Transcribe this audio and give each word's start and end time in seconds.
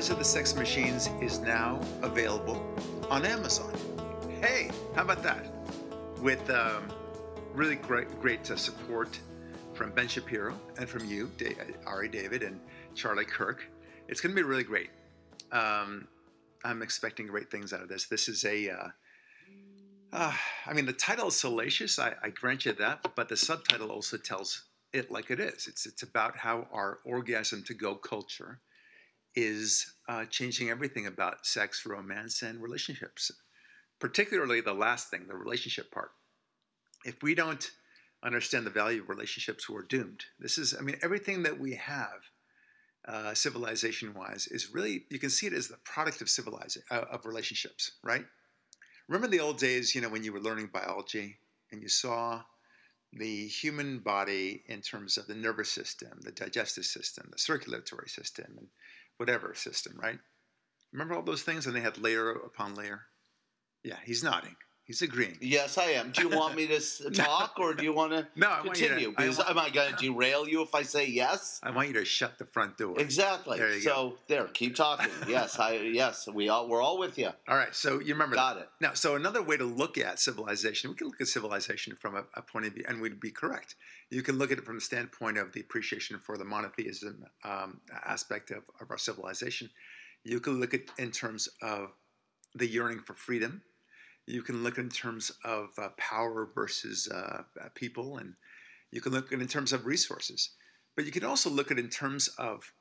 Rise 0.00 0.08
of 0.08 0.16
the 0.16 0.24
Sex 0.24 0.56
Machines 0.56 1.10
is 1.20 1.40
now 1.40 1.78
available 2.00 2.64
on 3.10 3.26
Amazon. 3.26 3.70
Hey, 4.40 4.70
how 4.94 5.02
about 5.02 5.22
that? 5.22 5.44
With 6.22 6.48
um, 6.48 6.88
really 7.52 7.76
great, 7.76 8.08
great 8.18 8.50
uh, 8.50 8.56
support 8.56 9.20
from 9.74 9.90
Ben 9.90 10.08
Shapiro 10.08 10.58
and 10.78 10.88
from 10.88 11.04
you, 11.04 11.30
Ari 11.86 12.08
David 12.08 12.42
and 12.42 12.58
Charlie 12.94 13.26
Kirk. 13.26 13.70
It's 14.08 14.22
going 14.22 14.34
to 14.34 14.42
be 14.42 14.42
really 14.42 14.64
great. 14.64 14.88
Um, 15.52 16.08
I'm 16.64 16.80
expecting 16.80 17.26
great 17.26 17.50
things 17.50 17.74
out 17.74 17.82
of 17.82 17.90
this. 17.90 18.06
This 18.06 18.26
is 18.26 18.42
a, 18.46 18.70
uh, 18.70 18.88
uh, 20.14 20.32
I 20.64 20.72
mean, 20.72 20.86
the 20.86 20.94
title 20.94 21.28
is 21.28 21.38
salacious. 21.38 21.98
I, 21.98 22.14
I 22.22 22.30
grant 22.30 22.64
you 22.64 22.72
that, 22.72 23.06
but 23.14 23.28
the 23.28 23.36
subtitle 23.36 23.90
also 23.90 24.16
tells 24.16 24.64
it 24.94 25.10
like 25.10 25.30
it 25.30 25.40
is. 25.40 25.66
It's 25.66 25.84
it's 25.84 26.02
about 26.02 26.38
how 26.38 26.68
our 26.72 27.00
orgasm 27.04 27.62
to 27.64 27.74
go 27.74 27.96
culture 27.96 28.60
is 29.34 29.92
uh, 30.08 30.24
changing 30.26 30.70
everything 30.70 31.06
about 31.06 31.46
sex, 31.46 31.86
romance, 31.86 32.42
and 32.42 32.62
relationships. 32.62 33.30
Particularly 33.98 34.60
the 34.60 34.72
last 34.72 35.10
thing, 35.10 35.26
the 35.28 35.36
relationship 35.36 35.90
part. 35.90 36.10
If 37.04 37.22
we 37.22 37.34
don't 37.34 37.70
understand 38.22 38.66
the 38.66 38.70
value 38.70 39.02
of 39.02 39.08
relationships, 39.08 39.68
we're 39.68 39.82
doomed. 39.82 40.24
This 40.38 40.58
is, 40.58 40.74
I 40.78 40.82
mean, 40.82 40.96
everything 41.02 41.42
that 41.44 41.58
we 41.58 41.74
have, 41.74 42.20
uh, 43.06 43.34
civilization-wise, 43.34 44.46
is 44.48 44.72
really 44.72 45.04
you 45.10 45.18
can 45.18 45.30
see 45.30 45.46
it 45.46 45.52
as 45.52 45.68
the 45.68 45.78
product 45.84 46.20
of 46.20 46.28
civilization 46.28 46.82
uh, 46.90 47.04
of 47.10 47.24
relationships, 47.24 47.92
right? 48.02 48.24
Remember 49.08 49.28
the 49.28 49.40
old 49.40 49.58
days, 49.58 49.94
you 49.94 50.00
know, 50.00 50.08
when 50.08 50.22
you 50.22 50.32
were 50.32 50.40
learning 50.40 50.70
biology 50.72 51.38
and 51.72 51.82
you 51.82 51.88
saw 51.88 52.42
the 53.12 53.48
human 53.48 53.98
body 53.98 54.62
in 54.66 54.80
terms 54.80 55.16
of 55.16 55.26
the 55.26 55.34
nervous 55.34 55.70
system, 55.70 56.20
the 56.20 56.30
digestive 56.30 56.84
system, 56.84 57.28
the 57.32 57.38
circulatory 57.38 58.08
system, 58.08 58.46
and 58.56 58.68
whatever 59.20 59.54
system, 59.54 59.98
right? 60.02 60.18
Remember 60.92 61.14
all 61.14 61.22
those 61.22 61.42
things? 61.42 61.66
And 61.66 61.76
they 61.76 61.82
had 61.82 61.98
layer 61.98 62.30
upon 62.30 62.74
layer. 62.74 63.02
Yeah, 63.84 63.98
he's 64.04 64.24
nodding. 64.24 64.56
He's 64.90 65.02
agreeing. 65.02 65.38
Yes, 65.40 65.78
I 65.78 65.90
am. 65.92 66.10
Do 66.10 66.22
you 66.22 66.28
want 66.30 66.56
me 66.56 66.66
to 66.66 66.80
talk, 67.14 67.60
or 67.60 67.74
do 67.74 67.84
you 67.84 67.92
want 67.92 68.10
to 68.10 68.26
No, 68.34 68.48
I 68.48 68.60
want 68.60 68.66
you 68.66 68.72
to- 68.72 68.94
continue? 68.94 69.14
I 69.16 69.22
Because 69.22 69.38
want- 69.38 69.50
am 69.50 69.58
I 69.60 69.70
going 69.70 69.94
to 69.94 69.96
derail 69.96 70.48
you 70.48 70.62
if 70.62 70.74
I 70.74 70.82
say 70.82 71.06
yes? 71.06 71.60
I 71.62 71.70
want 71.70 71.86
you 71.86 71.94
to 71.94 72.04
shut 72.04 72.38
the 72.38 72.44
front 72.44 72.76
door. 72.76 72.98
Exactly. 72.98 73.58
There 73.58 73.72
you 73.72 73.82
so 73.82 73.90
go. 73.92 74.16
there, 74.26 74.44
keep 74.48 74.74
talking. 74.74 75.06
Yes, 75.28 75.60
I 75.60 75.74
yes, 75.76 76.26
we 76.26 76.48
all 76.48 76.68
we're 76.68 76.82
all 76.82 76.98
with 76.98 77.18
you. 77.18 77.28
All 77.46 77.56
right, 77.56 77.72
so 77.72 78.00
you 78.00 78.14
remember 78.14 78.34
Got 78.34 78.54
that. 78.56 78.60
it. 78.62 78.68
Now, 78.80 78.94
so 78.94 79.14
another 79.14 79.44
way 79.44 79.56
to 79.56 79.64
look 79.64 79.96
at 79.96 80.18
civilization, 80.18 80.90
we 80.90 80.96
can 80.96 81.06
look 81.06 81.20
at 81.20 81.28
civilization 81.28 81.94
from 81.94 82.16
a, 82.16 82.24
a 82.34 82.42
point 82.42 82.66
of 82.66 82.72
view, 82.72 82.82
and 82.88 83.00
we'd 83.00 83.20
be 83.20 83.30
correct. 83.30 83.76
You 84.10 84.22
can 84.22 84.38
look 84.38 84.50
at 84.50 84.58
it 84.58 84.64
from 84.64 84.74
the 84.74 84.80
standpoint 84.80 85.38
of 85.38 85.52
the 85.52 85.60
appreciation 85.60 86.18
for 86.18 86.36
the 86.36 86.44
monotheism 86.44 87.24
um, 87.44 87.80
aspect 88.04 88.50
of, 88.50 88.64
of 88.80 88.90
our 88.90 88.98
civilization. 88.98 89.70
You 90.24 90.40
can 90.40 90.58
look 90.58 90.74
at 90.74 90.80
in 90.98 91.12
terms 91.12 91.48
of 91.62 91.90
the 92.56 92.66
yearning 92.66 92.98
for 92.98 93.14
freedom. 93.14 93.62
You 94.30 94.42
can 94.42 94.62
look 94.62 94.78
in 94.78 94.88
terms 94.88 95.32
of 95.44 95.70
uh, 95.76 95.88
power 95.96 96.48
versus 96.54 97.08
uh, 97.12 97.42
uh, 97.60 97.68
people, 97.74 98.18
and 98.18 98.34
you 98.92 99.00
can 99.00 99.12
look 99.12 99.32
in 99.32 99.46
terms 99.48 99.72
of 99.72 99.86
resources. 99.86 100.50
But 100.94 101.04
you 101.04 101.10
can 101.10 101.24
also 101.24 101.50
look 101.50 101.70
at 101.70 101.78
in 101.78 101.88
terms 101.88 102.28
of, 102.38 102.72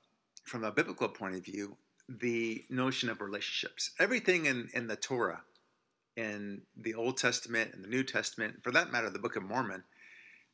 from 0.43 0.63
a 0.63 0.71
biblical 0.71 1.09
point 1.09 1.35
of 1.35 1.43
view, 1.43 1.77
the 2.07 2.65
notion 2.69 3.09
of 3.09 3.21
relationships. 3.21 3.91
Everything 3.99 4.45
in, 4.45 4.69
in 4.73 4.87
the 4.87 4.95
Torah, 4.95 5.41
in 6.15 6.61
the 6.75 6.93
Old 6.93 7.17
Testament 7.17 7.71
and 7.73 7.83
the 7.83 7.87
New 7.87 8.03
Testament, 8.03 8.63
for 8.63 8.71
that 8.71 8.91
matter, 8.91 9.09
the 9.09 9.19
Book 9.19 9.35
of 9.35 9.43
Mormon, 9.43 9.83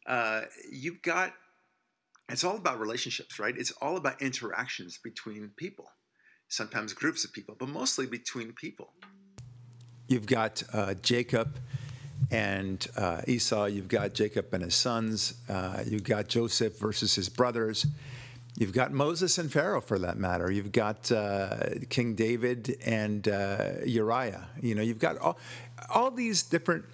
uh, 0.08 0.42
you've 0.72 1.02
got, 1.02 1.34
it's 2.30 2.44
all 2.44 2.56
about 2.56 2.80
relationships, 2.80 3.40
right? 3.40 3.56
It's 3.58 3.72
all 3.82 3.98
about 3.98 4.22
interactions 4.22 4.98
between 4.98 5.52
people, 5.58 5.88
sometimes 6.48 6.94
groups 6.94 7.26
of 7.26 7.34
people, 7.34 7.56
but 7.58 7.70
mostly 7.70 8.06
between 8.06 8.54
people. 8.54 8.94
You've 10.08 10.26
got 10.26 10.64
uh, 10.72 10.94
Jacob 10.96 11.58
and 12.32 12.86
uh, 12.96 13.22
Esau, 13.28 13.66
you've 13.66 13.88
got 13.88 14.14
Jacob 14.14 14.54
and 14.54 14.64
his 14.64 14.76
sons, 14.76 15.36
uh, 15.50 15.84
you've 15.86 16.04
got 16.04 16.28
Joseph 16.28 16.80
versus 16.80 17.16
his 17.16 17.30
brothers. 17.30 17.86
You've 18.58 18.72
got 18.72 18.94
Moses 18.94 19.38
and 19.38 19.52
Pharaoh, 19.52 19.82
for 19.82 20.00
that 20.00 20.18
matter. 20.18 20.50
You've 20.50 20.72
got 20.72 21.12
uh, 21.12 21.58
King 21.90 22.16
David 22.16 22.78
and 22.86 23.28
uh, 23.28 23.72
Uriah. 23.86 24.48
You 24.62 24.76
know, 24.76 24.82
you've 24.82 25.00
got 25.00 25.18
all, 25.18 25.38
all 25.94 26.10
these 26.10 26.42
different 26.42 26.86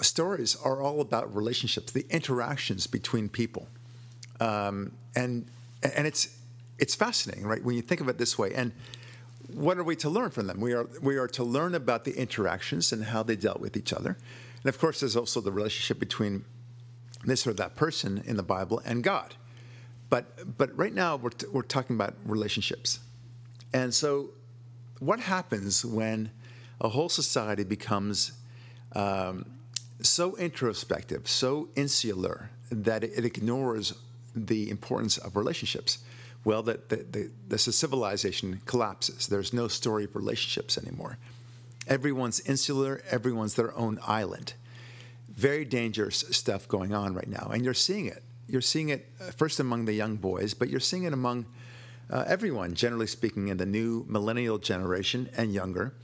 stories 0.00 0.56
are 0.56 0.82
all 0.82 1.00
about 1.00 1.34
relationships, 1.34 1.92
the 1.92 2.04
interactions 2.10 2.88
between 2.88 3.28
people, 3.28 3.68
um, 4.40 4.90
and 5.14 5.46
and 5.82 6.08
it's 6.08 6.36
it's 6.80 6.96
fascinating, 6.96 7.46
right? 7.46 7.62
When 7.62 7.76
you 7.76 7.82
think 7.82 8.00
of 8.00 8.08
it 8.08 8.18
this 8.18 8.36
way, 8.36 8.52
and 8.52 8.72
what 9.54 9.78
are 9.78 9.84
we 9.84 9.96
to 9.96 10.10
learn 10.10 10.30
from 10.30 10.46
them? 10.46 10.60
We 10.60 10.72
are 10.72 10.88
we 11.00 11.16
are 11.16 11.28
to 11.28 11.44
learn 11.44 11.74
about 11.74 12.04
the 12.04 12.12
interactions 12.12 12.92
and 12.92 13.04
how 13.04 13.22
they 13.22 13.36
dealt 13.36 13.60
with 13.60 13.76
each 13.76 13.92
other, 13.92 14.16
and 14.62 14.68
of 14.68 14.78
course, 14.78 15.00
there's 15.00 15.16
also 15.16 15.40
the 15.40 15.52
relationship 15.52 15.98
between 15.98 16.44
this 17.24 17.46
or 17.46 17.54
that 17.54 17.76
person 17.76 18.22
in 18.26 18.36
the 18.36 18.42
Bible 18.42 18.82
and 18.84 19.02
God. 19.02 19.34
But 20.10 20.56
but 20.58 20.76
right 20.76 20.92
now 20.92 21.16
we're 21.16 21.30
t- 21.30 21.46
we're 21.52 21.62
talking 21.62 21.96
about 21.96 22.14
relationships, 22.24 23.00
and 23.72 23.94
so 23.94 24.30
what 24.98 25.20
happens 25.20 25.84
when 25.84 26.30
a 26.80 26.88
whole 26.88 27.08
society 27.08 27.64
becomes 27.64 28.32
um, 28.94 29.46
so 30.00 30.36
introspective, 30.36 31.28
so 31.28 31.68
insular 31.76 32.50
that 32.70 33.04
it, 33.04 33.12
it 33.16 33.24
ignores 33.24 33.94
the 34.34 34.70
importance 34.70 35.18
of 35.18 35.36
relationships? 35.36 35.98
Well, 36.44 36.62
that 36.64 36.90
the, 36.90 37.30
the, 37.48 37.58
civilization 37.58 38.60
collapses. 38.66 39.28
There's 39.28 39.54
no 39.54 39.66
story 39.66 40.04
of 40.04 40.14
relationships 40.14 40.76
anymore. 40.76 41.16
Everyone's 41.88 42.40
insular. 42.40 43.02
Everyone's 43.10 43.54
their 43.54 43.74
own 43.76 43.98
island. 44.06 44.52
Very 45.28 45.64
dangerous 45.64 46.24
stuff 46.30 46.68
going 46.68 46.92
on 46.92 47.14
right 47.14 47.28
now, 47.28 47.50
and 47.52 47.64
you're 47.64 47.74
seeing 47.74 48.06
it. 48.06 48.22
You're 48.46 48.60
seeing 48.60 48.90
it 48.90 49.10
uh, 49.20 49.30
first 49.30 49.58
among 49.58 49.86
the 49.86 49.94
young 49.94 50.16
boys, 50.16 50.52
but 50.52 50.68
you're 50.68 50.80
seeing 50.80 51.04
it 51.04 51.14
among 51.14 51.46
uh, 52.10 52.24
everyone, 52.26 52.74
generally 52.74 53.06
speaking, 53.06 53.48
in 53.48 53.56
the 53.56 53.66
new 53.66 54.04
millennial 54.06 54.58
generation 54.58 55.30
and 55.36 55.52
younger. 55.52 55.94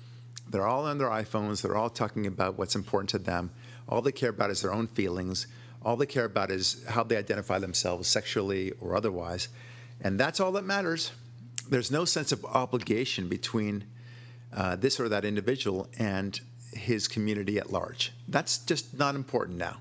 They're 0.49 0.67
all 0.67 0.87
on 0.87 0.99
their 0.99 1.09
iPhones. 1.09 1.63
They're 1.63 1.77
all 1.77 1.91
talking 1.91 2.27
about 2.27 2.59
what's 2.59 2.75
important 2.75 3.11
to 3.11 3.19
them. 3.19 3.51
All 3.89 4.01
they 4.01 4.13
care 4.13 4.31
about 4.31 4.51
is 4.51 4.63
their 4.63 4.73
own 4.73 4.87
feelings. 4.87 5.47
All 5.83 5.97
they 5.97 6.07
care 6.07 6.25
about 6.25 6.51
is 6.51 6.85
how 6.89 7.05
they 7.05 7.17
identify 7.17 7.59
themselves 7.59 8.09
sexually 8.09 8.73
or 8.81 8.97
otherwise. 8.97 9.49
And 10.03 10.19
that's 10.19 10.41
all 10.41 10.53
that 10.53 10.65
matters. 10.65 11.13
There's 11.69 11.91
no 11.91 12.05
sense 12.05 12.33
of 12.33 12.45
obligation 12.45 13.29
between 13.29 13.85
uh, 14.55 14.77
this 14.77 14.99
or 14.99 15.09
that 15.09 15.25
individual 15.25 15.89
and 15.99 16.41
his 16.73 17.09
community 17.09 17.59
at 17.59 17.73
large. 17.73 18.13
That's 18.29 18.59
just 18.59 18.99
not 18.99 19.15
important 19.15 19.59
now. 19.59 19.79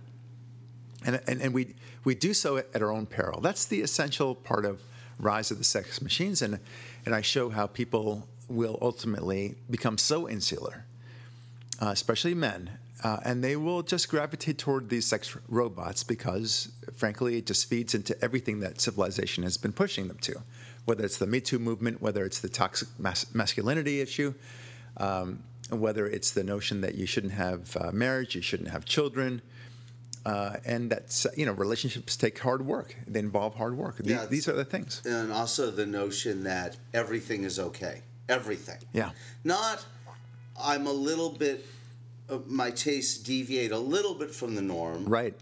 And, 1.05 1.21
and, 1.27 1.41
and 1.41 1.53
we, 1.53 1.75
we 2.03 2.15
do 2.15 2.33
so 2.33 2.57
at 2.57 2.81
our 2.81 2.91
own 2.91 3.05
peril. 3.05 3.39
That's 3.41 3.65
the 3.65 3.81
essential 3.81 4.35
part 4.35 4.65
of 4.65 4.81
Rise 5.19 5.51
of 5.51 5.57
the 5.57 5.63
Sex 5.63 6.01
Machines. 6.01 6.41
And, 6.41 6.59
and 7.05 7.15
I 7.15 7.21
show 7.21 7.49
how 7.49 7.67
people 7.67 8.27
will 8.47 8.77
ultimately 8.81 9.55
become 9.69 9.97
so 9.97 10.27
insular, 10.27 10.85
uh, 11.81 11.87
especially 11.87 12.33
men, 12.33 12.71
uh, 13.03 13.19
and 13.23 13.43
they 13.43 13.55
will 13.55 13.81
just 13.81 14.09
gravitate 14.09 14.57
toward 14.57 14.89
these 14.89 15.05
sex 15.05 15.35
robots 15.47 16.03
because, 16.03 16.69
frankly, 16.95 17.37
it 17.37 17.45
just 17.45 17.69
feeds 17.69 17.95
into 17.95 18.21
everything 18.23 18.59
that 18.59 18.81
civilization 18.81 19.43
has 19.43 19.57
been 19.57 19.71
pushing 19.71 20.07
them 20.07 20.17
to, 20.17 20.41
whether 20.85 21.05
it's 21.05 21.17
the 21.17 21.27
Me 21.27 21.39
Too 21.39 21.59
movement, 21.59 22.01
whether 22.01 22.25
it's 22.25 22.39
the 22.39 22.49
toxic 22.49 22.89
mas- 22.97 23.33
masculinity 23.33 24.01
issue, 24.01 24.33
um, 24.97 25.43
whether 25.69 26.07
it's 26.07 26.31
the 26.31 26.43
notion 26.43 26.81
that 26.81 26.95
you 26.95 27.05
shouldn't 27.05 27.33
have 27.33 27.77
uh, 27.77 27.91
marriage, 27.91 28.35
you 28.35 28.41
shouldn't 28.41 28.69
have 28.69 28.85
children. 28.85 29.41
Uh, 30.25 30.57
and 30.65 30.89
that 30.91 31.25
you 31.37 31.45
know 31.45 31.53
relationships 31.53 32.17
take 32.17 32.37
hard 32.39 32.63
work. 32.65 32.93
They 33.07 33.19
involve 33.19 33.55
hard 33.55 33.77
work. 33.77 33.97
These, 33.97 34.11
Yeah, 34.11 34.25
these 34.25 34.49
are 34.49 34.53
the 34.53 34.65
things. 34.65 35.01
And 35.05 35.31
also 35.31 35.71
the 35.71 35.85
notion 35.85 36.43
that 36.43 36.75
everything 36.93 37.45
is 37.45 37.57
okay. 37.57 38.01
Everything. 38.27 38.77
Yeah. 38.93 39.11
Not, 39.45 39.85
I'm 40.61 40.87
a 40.87 40.91
little 40.91 41.29
bit, 41.29 41.65
my 42.47 42.71
tastes 42.71 43.17
deviate 43.17 43.71
a 43.71 43.79
little 43.79 44.13
bit 44.13 44.31
from 44.31 44.55
the 44.55 44.61
norm. 44.61 45.05
Right. 45.05 45.33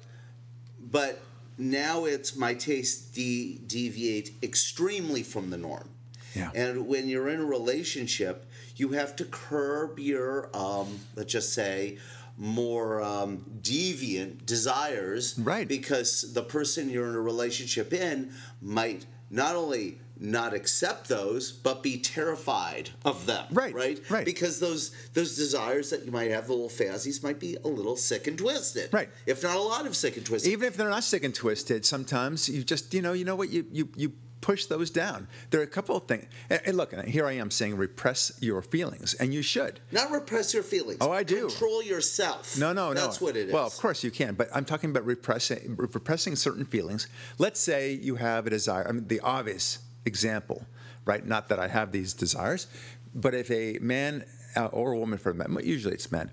But 0.80 1.22
now 1.58 2.06
it's 2.06 2.36
my 2.36 2.54
tastes 2.54 3.02
de- 3.12 3.60
deviate 3.68 4.32
extremely 4.44 5.24
from 5.24 5.50
the 5.50 5.58
norm. 5.58 5.90
Yeah. 6.36 6.52
And 6.54 6.88
when 6.88 7.08
you're 7.08 7.30
in 7.30 7.40
a 7.40 7.46
relationship, 7.46 8.46
you 8.76 8.90
have 8.90 9.16
to 9.16 9.26
curb 9.26 9.98
your, 9.98 10.50
um, 10.56 11.00
let's 11.16 11.32
just 11.32 11.54
say, 11.54 11.98
more 12.38 13.02
um, 13.02 13.44
deviant 13.62 14.46
desires. 14.46 15.38
Right. 15.40 15.68
Because 15.68 16.34
the 16.34 16.44
person 16.44 16.90
you're 16.90 17.08
in 17.08 17.16
a 17.16 17.22
relationship 17.22 17.92
in 17.92 18.34
might 18.62 19.08
not 19.30 19.56
only 19.56 20.00
not 20.20 20.54
accept 20.54 21.08
those, 21.08 21.52
but 21.52 21.84
be 21.84 21.98
terrified 22.00 22.90
of 23.06 23.26
them. 23.26 23.46
Right, 23.52 23.74
Right. 23.74 24.02
right. 24.10 24.26
Because 24.26 24.60
those 24.60 24.92
those 25.14 25.36
desires 25.36 25.90
that 25.90 26.06
you 26.06 26.12
might 26.12 26.32
have, 26.32 26.48
the 26.48 26.54
little 26.54 26.70
fantasies, 26.70 27.22
might 27.24 27.40
be 27.40 27.58
a 27.64 27.68
little 27.68 27.96
sick 27.96 28.28
and 28.28 28.38
twisted. 28.38 28.92
Right. 28.94 29.10
If 29.26 29.44
not 29.44 29.56
a 29.56 29.62
lot 29.62 29.86
of 29.86 29.96
sick 29.96 30.18
and 30.18 30.26
twisted. 30.26 30.52
Even 30.52 30.68
if 30.68 30.78
they're 30.78 30.90
not 30.90 31.04
sick 31.04 31.24
and 31.24 31.34
twisted, 31.34 31.86
sometimes 31.86 32.50
you 32.50 32.64
just 32.64 32.94
you 32.94 33.02
know 33.02 33.14
you 33.14 33.26
know 33.26 33.36
what 33.36 33.50
you 33.50 33.66
you 33.72 33.90
you 33.96 34.14
push 34.40 34.68
those 34.68 34.92
down. 34.92 35.28
There 35.50 35.60
are 35.60 35.64
a 35.64 35.68
couple 35.68 35.98
of 35.98 36.04
things. 36.08 36.26
And, 36.50 36.62
and 36.64 36.78
look, 36.78 36.94
here 37.06 37.26
I 37.26 37.34
am 37.34 37.50
saying 37.50 37.76
repress 37.76 38.32
your 38.40 38.62
feelings, 38.62 39.16
and 39.16 39.34
you 39.34 39.42
should. 39.42 39.80
not 39.92 40.12
repress 40.12 40.54
your 40.54 40.62
feelings. 40.64 41.00
Oh, 41.02 41.12
I 41.12 41.24
do. 41.24 41.48
Control 41.48 41.82
yourself. 41.84 42.58
No, 42.58 42.72
no, 42.72 42.90
no. 42.94 43.02
That's 43.02 43.20
what 43.20 43.36
it 43.36 43.48
is. 43.48 43.54
Well, 43.54 43.66
of 43.66 43.76
course 43.78 44.04
you 44.04 44.12
can, 44.12 44.36
but 44.36 44.48
I'm 44.54 44.64
talking 44.64 44.92
about 44.92 45.06
repressing 45.06 45.76
repressing 45.78 46.36
certain 46.36 46.66
feelings. 46.66 47.08
Let's 47.40 47.60
say 47.60 47.92
you 47.94 48.16
have 48.16 48.46
a 48.48 48.52
desire. 48.52 48.88
I 48.88 48.92
mean, 48.92 49.08
the 49.08 49.20
obvious 49.22 49.80
example, 50.08 50.66
right? 51.06 51.24
Not 51.24 51.50
that 51.50 51.60
I 51.60 51.68
have 51.68 51.92
these 51.92 52.14
desires, 52.14 52.66
but 53.14 53.36
if 53.36 53.52
a 53.52 53.78
man 53.80 54.26
uh, 54.56 54.66
or 54.68 54.94
a 54.94 54.98
woman, 54.98 55.20
for 55.20 55.34
men, 55.34 55.56
usually 55.64 55.94
it's 55.94 56.12
men, 56.12 56.32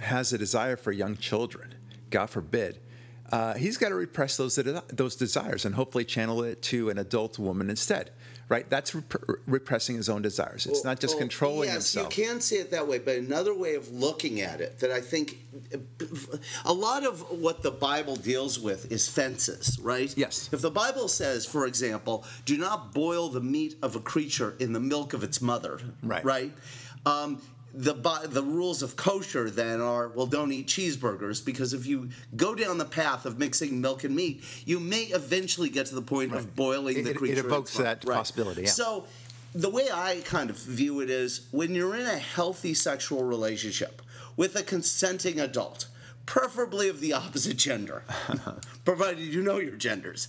has 0.00 0.32
a 0.32 0.38
desire 0.38 0.76
for 0.76 0.92
young 0.92 1.16
children, 1.16 1.74
God 2.10 2.30
forbid. 2.30 2.78
Uh, 3.30 3.54
he's 3.54 3.76
got 3.76 3.88
to 3.88 3.94
repress 3.94 4.36
those 4.36 4.54
those 4.54 5.16
desires 5.16 5.64
and 5.64 5.74
hopefully 5.74 6.04
channel 6.04 6.44
it 6.44 6.62
to 6.62 6.90
an 6.90 6.98
adult 6.98 7.38
woman 7.38 7.68
instead, 7.68 8.12
right? 8.48 8.68
That's 8.70 8.94
rep- 8.94 9.14
repressing 9.46 9.96
his 9.96 10.08
own 10.08 10.22
desires. 10.22 10.66
It's 10.66 10.76
Well- 10.84 10.92
not 10.92 11.00
just 11.00 11.14
well, 11.14 11.20
controlling 11.20 11.68
yes, 11.68 11.92
himself. 11.92 12.16
you 12.16 12.24
can 12.24 12.40
say 12.40 12.56
it 12.56 12.70
that 12.70 12.86
way, 12.86 12.98
but 12.98 13.16
another 13.16 13.54
way 13.54 13.74
of 13.74 13.90
looking 13.92 14.40
at 14.40 14.60
it 14.60 14.78
that 14.78 14.90
I 14.90 15.00
think 15.00 15.38
a 16.64 16.72
lot 16.72 17.04
of 17.04 17.20
what 17.30 17.62
the 17.62 17.70
Bible 17.70 18.16
deals 18.16 18.58
with 18.58 18.90
is 18.92 19.08
fences, 19.08 19.78
right? 19.80 20.12
Yes. 20.16 20.48
If 20.52 20.60
the 20.60 20.70
Bible 20.70 21.08
says, 21.08 21.44
for 21.46 21.66
example, 21.66 22.24
do 22.44 22.56
not 22.56 22.92
boil 22.92 23.28
the 23.28 23.40
meat 23.40 23.76
of 23.82 23.96
a 23.96 24.00
creature 24.00 24.54
in 24.58 24.72
the 24.72 24.80
milk 24.80 25.12
of 25.12 25.24
its 25.24 25.40
mother, 25.40 25.80
Right. 26.02 26.24
Right. 26.24 26.52
Um, 27.04 27.40
the, 27.78 27.92
the 28.24 28.42
rules 28.42 28.82
of 28.82 28.96
kosher 28.96 29.50
then 29.50 29.82
are 29.82 30.08
well 30.08 30.26
don't 30.26 30.50
eat 30.50 30.66
cheeseburgers 30.66 31.44
because 31.44 31.74
if 31.74 31.84
you 31.86 32.08
go 32.34 32.54
down 32.54 32.78
the 32.78 32.86
path 32.86 33.26
of 33.26 33.38
mixing 33.38 33.80
milk 33.82 34.02
and 34.02 34.16
meat 34.16 34.42
you 34.64 34.80
may 34.80 35.02
eventually 35.02 35.68
get 35.68 35.84
to 35.86 35.94
the 35.94 36.00
point 36.02 36.34
of 36.34 36.56
boiling 36.56 36.96
It- 36.98 37.04
the 37.04 37.10
it- 37.10 37.16
it 37.16 37.18
creature 37.18 37.46
evokes 37.46 37.76
that 37.76 38.00
possibility, 38.00 38.62
yeah. 38.62 38.68
so 38.70 39.04
the 39.54 39.68
way 39.68 39.88
I 39.92 40.22
kind 40.24 40.48
of 40.50 40.56
view 40.58 41.00
it 41.00 41.10
is 41.10 41.46
when 41.50 41.74
you're 41.74 41.96
in 41.96 42.06
a 42.06 42.18
healthy 42.18 42.72
sexual 42.74 43.22
relationship 43.24 44.00
with 44.36 44.54
a 44.56 44.62
consenting 44.62 45.38
adult, 45.40 45.86
preferably 46.26 46.88
of 46.88 47.00
the 47.00 47.12
opposite 47.14 47.56
gender, 47.56 48.02
provided 48.84 49.20
you 49.20 49.42
know 49.42 49.58
your 49.58 49.76
genders, 49.76 50.28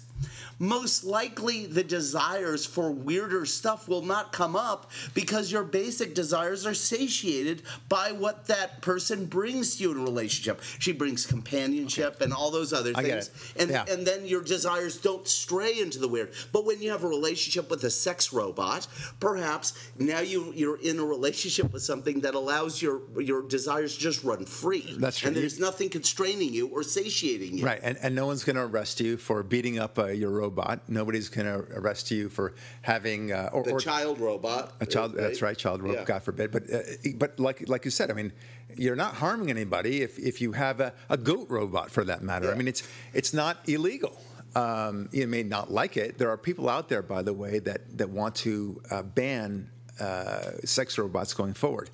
most 0.59 1.03
likely 1.03 1.65
the 1.65 1.83
desires 1.83 2.65
for 2.65 2.91
weirder 2.91 3.45
stuff 3.45 3.87
will 3.87 4.01
not 4.01 4.31
come 4.31 4.55
up 4.55 4.89
because 5.13 5.51
your 5.51 5.63
basic 5.63 6.15
desires 6.15 6.65
are 6.65 6.73
satiated 6.73 7.61
by 7.89 8.11
what 8.11 8.47
that 8.47 8.81
person 8.81 9.25
brings 9.25 9.77
to 9.77 9.83
you 9.83 9.91
in 9.91 9.97
a 9.97 10.01
relationship. 10.01 10.61
She 10.79 10.91
brings 10.91 11.25
companionship 11.25 12.21
and 12.21 12.33
all 12.33 12.51
those 12.51 12.73
other 12.73 12.93
things. 12.93 13.29
And 13.57 13.69
Yeah. 13.69 13.85
and 13.87 14.05
then 14.05 14.25
your 14.25 14.41
desires 14.41 14.97
don't 14.97 15.27
stray 15.27 15.79
into 15.79 15.99
the 15.99 16.07
weird. 16.07 16.33
But 16.51 16.65
when 16.65 16.81
you 16.81 16.91
have 16.91 17.03
a 17.03 17.07
relationship 17.07 17.69
with 17.69 17.83
a 17.83 17.89
sex 17.89 18.33
robot, 18.33 18.87
perhaps 19.19 19.73
now 19.97 20.19
you 20.19 20.51
you're 20.55 20.79
in 20.79 20.99
a 20.99 21.05
relationship 21.05 21.71
with 21.71 21.83
something 21.83 22.21
that 22.21 22.33
allows 22.33 22.81
your 22.81 23.01
your 23.19 23.41
desires 23.43 23.95
to 23.95 23.99
just 23.99 24.23
run 24.23 24.45
free. 24.45 24.95
That's 24.97 25.19
true. 25.19 25.27
And 25.27 25.37
there's 25.37 25.59
nothing 25.59 25.89
constraining 25.89 26.53
you 26.53 26.67
or 26.67 26.83
satiating 26.83 27.57
you. 27.57 27.65
Right, 27.65 27.79
and, 27.83 27.97
and 28.01 28.15
no 28.15 28.25
one's 28.25 28.43
going 28.43 28.55
to 28.55 28.63
arrest 28.63 28.99
you 28.99 29.17
for 29.17 29.43
beating 29.43 29.77
up 29.77 29.97
uh, 30.07 30.11
your 30.11 30.31
robot. 30.31 30.81
Nobody's 30.87 31.29
going 31.29 31.45
to 31.47 31.59
arrest 31.77 32.09
you 32.11 32.29
for 32.29 32.53
having 32.81 33.31
uh, 33.31 33.49
or, 33.53 33.63
The 33.63 33.71
or 33.73 33.79
child 33.79 34.19
robot. 34.19 34.73
a 34.79 34.85
child. 34.85 35.13
That's 35.13 35.41
right, 35.41 35.57
child 35.57 35.81
robot. 35.81 35.99
Yeah. 35.99 36.05
God 36.05 36.23
forbid. 36.23 36.51
But 36.51 36.63
uh, 36.73 36.79
but 37.15 37.39
like 37.39 37.67
like 37.67 37.85
you 37.85 37.91
said, 37.91 38.09
I 38.09 38.13
mean, 38.13 38.31
you're 38.75 38.95
not 38.95 39.15
harming 39.15 39.49
anybody 39.49 40.01
if, 40.01 40.17
if 40.19 40.41
you 40.41 40.51
have 40.53 40.79
a, 40.79 40.93
a 41.09 41.17
goat 41.17 41.47
robot 41.49 41.91
for 41.91 42.03
that 42.05 42.21
matter. 42.21 42.51
I 42.51 42.55
mean, 42.55 42.67
it's 42.67 42.83
it's 43.13 43.33
not 43.33 43.57
illegal. 43.67 44.19
Um, 44.55 45.09
you 45.11 45.27
may 45.27 45.43
not 45.43 45.71
like 45.71 45.97
it. 45.97 46.17
There 46.17 46.29
are 46.29 46.37
people 46.37 46.67
out 46.69 46.89
there, 46.89 47.01
by 47.03 47.21
the 47.21 47.33
way, 47.33 47.59
that 47.59 47.97
that 47.97 48.09
want 48.09 48.35
to 48.35 48.81
uh, 48.89 49.03
ban 49.03 49.69
uh, 49.99 50.51
sex 50.63 50.97
robots 50.97 51.33
going 51.33 51.53
forward. 51.53 51.89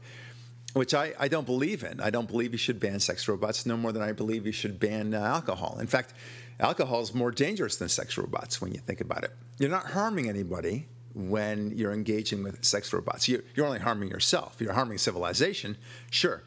Which 0.74 0.96
I, 0.96 1.14
I 1.20 1.28
don't 1.28 1.46
believe 1.46 1.84
in. 1.84 2.00
I 2.00 2.10
don't 2.10 2.28
believe 2.28 2.52
you 2.52 2.58
should 2.58 2.80
ban 2.80 3.00
sex 3.00 3.28
robots 3.28 3.68
no 3.68 3.78
more 3.78 3.92
than 3.92 4.02
I 4.02 4.12
believe 4.12 4.48
you 4.48 4.52
should 4.52 4.80
ban 4.80 5.14
uh, 5.14 5.20
alcohol. 5.20 5.78
In 5.80 5.86
fact, 5.86 6.16
alcohol 6.60 7.02
is 7.02 7.14
more 7.14 7.32
dangerous 7.32 7.78
than 7.78 7.90
sex 7.90 8.18
robots 8.18 8.62
when 8.62 8.72
you 8.72 8.80
think 8.80 9.02
about 9.02 9.24
it. 9.24 9.32
You're 9.60 9.70
not 9.70 9.88
harming 9.88 10.30
anybody 10.30 10.88
when 11.14 11.78
you're 11.78 11.94
engaging 11.94 12.44
with 12.44 12.64
sex 12.64 12.92
robots. 12.92 13.28
You're, 13.28 13.42
you're 13.56 13.66
only 13.66 13.80
harming 13.80 14.10
yourself. 14.10 14.56
You're 14.60 14.74
harming 14.74 14.98
civilization, 14.98 15.78
sure. 16.10 16.44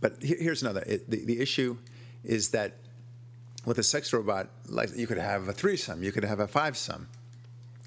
But 0.00 0.22
here's 0.22 0.62
another 0.62 0.82
it, 0.86 1.10
the, 1.10 1.24
the 1.24 1.40
issue 1.40 1.76
is 2.24 2.50
that 2.50 2.74
with 3.64 3.78
a 3.78 3.82
sex 3.82 4.12
robot, 4.12 4.48
like 4.68 4.96
you 4.96 5.06
could 5.06 5.18
have 5.18 5.48
a 5.48 5.52
threesome, 5.52 6.02
you 6.02 6.12
could 6.12 6.24
have 6.24 6.40
a 6.40 6.46
fivesome, 6.46 7.06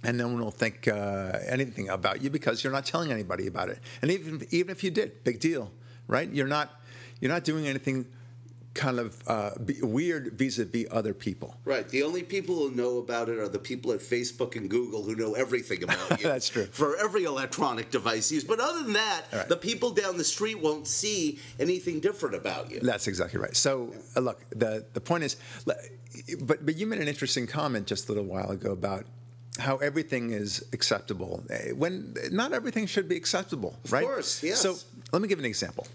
and 0.04 0.18
no 0.18 0.28
one 0.28 0.40
will 0.40 0.52
think 0.52 0.88
uh, 0.88 1.40
anything 1.48 1.90
about 1.90 2.22
you 2.22 2.30
because 2.30 2.64
you're 2.64 2.74
not 2.74 2.86
telling 2.86 3.12
anybody 3.12 3.48
about 3.48 3.70
it. 3.70 3.80
And 4.02 4.12
even 4.12 4.46
even 4.52 4.72
if 4.72 4.84
you 4.84 4.92
did, 4.92 5.24
big 5.24 5.40
deal, 5.40 5.72
right? 6.08 6.30
You're 6.32 6.48
not 6.48 6.82
you're 7.20 7.32
not 7.32 7.44
doing 7.44 7.68
anything 7.68 8.06
kind 8.74 9.00
of 9.00 9.22
uh, 9.28 9.52
weird 9.82 10.32
vis-a-vis 10.34 10.86
other 10.92 11.14
people. 11.14 11.56
Right. 11.66 11.88
The 11.90 12.04
only 12.04 12.24
people 12.24 12.56
who 12.56 12.72
know 12.72 13.00
about 13.00 13.28
it 13.28 13.38
are 13.38 13.50
the 13.50 13.60
people 13.60 13.92
at 13.92 14.00
Facebook 14.00 14.56
and 14.56 14.70
Google 14.70 15.04
who 15.04 15.14
know 15.16 15.34
everything 15.34 15.84
about 15.84 16.10
you. 16.22 16.24
That's 16.28 16.48
true. 16.48 16.66
For 16.68 16.96
every 16.98 17.26
electronic 17.26 17.92
device 17.92 18.32
used. 18.32 18.48
But 18.48 18.60
other 18.62 18.84
than 18.84 18.94
that, 18.94 19.24
Right. 19.34 19.48
the 19.50 19.58
people 19.58 19.92
down 19.92 20.18
the 20.18 20.24
street 20.24 20.62
won't 20.62 20.88
see 20.88 21.40
anything 21.60 22.00
different 22.00 22.34
about 22.36 22.72
you. 22.72 22.80
That's 22.80 23.08
exactly 23.08 23.40
right. 23.42 23.56
So 23.56 23.94
uh, 24.16 24.22
look, 24.22 24.40
the 24.52 24.86
the 24.94 25.02
point 25.02 25.24
is, 25.26 25.36
but 26.40 26.66
but 26.66 26.76
you 26.78 26.88
made 26.88 27.00
an 27.02 27.08
interesting 27.10 27.48
comment 27.48 27.88
just 27.88 28.08
a 28.08 28.12
little 28.14 28.28
while 28.28 28.52
ago 28.52 28.72
about 28.72 29.06
how 29.60 29.78
everything 29.78 30.32
is 30.32 30.64
acceptable 30.72 31.44
eh, 31.50 31.72
when 31.72 32.16
not 32.32 32.54
everything 32.54 32.86
should 32.86 33.10
be 33.10 33.18
acceptable, 33.18 33.76
right? 33.90 34.04
Of 34.04 34.10
course, 34.10 34.42
yes. 34.44 34.62
So 34.62 34.78
let 35.12 35.22
me 35.22 35.28
give 35.28 35.40
an 35.40 35.46
example. 35.46 35.88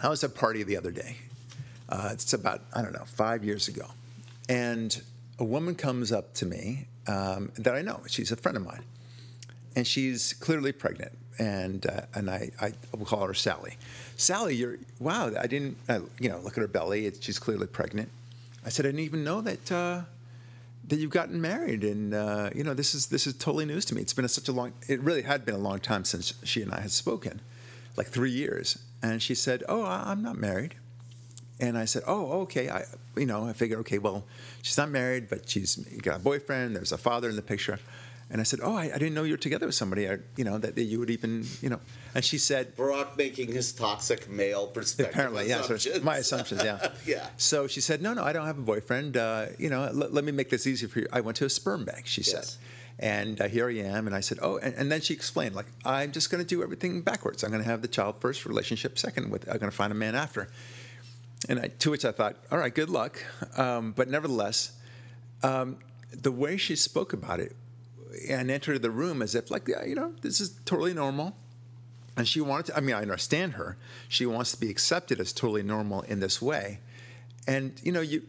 I 0.00 0.08
was 0.08 0.22
at 0.22 0.30
a 0.30 0.32
party 0.32 0.62
the 0.62 0.76
other 0.76 0.92
day. 0.92 1.16
Uh, 1.88 2.10
it's 2.12 2.32
about 2.32 2.62
I 2.74 2.82
don't 2.82 2.92
know 2.92 3.04
five 3.06 3.44
years 3.44 3.68
ago, 3.68 3.86
and 4.48 5.00
a 5.38 5.44
woman 5.44 5.74
comes 5.74 6.12
up 6.12 6.34
to 6.34 6.46
me 6.46 6.86
um, 7.06 7.50
that 7.56 7.74
I 7.74 7.82
know. 7.82 8.02
She's 8.08 8.30
a 8.32 8.36
friend 8.36 8.56
of 8.56 8.64
mine, 8.64 8.84
and 9.74 9.86
she's 9.86 10.32
clearly 10.34 10.72
pregnant. 10.72 11.12
And 11.38 11.86
uh, 11.86 12.02
and 12.14 12.28
I, 12.28 12.50
I 12.60 12.72
will 12.96 13.06
call 13.06 13.24
her 13.26 13.34
Sally. 13.34 13.76
Sally, 14.16 14.56
you're 14.56 14.78
wow. 14.98 15.30
I 15.38 15.46
didn't 15.46 15.76
uh, 15.88 16.00
you 16.18 16.28
know 16.28 16.38
look 16.40 16.58
at 16.58 16.60
her 16.60 16.68
belly. 16.68 17.10
She's 17.20 17.38
clearly 17.38 17.68
pregnant. 17.68 18.10
I 18.66 18.70
said 18.70 18.84
I 18.86 18.88
didn't 18.88 19.04
even 19.04 19.22
know 19.22 19.40
that 19.42 19.72
uh, 19.72 20.02
that 20.88 20.96
you've 20.98 21.12
gotten 21.12 21.40
married, 21.40 21.84
and 21.84 22.12
uh, 22.12 22.50
you 22.54 22.64
know 22.64 22.74
this 22.74 22.94
is 22.94 23.06
this 23.06 23.26
is 23.26 23.34
totally 23.34 23.64
news 23.64 23.84
to 23.86 23.94
me. 23.94 24.02
It's 24.02 24.12
been 24.12 24.24
a, 24.24 24.28
such 24.28 24.48
a 24.48 24.52
long. 24.52 24.72
It 24.88 25.00
really 25.00 25.22
had 25.22 25.46
been 25.46 25.54
a 25.54 25.58
long 25.58 25.78
time 25.78 26.04
since 26.04 26.34
she 26.42 26.60
and 26.60 26.72
I 26.72 26.80
had 26.80 26.90
spoken, 26.90 27.40
like 27.96 28.08
three 28.08 28.32
years. 28.32 28.78
And 29.00 29.22
she 29.22 29.36
said, 29.36 29.62
"Oh, 29.68 29.84
I, 29.84 30.04
I'm 30.06 30.22
not 30.22 30.36
married." 30.36 30.74
And 31.60 31.76
I 31.76 31.86
said, 31.86 32.02
"Oh, 32.06 32.42
okay." 32.42 32.70
I, 32.70 32.84
you 33.16 33.26
know, 33.26 33.44
I 33.44 33.52
figured, 33.52 33.80
okay, 33.80 33.98
well, 33.98 34.24
she's 34.62 34.78
not 34.78 34.90
married, 34.90 35.28
but 35.28 35.48
she's 35.48 35.76
got 35.76 36.16
a 36.16 36.20
boyfriend. 36.20 36.76
There's 36.76 36.92
a 36.92 36.98
father 36.98 37.28
in 37.28 37.36
the 37.36 37.42
picture. 37.42 37.78
And 38.30 38.40
I 38.42 38.44
said, 38.44 38.60
"Oh, 38.62 38.76
I, 38.76 38.84
I 38.94 38.98
didn't 38.98 39.14
know 39.14 39.24
you 39.24 39.32
were 39.32 39.38
together 39.38 39.66
with 39.66 39.74
somebody. 39.74 40.08
I, 40.08 40.18
you 40.36 40.44
know, 40.44 40.58
that, 40.58 40.74
that 40.74 40.84
you 40.84 40.98
would 40.98 41.08
even, 41.10 41.46
you 41.62 41.70
know." 41.70 41.80
And 42.14 42.22
she 42.22 42.36
said, 42.36 42.76
Barak 42.76 43.16
making 43.16 43.50
his 43.52 43.72
toxic 43.72 44.28
male 44.28 44.66
perspective. 44.66 45.14
Apparently, 45.14 45.48
yeah. 45.48 45.62
So 45.62 45.74
assumptions. 45.74 46.04
my 46.04 46.16
assumptions, 46.18 46.62
yeah. 46.62 46.90
Yeah. 47.06 47.26
So 47.38 47.66
she 47.66 47.80
said, 47.80 48.02
"No, 48.02 48.12
no, 48.12 48.22
I 48.22 48.34
don't 48.34 48.44
have 48.44 48.58
a 48.58 48.62
boyfriend. 48.62 49.16
Uh, 49.16 49.46
you 49.58 49.70
know, 49.70 49.90
let, 49.92 50.12
let 50.12 50.24
me 50.24 50.32
make 50.32 50.50
this 50.50 50.66
easy 50.66 50.86
for 50.86 51.00
you. 51.00 51.06
I 51.10 51.22
went 51.22 51.38
to 51.38 51.46
a 51.46 51.50
sperm 51.50 51.86
bank." 51.86 52.06
She 52.06 52.22
said, 52.22 52.46
and 52.98 53.40
uh, 53.40 53.48
here 53.48 53.68
I 53.70 53.76
am. 53.76 54.06
And 54.06 54.14
I 54.14 54.20
said, 54.20 54.38
"Oh," 54.42 54.58
and, 54.58 54.74
and 54.74 54.92
then 54.92 55.00
she 55.00 55.14
explained, 55.14 55.54
like, 55.54 55.66
"I'm 55.86 56.12
just 56.12 56.30
going 56.30 56.44
to 56.44 56.48
do 56.48 56.62
everything 56.62 57.00
backwards. 57.00 57.42
I'm 57.44 57.50
going 57.50 57.62
to 57.62 57.68
have 57.68 57.80
the 57.80 57.88
child 57.88 58.16
first, 58.20 58.44
relationship 58.44 58.98
second. 58.98 59.30
With 59.30 59.48
I'm 59.48 59.56
going 59.56 59.70
to 59.70 59.76
find 59.76 59.90
a 59.90 59.96
man 59.96 60.14
after." 60.14 60.50
And 61.48 61.60
I, 61.60 61.68
to 61.68 61.90
which 61.90 62.04
I 62.04 62.12
thought, 62.12 62.36
"All 62.50 62.58
right, 62.58 62.74
good 62.74 62.90
luck." 62.90 63.22
Um, 63.56 63.92
but 63.92 64.08
nevertheless, 64.08 64.72
um, 65.42 65.78
the 66.10 66.32
way 66.32 66.56
she 66.56 66.74
spoke 66.74 67.12
about 67.12 67.40
it 67.40 67.54
and 68.28 68.50
entered 68.50 68.82
the 68.82 68.90
room 68.90 69.22
as 69.22 69.34
if, 69.34 69.50
like, 69.50 69.68
yeah, 69.68 69.84
you 69.84 69.94
know, 69.94 70.12
this 70.22 70.40
is 70.40 70.58
totally 70.64 70.94
normal. 70.94 71.36
And 72.16 72.26
she 72.26 72.40
wanted 72.40 72.66
to 72.66 72.76
i 72.76 72.80
mean 72.80 72.96
i 72.96 73.02
understand 73.02 73.52
her. 73.52 73.76
She 74.08 74.26
wants 74.26 74.50
to 74.52 74.58
be 74.58 74.70
accepted 74.70 75.20
as 75.20 75.32
totally 75.32 75.62
normal 75.62 76.02
in 76.02 76.18
this 76.18 76.42
way. 76.42 76.80
And 77.46 77.80
you 77.84 77.92
know 77.92 78.00
you 78.00 78.22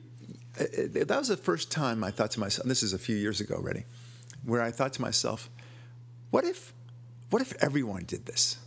uh, 0.60 0.64
uh, 0.64 1.06
that 1.06 1.18
was 1.18 1.28
the 1.28 1.38
first 1.38 1.72
time 1.72 2.04
i 2.04 2.12
thought 2.12 2.32
to 2.32 2.40
myself 2.40 2.68
this 2.68 2.84
is 2.84 2.94
a 2.94 2.98
few 2.98 3.16
years 3.16 3.40
ago 3.40 3.56
already 3.56 3.86
where 4.44 4.62
i 4.62 4.72
thought 4.72 4.94
to 4.94 5.02
myself 5.02 5.50
what 6.32 6.44
if 6.44 6.74
what 7.30 7.42
if 7.42 7.54
everyone 7.62 8.04
did 8.06 8.26
this 8.26 8.58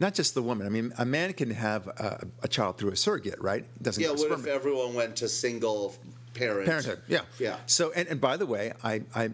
not 0.00 0.14
just 0.14 0.34
the 0.34 0.42
woman 0.42 0.66
i 0.66 0.70
mean 0.70 0.92
a 0.98 1.04
man 1.04 1.32
can 1.32 1.50
have 1.50 1.86
a, 1.86 2.26
a 2.42 2.48
child 2.48 2.78
through 2.78 2.90
a 2.90 2.96
surrogate 2.96 3.40
right 3.40 3.64
doesn't 3.82 4.02
Yeah, 4.02 4.10
what 4.10 4.32
if 4.32 4.46
everyone 4.46 4.94
went 4.94 5.16
to 5.16 5.28
single 5.28 5.94
parent? 6.34 6.66
Parenthood, 6.66 7.02
yeah. 7.08 7.20
Yeah. 7.38 7.56
So, 7.66 7.92
and, 7.92 8.08
and 8.08 8.20
by 8.20 8.36
the 8.36 8.46
way, 8.46 8.72
I, 8.82 9.02
I 9.14 9.30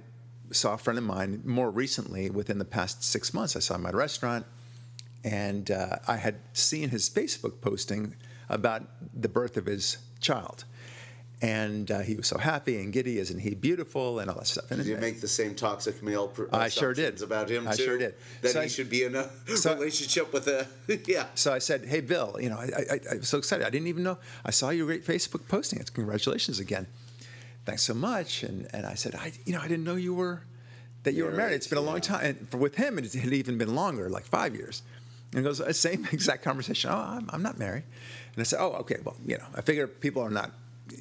saw 0.51 0.75
a 0.75 0.79
friend 0.79 0.99
of 0.99 1.05
mine 1.05 1.43
more 1.45 1.71
recently, 1.71 2.31
within 2.31 2.59
the 2.59 2.65
past 2.65 3.03
six 3.03 3.35
months. 3.35 3.57
I 3.57 3.61
saw 3.61 3.75
him 3.75 3.87
at 3.87 3.95
a 3.95 3.97
restaurant, 3.97 4.47
and 5.25 5.71
uh, 5.71 5.99
I 6.07 6.17
had 6.17 6.37
seen 6.53 6.91
his 6.91 7.09
Facebook 7.09 7.61
posting 7.61 8.15
about 8.49 8.83
the 9.19 9.29
birth 9.29 9.57
of 9.57 9.67
his 9.67 9.99
child. 10.21 10.65
And 11.43 11.91
uh, 11.91 11.99
he 12.01 12.15
was 12.15 12.27
so 12.27 12.39
happy 12.39 12.79
and 12.79 12.91
giddy, 12.95 13.19
isn't 13.19 13.39
he 13.41 13.55
beautiful, 13.55 14.21
and 14.21 14.31
all 14.31 14.37
that 14.39 14.47
stuff. 14.47 14.71
And 14.71 14.79
Did 14.83 14.87
you 14.89 14.97
make 14.97 15.21
the 15.21 15.29
same 15.29 15.55
toxic 15.55 16.03
male 16.03 16.29
pr- 16.29 16.45
I 16.51 16.71
sure 16.71 16.95
did. 16.95 17.21
about 17.21 17.51
him 17.51 17.69
I 17.69 17.75
too? 17.75 17.85
sure 17.85 17.99
did. 17.99 18.15
That 18.41 18.53
So 18.53 18.61
he 18.61 18.65
I- 18.65 18.69
should 18.69 18.89
be 18.89 19.05
in 19.05 19.15
a 19.15 19.29
so- 19.57 19.75
relationship 19.75 20.33
with 20.33 20.49
a 20.49 20.67
yeah. 21.07 21.27
So 21.35 21.53
I 21.53 21.59
said, 21.59 21.85
"Hey, 21.85 22.01
Bill, 22.01 22.39
you 22.41 22.49
know, 22.49 22.57
I, 22.57 22.71
I, 22.95 23.01
I 23.13 23.15
was 23.17 23.29
so 23.29 23.37
excited. 23.37 23.67
I 23.67 23.71
didn't 23.71 23.89
even 23.89 24.03
know. 24.03 24.17
I 24.47 24.51
saw 24.51 24.71
your 24.71 24.87
great 24.87 25.05
Facebook 25.05 25.47
posting. 25.47 25.79
It's 25.79 25.91
congratulations 25.91 26.59
again. 26.59 26.87
Thanks 27.67 27.83
so 27.83 27.93
much." 27.93 28.43
And 28.43 28.67
and 28.73 28.87
I 28.87 28.95
said, 28.95 29.15
"I, 29.15 29.33
you 29.45 29.53
know, 29.53 29.61
I 29.61 29.69
didn't 29.69 29.85
know 29.85 29.97
you 29.97 30.15
were 30.15 30.41
that 31.03 31.13
you 31.13 31.25
were 31.25 31.33
married. 31.33 31.55
It's 31.57 31.67
been 31.67 31.77
a 31.79 31.83
long 31.93 32.01
time. 32.01 32.25
And 32.25 32.49
for, 32.49 32.57
with 32.57 32.77
him, 32.77 32.99
it 32.99 33.13
had 33.13 33.33
even 33.35 33.59
been 33.59 33.75
longer, 33.75 34.09
like 34.09 34.25
five 34.25 34.55
years." 34.55 34.81
And 35.33 35.41
he 35.41 35.45
goes, 35.45 35.61
"Uh, 35.61 35.71
"Same 35.75 36.09
exact 36.13 36.43
conversation. 36.45 36.89
Oh, 36.91 36.97
I'm, 36.97 37.29
I'm 37.31 37.43
not 37.43 37.59
married." 37.59 37.85
And 38.33 38.41
I 38.41 38.45
said, 38.45 38.59
"Oh, 38.59 38.73
okay. 38.81 38.97
Well, 39.05 39.17
you 39.27 39.37
know, 39.37 39.45
I 39.55 39.61
figure 39.61 39.87
people 39.87 40.23
are 40.23 40.31
not." 40.31 40.51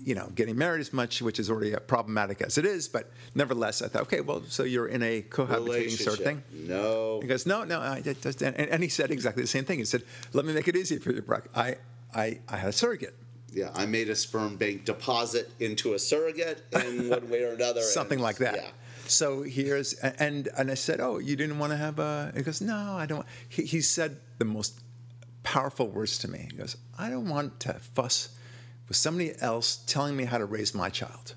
You 0.03 0.15
know, 0.15 0.31
getting 0.33 0.57
married 0.57 0.81
as 0.81 0.93
much, 0.93 1.21
which 1.21 1.39
is 1.39 1.49
already 1.49 1.75
problematic 1.87 2.41
as 2.41 2.57
it 2.57 2.65
is, 2.65 2.87
but 2.87 3.11
nevertheless, 3.35 3.81
I 3.83 3.87
thought, 3.87 4.03
okay, 4.03 4.21
well, 4.21 4.41
so 4.47 4.63
you're 4.63 4.87
in 4.87 5.03
a 5.03 5.21
cohabitating 5.21 5.91
sort 5.91 6.17
of 6.17 6.23
thing. 6.25 6.43
No. 6.51 7.19
He 7.21 7.27
goes, 7.27 7.45
no, 7.45 7.63
no. 7.65 7.79
I 7.79 8.01
just, 8.01 8.41
and, 8.41 8.55
and 8.55 8.81
he 8.81 8.89
said 8.89 9.11
exactly 9.11 9.43
the 9.43 9.47
same 9.47 9.63
thing. 9.63 9.77
He 9.77 9.85
said, 9.85 10.01
let 10.33 10.43
me 10.45 10.53
make 10.53 10.67
it 10.67 10.75
easy 10.75 10.97
for 10.97 11.11
you, 11.11 11.21
Brock. 11.21 11.49
I, 11.55 11.75
I, 12.15 12.39
I 12.47 12.57
had 12.57 12.69
a 12.69 12.73
surrogate, 12.73 13.13
Yeah, 13.51 13.69
I 13.75 13.85
made 13.85 14.09
a 14.09 14.15
sperm 14.15 14.55
bank 14.57 14.85
deposit 14.85 15.51
into 15.59 15.93
a 15.93 15.99
surrogate 15.99 16.63
in 16.73 17.09
one 17.17 17.29
way 17.29 17.43
or 17.43 17.53
another. 17.53 17.81
something 17.81 18.17
and- 18.17 18.23
like 18.23 18.37
that. 18.37 18.55
Yeah. 18.55 18.69
So 19.07 19.43
here's, 19.43 19.93
and 19.93 20.49
and 20.57 20.71
I 20.71 20.73
said, 20.73 20.99
oh, 20.99 21.19
you 21.19 21.35
didn't 21.35 21.59
want 21.59 21.69
to 21.73 21.77
have 21.77 21.99
a. 21.99 22.33
He 22.35 22.41
goes, 22.41 22.59
no, 22.59 22.75
I 22.75 23.05
don't. 23.05 23.23
He, 23.47 23.61
he 23.63 23.81
said 23.81 24.17
the 24.39 24.45
most 24.45 24.79
powerful 25.43 25.87
words 25.87 26.17
to 26.19 26.27
me. 26.27 26.47
He 26.49 26.57
goes, 26.57 26.75
I 26.97 27.11
don't 27.11 27.29
want 27.29 27.59
to 27.59 27.73
fuss 27.93 28.29
with 28.87 28.97
somebody 28.97 29.33
else 29.41 29.77
telling 29.87 30.15
me 30.15 30.25
how 30.25 30.37
to 30.37 30.45
raise 30.45 30.73
my 30.75 30.89
child. 30.89 31.35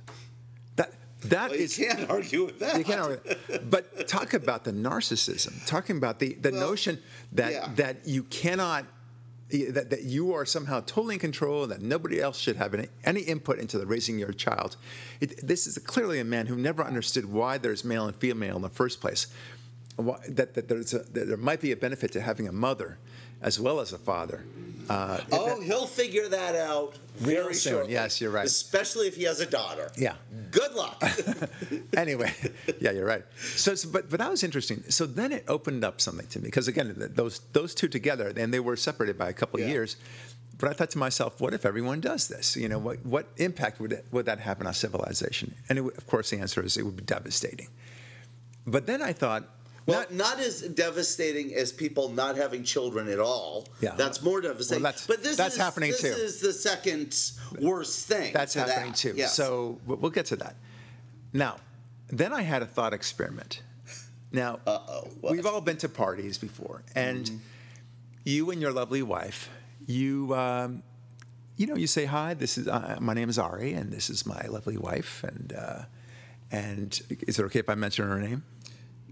That 0.76 0.92
that 1.22 1.50
Well, 1.50 1.58
you 1.58 1.64
is- 1.64 1.76
can't 1.76 2.08
argue 2.10 2.44
with 2.46 2.58
that. 2.60 2.78
You 2.78 2.84
can't 2.84 3.00
argue. 3.00 3.34
But 3.70 4.08
talk 4.08 4.34
about 4.34 4.64
the 4.64 4.72
narcissism. 4.72 5.66
Talking 5.66 5.96
about 5.96 6.18
the, 6.18 6.34
the 6.34 6.50
Well, 6.50 6.60
notion 6.60 6.98
that 7.32 7.52
yeah. 7.52 7.68
that 7.76 8.06
you 8.06 8.22
cannot 8.24 8.84
that, 9.50 9.88
that 9.88 10.02
you 10.02 10.34
are 10.34 10.44
somehow 10.44 10.80
totally 10.80 11.14
in 11.14 11.20
control 11.20 11.62
and 11.62 11.72
that 11.72 11.80
nobody 11.80 12.20
else 12.20 12.38
should 12.38 12.56
have 12.56 12.74
any, 12.74 12.88
any 13.04 13.20
input 13.22 13.58
into 13.58 13.78
the 13.78 13.86
raising 13.86 14.18
your 14.18 14.32
child. 14.32 14.76
It, 15.22 15.40
this 15.46 15.66
is 15.66 15.78
clearly 15.78 16.20
a 16.20 16.24
man 16.24 16.46
who 16.48 16.56
never 16.56 16.84
understood 16.84 17.24
why 17.24 17.56
there's 17.56 17.82
male 17.82 18.06
and 18.06 18.14
female 18.16 18.56
in 18.56 18.62
the 18.62 18.68
first 18.68 19.00
place. 19.00 19.26
Why, 19.96 20.18
that, 20.28 20.52
that, 20.52 20.68
there's 20.68 20.92
a, 20.92 20.98
that 20.98 21.28
there 21.28 21.38
might 21.38 21.62
be 21.62 21.72
a 21.72 21.76
benefit 21.76 22.12
to 22.12 22.20
having 22.20 22.46
a 22.46 22.52
mother 22.52 22.98
as 23.42 23.58
well 23.60 23.80
as 23.80 23.92
a 23.92 23.98
father. 23.98 24.44
Uh, 24.88 25.20
Oh, 25.32 25.60
he'll 25.60 25.86
figure 25.86 26.28
that 26.28 26.54
out 26.54 26.96
very 27.16 27.52
soon. 27.54 27.72
shortly. 27.74 27.92
Yes, 27.92 28.20
you're 28.22 28.30
right. 28.30 28.46
Especially 28.46 29.06
if 29.06 29.16
he 29.16 29.24
has 29.24 29.38
a 29.40 29.46
daughter. 29.46 29.90
Yeah. 29.98 30.14
Good 30.50 30.72
luck. 30.72 31.02
anyway, 31.96 32.32
yeah, 32.80 32.92
you're 32.92 33.04
right. 33.04 33.24
So, 33.54 33.74
so- 33.74 33.90
but 33.90 34.08
but 34.08 34.18
that 34.20 34.30
was 34.30 34.42
interesting. 34.42 34.82
So 34.88 35.04
then 35.04 35.32
it 35.32 35.44
opened 35.46 35.84
up 35.84 36.00
something 36.00 36.26
to 36.28 36.38
me 36.38 36.44
because 36.46 36.68
again, 36.68 36.94
those 37.14 37.40
those 37.52 37.74
two 37.74 37.88
together, 37.88 38.32
and 38.34 38.52
they 38.52 38.60
were 38.60 38.76
separated 38.76 39.18
by 39.18 39.28
a 39.28 39.32
couple 39.34 39.60
of 39.60 39.68
years. 39.68 39.96
But 40.56 40.70
I 40.70 40.72
thought 40.72 40.90
to 40.92 40.98
myself, 40.98 41.40
what 41.40 41.54
if 41.54 41.64
everyone 41.66 42.00
does 42.00 42.26
this? 42.28 42.56
You 42.56 42.68
know, 42.68 42.78
what 42.78 43.04
what 43.04 43.26
impact 43.36 43.80
would 43.80 43.92
it, 43.92 44.06
would 44.10 44.24
that 44.26 44.40
have 44.40 44.58
on 44.60 44.66
our 44.66 44.72
civilization? 44.72 45.54
And 45.68 45.78
it, 45.78 45.84
of 45.84 46.06
course, 46.06 46.30
the 46.30 46.38
answer 46.38 46.64
is 46.64 46.76
it 46.78 46.84
would 46.84 46.96
be 46.96 47.04
devastating. 47.04 47.68
But 48.66 48.86
then 48.86 49.00
I 49.02 49.12
thought, 49.12 49.44
Well, 49.88 50.00
not- 50.00 50.12
not, 50.12 50.38
as 50.40 50.60
devastating 50.62 51.54
as 51.54 51.72
people 51.72 52.10
not 52.10 52.36
having 52.36 52.62
children 52.62 53.08
at 53.08 53.18
all. 53.18 53.66
Yeah. 53.80 53.94
That's 53.96 54.22
more 54.22 54.40
devastating. 54.40 54.82
Well, 54.82 54.92
that's- 54.92 55.06
but 55.06 55.22
this 55.22 55.36
that's 55.36 55.54
is, 55.54 55.60
happening 55.60 55.90
this 55.92 56.02
too. 56.02 56.08
is 56.08 56.40
the 56.40 56.52
second 56.52 57.18
worst 57.60 58.06
thing. 58.06 58.32
That's 58.32 58.52
to 58.52 58.60
happening 58.60 58.90
that. 58.90 58.96
too. 58.96 59.14
Yes. 59.16 59.34
So 59.34 59.80
we'll 59.86 60.10
get 60.10 60.26
to 60.26 60.36
that. 60.36 60.56
Now, 61.32 61.56
then 62.08 62.32
I 62.32 62.42
had 62.42 62.62
a 62.62 62.66
thought 62.66 62.92
experiment. 62.92 63.62
Now, 64.30 64.60
we've 65.22 65.46
all 65.46 65.62
been 65.62 65.78
to 65.78 65.88
parties 65.88 66.36
before, 66.38 66.82
and 66.94 67.24
Mm-hmm. 67.24 67.36
you 68.24 68.50
and 68.50 68.60
your 68.60 68.72
lovely 68.72 69.02
wife, 69.02 69.48
you, 69.86 70.34
um, 70.34 70.82
you 71.56 71.66
know, 71.66 71.76
you 71.76 71.86
say 71.86 72.04
hi. 72.04 72.34
This 72.34 72.58
is 72.58 72.68
uh, 72.68 72.98
my 73.00 73.14
name 73.14 73.30
is 73.30 73.38
Ari, 73.38 73.72
and 73.72 73.90
this 73.90 74.10
is 74.10 74.26
my 74.26 74.42
lovely 74.48 74.76
wife, 74.76 75.24
and 75.24 75.52
uh, 75.54 75.82
and 76.52 77.00
is 77.26 77.38
it 77.38 77.42
okay 77.44 77.58
if 77.60 77.68
I 77.70 77.74
mention 77.74 78.06
her 78.08 78.20
name? 78.20 78.44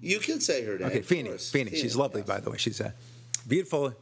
You 0.00 0.18
can 0.18 0.40
say 0.40 0.64
her 0.64 0.78
name. 0.78 0.88
Okay, 0.88 1.02
Feeny. 1.02 1.30
course. 1.30 1.50
Feeny. 1.50 1.70
She's 1.70 1.96
lovely, 1.96 2.20
yes. 2.20 2.28
by 2.28 2.40
the 2.40 2.50
way. 2.50 2.56
She's 2.58 2.80
a 2.80 2.94
beautiful, 3.48 3.94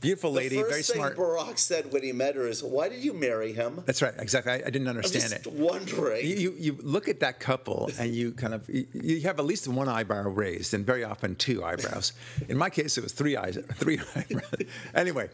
beautiful 0.00 0.32
The 0.32 0.36
lady, 0.38 0.56
first 0.56 0.70
very 0.70 0.82
thing 0.82 0.96
smart. 0.96 1.16
Barak 1.16 1.58
said 1.58 1.92
when 1.92 2.02
he 2.02 2.12
met 2.12 2.34
her 2.34 2.46
is, 2.46 2.62
"Why 2.62 2.88
did 2.88 3.04
you 3.04 3.12
marry 3.12 3.52
him?" 3.52 3.82
That's 3.86 4.02
right. 4.02 4.14
Exactly. 4.18 4.52
I, 4.52 4.56
I 4.56 4.70
didn't 4.70 4.88
understand 4.88 5.30
just 5.30 5.46
it. 5.46 5.52
wondering. 5.52 6.26
You, 6.26 6.36
you, 6.36 6.54
you 6.58 6.78
look 6.82 7.08
at 7.08 7.20
that 7.20 7.40
couple 7.40 7.90
and 7.98 8.14
you 8.14 8.32
kind 8.32 8.54
of 8.54 8.68
you, 8.68 8.86
you 8.92 9.20
have 9.22 9.38
at 9.38 9.44
least 9.44 9.68
one 9.68 9.88
eyebrow 9.88 10.28
raised 10.28 10.74
and 10.74 10.86
very 10.86 11.04
often 11.04 11.36
two 11.36 11.64
eyebrows. 11.64 12.12
In 12.48 12.56
my 12.56 12.70
case, 12.70 12.96
it 12.98 13.02
was 13.02 13.12
three 13.12 13.36
eyes, 13.36 13.58
three 13.74 14.00
eyebrows. 14.14 14.66
anyway, 14.94 15.28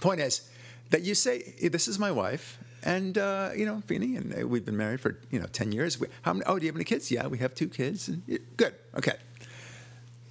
point 0.00 0.20
is 0.20 0.48
that 0.90 1.02
you 1.02 1.14
say 1.14 1.54
this 1.62 1.88
is 1.88 1.98
my 1.98 2.10
wife. 2.10 2.58
And 2.82 3.18
uh, 3.18 3.50
you 3.54 3.66
know, 3.66 3.82
Feeny, 3.86 4.16
and 4.16 4.34
uh, 4.42 4.48
we've 4.48 4.64
been 4.64 4.76
married 4.76 5.00
for 5.00 5.18
you 5.30 5.38
know 5.38 5.46
ten 5.46 5.72
years. 5.72 6.00
We, 6.00 6.06
how 6.22 6.32
many? 6.32 6.44
Oh, 6.46 6.58
do 6.58 6.64
you 6.64 6.68
have 6.68 6.76
any 6.76 6.84
kids? 6.84 7.10
Yeah, 7.10 7.26
we 7.26 7.38
have 7.38 7.54
two 7.54 7.68
kids. 7.68 8.08
And, 8.08 8.22
yeah, 8.26 8.38
good. 8.56 8.74
Okay. 8.96 9.16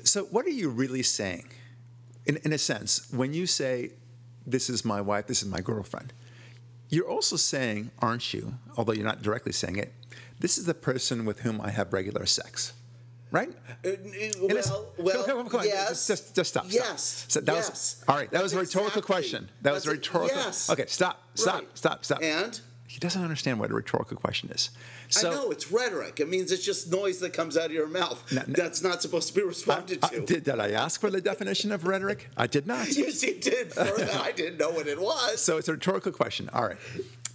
So, 0.03 0.24
what 0.25 0.46
are 0.46 0.51
you 0.51 0.70
really 0.70 1.03
saying, 1.03 1.50
in, 2.25 2.38
in 2.38 2.53
a 2.53 2.58
sense, 2.58 3.12
when 3.12 3.34
you 3.34 3.46
say, 3.46 3.91
"This 4.48 4.70
is 4.70 4.84
my 4.84 5.00
wife. 5.01 5.27
This 5.27 5.44
is 5.44 5.50
my 5.50 5.62
girlfriend"? 5.62 6.13
You're 6.89 7.08
also 7.08 7.36
saying, 7.36 7.91
aren't 8.00 8.34
you? 8.34 8.56
Although 8.75 8.94
you're 8.94 9.06
not 9.06 9.22
directly 9.22 9.51
saying 9.51 9.77
it, 9.77 9.94
this 10.39 10.58
is 10.58 10.65
the 10.65 10.74
person 10.74 11.24
with 11.24 11.41
whom 11.41 11.62
I 11.62 11.70
have 11.70 11.94
regular 11.94 12.25
sex, 12.25 12.74
right? 13.32 13.50
Uh, 13.86 13.90
a 13.90 14.58
s- 14.58 14.70
well, 14.70 14.86
well, 14.98 15.24
come 15.26 15.50
come 15.50 15.60
on, 15.62 15.66
yes. 15.68 16.08
Just, 16.08 16.36
just 16.36 16.50
stop. 16.52 16.66
stop. 16.66 16.74
Yes. 16.74 17.26
So 17.28 17.40
that 17.42 17.54
yes. 17.54 17.70
was 17.70 18.04
all 18.08 18.16
right. 18.16 18.30
That 18.32 18.44
was 18.44 18.54
a 18.54 18.60
rhetorical 18.60 19.02
question. 19.02 19.50
That 19.62 19.74
was 19.74 19.86
a 19.86 19.90
that's 19.90 19.98
rhetorical. 19.98 20.36
Yes. 20.38 20.70
Okay, 20.70 20.86
stop, 20.88 21.22
stop, 21.36 21.56
Right. 21.56 21.68
stop, 21.78 22.06
stop. 22.06 22.22
And 22.24 22.60
he 22.88 22.98
doesn't 23.00 23.22
understand 23.22 23.60
what 23.60 23.70
a 23.70 23.74
rhetorical 23.74 24.18
question 24.18 24.50
is. 24.50 24.72
So 25.10 25.30
I 25.30 25.34
know 25.34 25.52
it's 25.52 25.72
rhetoric. 25.72 26.20
It 26.20 26.28
means 26.30 26.52
it's 26.52 26.64
just 26.66 26.92
noise 26.92 27.20
that 27.20 27.34
comes 27.34 27.56
out 27.58 27.66
of 27.68 27.72
your 27.72 27.88
mouth. 27.88 28.24
No, 28.32 28.42
no. 28.48 28.54
That's 28.54 28.82
not 28.82 29.02
supposed 29.02 29.28
to 29.28 29.34
be 29.36 29.44
responded 29.44 30.00
I- 30.04 30.08
to. 30.10 30.26
did, 30.26 30.44
did 30.44 30.60
I 30.60 30.72
ask 30.72 31.00
for 31.00 31.10
the 31.12 31.22
definition 31.22 31.72
of 31.72 31.86
rhetoric? 31.86 32.30
I 32.38 32.48
did 32.48 32.66
not. 32.68 32.88
Yes, 32.98 33.22
you 33.24 33.40
did. 33.40 33.78
I 33.78 34.32
didn't 34.32 34.58
know 34.58 34.72
what 34.72 34.88
it 34.88 35.00
was. 35.00 35.40
So 35.42 35.58
it's 35.58 35.68
a 35.68 35.74
rhetorical 35.74 36.12
question. 36.12 36.50
All 36.54 36.64
right. 36.68 36.78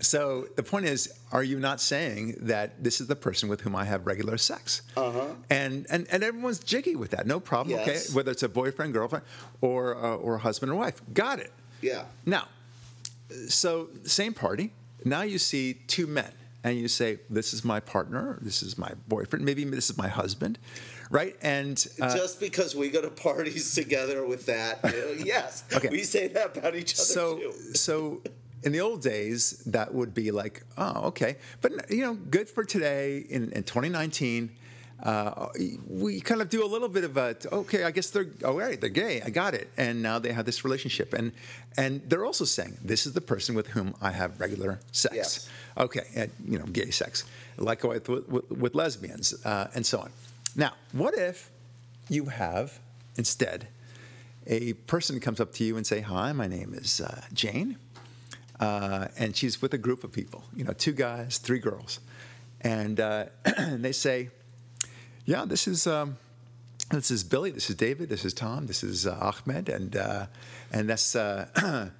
So 0.04 0.46
the 0.56 0.62
point 0.62 0.84
is, 0.86 1.12
are 1.32 1.42
you 1.42 1.58
not 1.58 1.80
saying 1.80 2.36
that 2.42 2.82
this 2.84 3.00
is 3.00 3.06
the 3.06 3.16
person 3.16 3.48
with 3.48 3.60
whom 3.62 3.74
I 3.74 3.84
have 3.84 4.06
regular 4.06 4.36
sex? 4.38 4.82
Uh-huh. 4.96 5.28
And 5.50 5.86
and 5.90 6.06
and 6.10 6.22
everyone's 6.22 6.58
jiggy 6.58 6.94
with 6.96 7.10
that. 7.12 7.26
No 7.26 7.40
problem. 7.40 7.76
Yes. 7.78 7.88
Okay. 7.88 8.14
Whether 8.16 8.30
it's 8.32 8.42
a 8.42 8.48
boyfriend, 8.48 8.92
girlfriend, 8.92 9.24
or 9.60 9.96
uh, 9.96 10.16
or 10.16 10.34
a 10.36 10.38
husband 10.38 10.70
or 10.72 10.76
wife. 10.76 11.00
Got 11.12 11.38
it. 11.40 11.52
yeah. 11.80 12.04
Now, 12.26 12.48
so 13.48 13.88
same 14.04 14.34
party. 14.34 14.72
Now 15.04 15.22
you 15.22 15.38
see 15.38 15.74
two 15.86 16.06
men, 16.06 16.32
and 16.62 16.78
you 16.78 16.88
say, 16.88 17.18
"This 17.30 17.52
is 17.54 17.64
my 17.64 17.80
partner. 17.80 18.38
This 18.40 18.62
is 18.62 18.76
my 18.78 18.92
boyfriend. 19.08 19.44
Maybe 19.44 19.64
this 19.64 19.90
is 19.90 19.96
my 19.98 20.08
husband." 20.08 20.58
Right. 21.10 21.36
And 21.42 21.84
uh, 22.00 22.14
Just 22.16 22.40
because 22.40 22.74
we 22.74 22.88
go 22.88 23.02
to 23.02 23.10
parties 23.10 23.74
together 23.74 24.26
with 24.26 24.46
that, 24.46 24.80
you 24.84 24.90
know, 24.90 25.24
yes, 25.24 25.62
Okay. 25.76 25.88
we 25.90 26.02
say 26.02 26.28
that 26.28 26.56
about 26.56 26.74
each 26.74 26.94
other 26.94 27.04
so 27.04 27.36
too. 27.38 27.52
so 27.74 28.22
in 28.64 28.72
the 28.72 28.80
old 28.80 29.02
days 29.02 29.62
that 29.66 29.92
would 29.94 30.14
be 30.14 30.30
like 30.30 30.62
oh 30.76 31.08
okay. 31.08 31.36
But 31.60 31.90
you 31.90 32.02
know 32.04 32.14
good 32.14 32.48
for 32.48 32.64
today 32.64 33.24
in, 33.28 33.52
in 33.52 33.62
2019 33.62 34.50
uh, 35.02 35.48
we 35.86 36.20
kind 36.20 36.40
of 36.40 36.48
do 36.48 36.64
a 36.64 36.66
little 36.66 36.88
bit 36.88 37.04
of 37.04 37.16
a 37.16 37.36
okay 37.52 37.82
i 37.84 37.90
guess 37.90 38.10
they're 38.10 38.28
all 38.44 38.56
right 38.56 38.80
they're 38.80 38.88
gay 38.88 39.20
i 39.22 39.30
got 39.30 39.54
it. 39.54 39.68
And 39.76 40.02
now 40.02 40.18
they 40.18 40.32
have 40.32 40.46
this 40.46 40.64
relationship. 40.64 41.12
And 41.12 41.32
and 41.76 42.00
they're 42.08 42.24
also 42.24 42.44
saying 42.44 42.78
this 42.82 43.06
is 43.06 43.12
the 43.12 43.20
person 43.20 43.54
with 43.54 43.68
whom 43.68 43.94
i 44.00 44.10
have 44.10 44.40
regular 44.40 44.80
sex. 44.92 45.14
Yes. 45.14 45.48
okay 45.76 46.06
and, 46.14 46.30
you 46.46 46.58
know 46.58 46.66
gay 46.66 46.90
sex. 46.90 47.24
Likewise 47.56 48.02
with, 48.08 48.28
with, 48.28 48.50
with 48.50 48.74
lesbians 48.74 49.34
uh, 49.44 49.68
and 49.74 49.84
so 49.84 49.98
on. 50.00 50.10
Now 50.56 50.72
what 50.92 51.14
if 51.14 51.50
you 52.08 52.26
have 52.26 52.78
instead 53.16 53.68
a 54.46 54.74
person 54.74 55.20
comes 55.20 55.40
up 55.40 55.52
to 55.54 55.64
you 55.64 55.76
and 55.76 55.86
say, 55.86 56.00
"Hi, 56.00 56.32
my 56.32 56.46
name 56.46 56.74
is 56.74 57.00
uh, 57.00 57.22
Jane," 57.32 57.78
uh, 58.60 59.08
and 59.18 59.36
she's 59.36 59.60
with 59.60 59.74
a 59.74 59.78
group 59.78 60.04
of 60.04 60.12
people, 60.12 60.44
you 60.54 60.64
know, 60.64 60.72
two 60.72 60.92
guys, 60.92 61.38
three 61.38 61.58
girls, 61.58 62.00
and, 62.60 63.00
uh, 63.00 63.26
and 63.44 63.84
they 63.84 63.92
say, 63.92 64.30
"Yeah, 65.24 65.44
this 65.44 65.66
is." 65.68 65.86
Um, 65.86 66.16
this 66.90 67.10
is 67.10 67.24
Billy. 67.24 67.50
This 67.50 67.70
is 67.70 67.76
David. 67.76 68.08
This 68.08 68.24
is 68.24 68.34
Tom. 68.34 68.66
This 68.66 68.84
is 68.84 69.06
uh, 69.06 69.32
Ahmed, 69.46 69.68
and 69.68 69.96
uh, 69.96 70.26
and 70.70 70.88
that's 70.88 71.16
uh, 71.16 71.46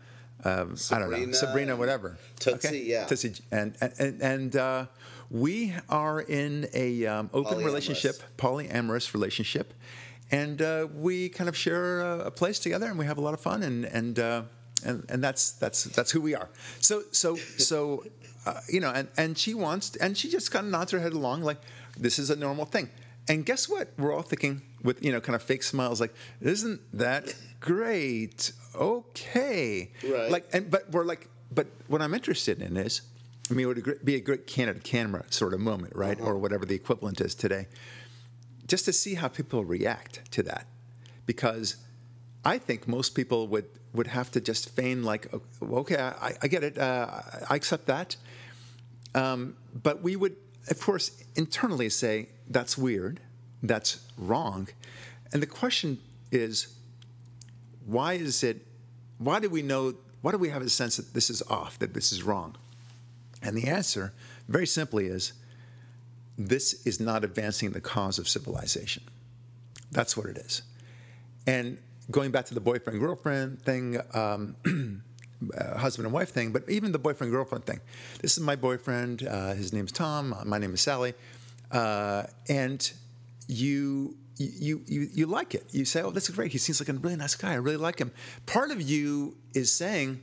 um, 0.44 0.76
I 0.90 0.99
don't 0.99 1.11
know 1.11 1.32
Sabrina 1.32 1.76
whatever. 1.76 2.18
Tootsie, 2.38 2.80
yeah. 2.87 3.06
Tootsie, 3.06 3.34
and 3.50 3.76
and 3.80 4.20
and 4.20 4.56
uh, 4.56 4.87
we 5.30 5.75
are 5.88 6.20
in 6.20 6.68
a 6.75 7.06
um, 7.06 7.30
open 7.32 7.58
Polyamorous. 7.58 7.64
relationship, 7.64 8.23
polyamorous 8.37 9.14
relationship, 9.14 9.73
and 10.30 10.61
uh, 10.61 10.87
we 10.94 11.28
kind 11.30 11.49
of 11.49 11.56
share 11.56 12.02
a, 12.02 12.18
a 12.26 12.30
place 12.30 12.58
together, 12.58 12.87
and 12.87 12.99
we 12.99 13.06
have 13.06 13.18
a 13.18 13.23
lot 13.23 13.34
of 13.34 13.40
fun, 13.40 13.62
and 13.62 13.84
and 13.87 14.18
uh, 14.18 14.42
and, 14.85 15.05
and 15.09 15.23
that's 15.23 15.53
that's 15.53 15.85
that's 15.85 16.11
who 16.11 16.21
we 16.21 16.35
are. 16.35 16.49
So 16.81 17.03
so 17.11 17.37
so, 17.37 18.05
uh, 18.47 18.61
you 18.69 18.81
know, 18.81 18.91
and 18.91 19.09
and 19.17 19.37
she 19.38 19.55
wants, 19.55 19.97
and 19.97 20.17
she 20.17 20.29
just 20.29 20.50
kind 20.50 20.67
of 20.67 20.73
nods 20.73 20.93
her 20.93 21.00
head 21.00 21.12
along, 21.12 21.43
like 21.43 21.59
this 21.99 22.19
is 22.19 22.31
a 22.31 22.37
normal 22.37 22.64
thing. 22.64 22.91
And 23.29 23.47
guess 23.47 23.69
what? 23.69 23.88
We're 23.99 24.12
all 24.12 24.23
thinking 24.23 24.62
with 24.83 25.03
you 25.05 25.12
know 25.12 25.21
kind 25.21 25.35
of 25.35 25.43
fake 25.43 25.62
smiles, 25.62 26.00
like, 26.00 26.14
isn't 26.41 26.81
that 26.93 27.35
great? 27.61 28.53
Okay, 28.75 29.91
Right. 30.03 30.31
Like, 30.31 30.47
and 30.53 30.71
but 30.71 30.91
we're 30.91 31.05
like, 31.05 31.29
but 31.53 31.67
what 31.87 32.03
I'm 32.03 32.12
interested 32.14 32.61
in 32.61 32.76
is, 32.76 33.03
I 33.50 33.55
mean, 33.55 33.69
it 33.69 33.87
would 33.87 34.05
be 34.05 34.17
a 34.17 34.21
great 34.21 34.47
candid 34.47 34.85
camera 34.85 35.25
sort 35.31 35.55
of 35.55 35.61
moment, 35.61 35.95
right, 35.97 36.21
or 36.21 36.37
whatever 36.37 36.67
the 36.67 36.75
equivalent 36.75 37.21
is 37.21 37.35
today, 37.35 37.67
just 38.67 38.85
to 38.87 38.93
see 38.93 39.14
how 39.14 39.29
people 39.29 39.64
react 39.64 40.31
to 40.33 40.43
that, 40.43 40.67
because 41.25 41.76
I 42.45 42.59
think 42.59 42.87
most 42.87 43.11
people 43.14 43.49
would 43.49 43.67
would 43.95 44.09
have 44.09 44.31
to 44.33 44.41
just 44.41 44.71
feign 44.71 45.05
like, 45.05 45.33
okay, 45.63 45.97
I, 45.97 46.35
I 46.43 46.49
get 46.49 46.65
it, 46.65 46.79
uh, 46.79 47.23
I 47.49 47.55
accept 47.57 47.87
that, 47.87 48.17
um, 49.15 49.57
but 49.83 50.03
we 50.03 50.17
would, 50.17 50.37
of 50.69 50.81
course, 50.81 51.23
internally 51.37 51.89
say 51.89 52.29
that's 52.51 52.77
weird, 52.77 53.21
that's 53.63 54.01
wrong, 54.19 54.69
and 55.33 55.43
the 55.43 55.47
question 55.47 55.99
is, 56.31 56.75
why 57.87 58.15
is 58.15 58.43
it? 58.43 58.67
Why 59.19 59.41
do 59.41 59.49
we 59.49 59.63
know? 59.63 59.95
Why 60.23 60.33
do 60.33 60.39
we 60.39 60.49
have 60.49 60.63
a 60.63 60.71
sense 60.71 60.97
that 60.97 61.13
this 61.13 61.29
is 61.29 61.43
off, 61.51 61.79
that 61.81 61.93
this 61.93 62.13
is 62.13 62.23
wrong? 62.23 62.57
And 63.43 63.57
the 63.57 63.69
answer, 63.69 64.13
very 64.49 64.67
simply, 64.67 65.07
is 65.07 65.35
this 66.39 66.87
is 66.87 66.99
not 66.99 67.25
advancing 67.25 67.73
the 67.73 67.81
cause 67.81 68.19
of 68.19 68.29
civilization. 68.29 69.03
That's 69.93 70.17
what 70.17 70.27
it 70.27 70.39
is. 70.39 70.63
And 71.47 71.79
going 72.11 72.30
back 72.30 72.46
to 72.46 72.54
the 72.54 72.61
boyfriend 72.61 73.00
girlfriend 73.00 73.61
thing, 73.62 73.99
um, 74.12 74.56
uh, 75.56 75.78
husband 75.78 76.06
and 76.06 76.14
wife 76.14 76.30
thing, 76.30 76.52
but 76.52 76.68
even 76.68 76.92
the 76.92 76.99
boyfriend 76.99 77.32
girlfriend 77.32 77.64
thing. 77.64 77.80
This 78.20 78.37
is 78.37 78.40
my 78.42 78.56
boyfriend. 78.56 79.26
Uh, 79.26 79.54
his 79.54 79.73
name's 79.73 79.92
Tom. 79.92 80.32
uh, 80.32 80.44
My 80.44 80.58
name 80.58 80.75
is 80.75 80.80
Sally. 80.80 81.14
Uh, 81.70 82.25
and 82.49 82.92
you. 83.49 84.16
You, 84.37 84.82
you 84.87 85.08
you 85.14 85.26
like 85.26 85.54
it. 85.54 85.64
You 85.70 85.84
say, 85.84 86.02
"Oh, 86.02 86.11
this 86.11 86.28
is 86.28 86.34
great. 86.34 86.50
He 86.50 86.58
seems 86.58 86.80
like 86.80 86.88
a 86.88 86.92
really 86.92 87.14
nice 87.14 87.37
guy. 87.37 87.52
I 87.52 87.54
really 87.54 87.76
like 87.76 88.00
him." 88.00 88.11
Part 88.46 88.73
of 88.73 88.82
you 88.82 89.37
is 89.54 89.70
saying, 89.70 90.20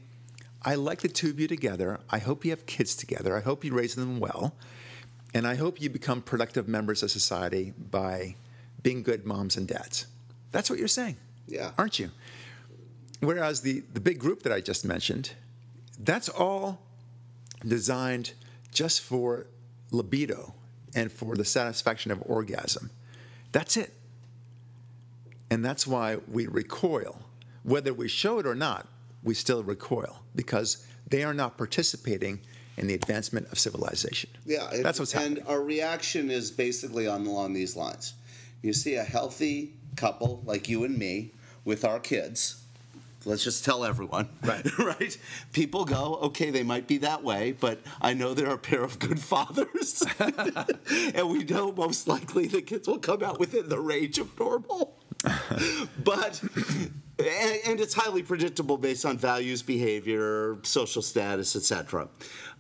"I 0.64 0.76
like 0.76 1.00
the 1.00 1.08
two 1.08 1.30
of 1.30 1.40
you 1.40 1.48
together. 1.48 1.98
I 2.10 2.18
hope 2.18 2.44
you 2.44 2.52
have 2.52 2.66
kids 2.66 2.94
together. 2.94 3.38
I 3.38 3.40
hope 3.40 3.64
you 3.64 3.74
raise 3.74 3.96
them 3.96 4.20
well, 4.20 4.54
and 5.34 5.48
I 5.48 5.56
hope 5.56 5.80
you 5.80 5.90
become 5.90 6.22
productive 6.22 6.68
members 6.68 7.04
of 7.04 7.10
society 7.10 7.72
by 7.78 8.36
being 8.84 9.02
good 9.02 9.26
moms 9.26 9.56
and 9.56 9.66
dads." 9.66 10.08
That's 10.52 10.70
what 10.70 10.78
you're 10.78 10.90
saying 10.90 11.16
Yeah. 11.52 11.72
aren't 11.78 12.00
you? 12.00 12.12
Whereas 13.20 13.62
the, 13.62 13.84
the 13.94 14.00
big 14.00 14.20
group 14.20 14.44
that 14.44 14.52
I 14.52 14.62
just 14.62 14.86
mentioned, 14.86 15.32
that's 16.00 16.30
all 16.30 16.82
designed 17.66 18.34
just 18.72 19.02
for 19.02 19.46
libido 19.92 20.56
and 20.96 21.12
for 21.12 21.36
the 21.36 21.46
satisfaction 21.46 22.12
of 22.12 22.22
orgasm. 22.26 22.90
That's 23.52 23.78
it. 23.78 23.94
And 25.50 25.64
that's 25.64 25.86
why 25.86 26.18
we 26.28 26.48
recoil. 26.48 27.22
Whether 27.64 27.94
we 27.94 28.08
show 28.08 28.40
it 28.40 28.48
or 28.48 28.56
not, 28.56 28.88
we 29.24 29.34
still 29.34 29.64
recoil 29.64 30.24
because 30.36 30.88
they 31.08 31.24
are 31.24 31.34
not 31.34 31.58
participating 31.58 32.40
in 32.78 32.88
the 32.88 32.94
advancement 32.94 33.52
of 33.52 33.60
civilization. 33.60 34.30
Yeah, 34.46 34.70
and, 34.72 34.84
that's 34.84 34.98
what's 34.98 35.12
happening. 35.12 35.40
And 35.40 35.48
our 35.48 35.62
reaction 35.62 36.32
is 36.32 36.50
basically 36.50 37.08
on 37.08 37.28
along 37.28 37.54
these 37.54 37.76
lines. 37.76 38.14
You 38.62 38.74
see 38.74 38.96
a 38.96 39.04
healthy 39.04 39.74
couple 39.96 40.42
like 40.46 40.70
you 40.70 40.84
and 40.86 40.98
me 40.98 41.34
with 41.66 41.84
our 41.86 42.00
kids. 42.00 42.58
Let's 43.24 43.44
just 43.44 43.64
tell 43.64 43.86
everyone, 43.86 44.30
Right. 44.44 44.78
right? 44.80 45.18
People 45.54 45.86
go, 45.86 46.16
okay, 46.24 46.50
they 46.50 46.64
might 46.64 46.88
be 46.88 46.98
that 47.00 47.24
way, 47.24 47.52
but 47.52 47.80
I 48.02 48.14
know 48.16 48.34
they're 48.34 48.50
a 48.50 48.58
pair 48.58 48.84
of 48.84 48.98
good 48.98 49.20
fathers, 49.32 50.04
and 50.20 51.30
we 51.30 51.44
know 51.44 51.72
most 51.72 52.08
likely 52.08 52.48
the 52.48 52.64
kids 52.64 52.88
will 52.88 52.98
come 53.00 53.22
out 53.22 53.40
within 53.40 53.70
the 53.70 53.80
range 53.80 54.18
of 54.18 54.38
normal. 54.40 54.98
but 56.04 56.42
and, 57.20 57.60
and 57.68 57.80
it's 57.80 57.94
highly 57.94 58.24
predictable 58.24 58.78
based 58.78 59.06
on 59.06 59.20
values, 59.20 59.62
behavior, 59.62 60.58
social 60.64 61.04
status, 61.04 61.56
etc. 61.56 62.08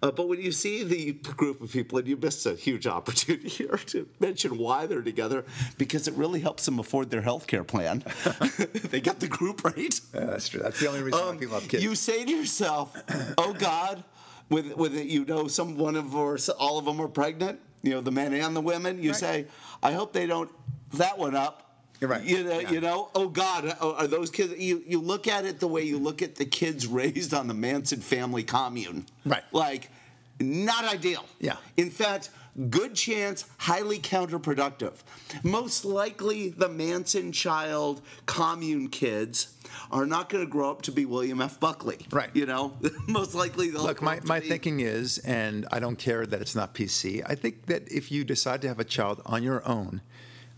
Uh, 0.02 0.10
but 0.12 0.28
when 0.28 0.42
you 0.42 0.52
see 0.52 0.84
the 0.84 1.12
group 1.14 1.62
of 1.62 1.72
people, 1.72 1.98
and 2.00 2.08
you 2.08 2.18
missed 2.18 2.46
a 2.46 2.56
huge 2.56 2.88
opportunity 2.88 3.48
here 3.60 3.78
to 3.86 4.08
mention 4.20 4.58
why 4.58 4.86
they're 4.88 5.02
together, 5.04 5.46
because 5.78 6.08
it 6.08 6.14
really 6.16 6.40
helps 6.40 6.66
them 6.66 6.80
afford 6.80 7.10
their 7.12 7.22
health 7.22 7.46
care 7.48 7.64
plan. 7.64 8.04
they 8.90 9.00
get 9.00 9.20
the 9.20 9.28
group 9.28 9.64
rate. 9.64 10.02
Yeah, 10.14 10.26
that's 10.26 10.50
true. 10.50 10.62
That's 10.62 10.80
the 10.80 10.88
only 10.88 11.04
reason 11.04 11.20
why 11.22 11.30
Um, 11.30 11.38
people 11.38 11.56
have 11.60 11.68
kids. 11.68 11.84
you 11.84 11.94
say 11.96 12.26
to 12.26 12.32
yourself, 12.32 12.96
"Oh 13.38 13.54
God," 13.58 14.04
with 14.50 14.74
with 14.76 14.96
it, 14.96 15.06
you 15.08 15.24
know, 15.26 15.48
some 15.48 15.78
one 15.78 15.96
of 15.96 16.16
or 16.16 16.38
all 16.58 16.80
of 16.80 16.86
them 16.86 17.00
are 17.00 17.08
pregnant. 17.08 17.60
You 17.84 17.92
know, 17.92 18.02
the 18.02 18.12
men 18.12 18.34
and 18.34 18.56
the 18.56 18.62
women. 18.62 19.02
You 19.02 19.12
Right. 19.12 19.20
say, 19.20 19.46
"I 19.84 19.92
hope 19.94 20.14
they 20.14 20.26
don't 20.26 20.50
that 20.94 21.18
one 21.20 21.36
up." 21.36 21.71
You're 22.02 22.10
right. 22.10 22.24
You 22.24 22.44
know, 22.44 22.60
Yeah. 22.60 22.72
you 22.72 22.82
know. 22.82 23.10
Oh 23.14 23.30
God, 23.30 23.78
are 23.80 23.94
are 23.94 24.08
those 24.08 24.32
kids? 24.32 24.58
You 24.58 24.84
you 24.86 25.00
look 25.00 25.28
at 25.28 25.46
it 25.46 25.60
the 25.60 25.68
way 25.68 25.84
you 25.84 26.00
look 26.00 26.22
at 26.24 26.36
the 26.36 26.46
kids 26.46 26.88
raised 26.88 27.34
on 27.34 27.48
the 27.48 27.54
Manson 27.54 28.02
family 28.02 28.44
commune. 28.44 29.06
Right. 29.24 29.44
Like, 29.52 29.92
not 30.40 30.84
ideal. 30.84 31.24
Yeah. 31.40 31.58
In 31.78 31.92
fact, 31.92 32.32
good 32.72 32.96
chance, 32.96 33.46
highly 33.60 34.00
counterproductive. 34.00 34.94
Most 35.44 35.86
likely, 35.86 36.50
the 36.50 36.68
Manson 36.70 37.32
child 37.32 38.02
commune 38.26 38.90
kids 38.90 39.50
are 39.92 40.06
not 40.08 40.30
going 40.30 40.44
to 40.44 40.50
grow 40.50 40.72
up 40.72 40.82
to 40.84 40.92
be 40.92 41.06
William 41.06 41.40
F. 41.40 41.60
Buckley. 41.60 42.00
Right. 42.12 42.32
You 42.34 42.48
know, 42.48 42.74
most 43.08 43.36
likely 43.36 43.70
they'll. 43.70 43.84
Look, 43.84 44.02
my, 44.02 44.20
my 44.24 44.40
be- 44.40 44.48
thinking 44.50 44.80
is, 44.80 45.20
and 45.20 45.68
I 45.72 45.80
don't 45.80 45.98
care 45.98 46.26
that 46.26 46.42
it's 46.42 46.56
not 46.56 46.74
PC. 46.74 47.22
I 47.28 47.36
think 47.36 47.68
that 47.68 47.92
if 47.92 48.12
you 48.12 48.24
decide 48.24 48.62
to 48.64 48.68
have 48.70 48.80
a 48.80 48.84
child 48.86 49.22
on 49.26 49.44
your 49.44 49.66
own, 49.68 50.02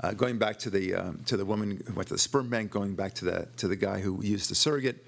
uh, 0.04 0.12
going 0.12 0.38
back 0.38 0.60
to 0.60 0.70
the 0.70 0.94
um, 0.94 1.22
to 1.26 1.38
the 1.38 1.46
woman 1.46 1.82
who 1.88 1.94
went 1.94 2.10
to 2.10 2.14
the 2.14 2.20
sperm 2.20 2.50
bank, 2.50 2.70
going 2.70 2.94
back 2.94 3.14
to 3.16 3.26
the 3.26 3.48
to 3.58 3.68
the 3.68 3.76
guy 3.76 4.00
who 4.02 4.22
used 4.22 4.52
the 4.52 4.56
surrogate, 4.56 5.08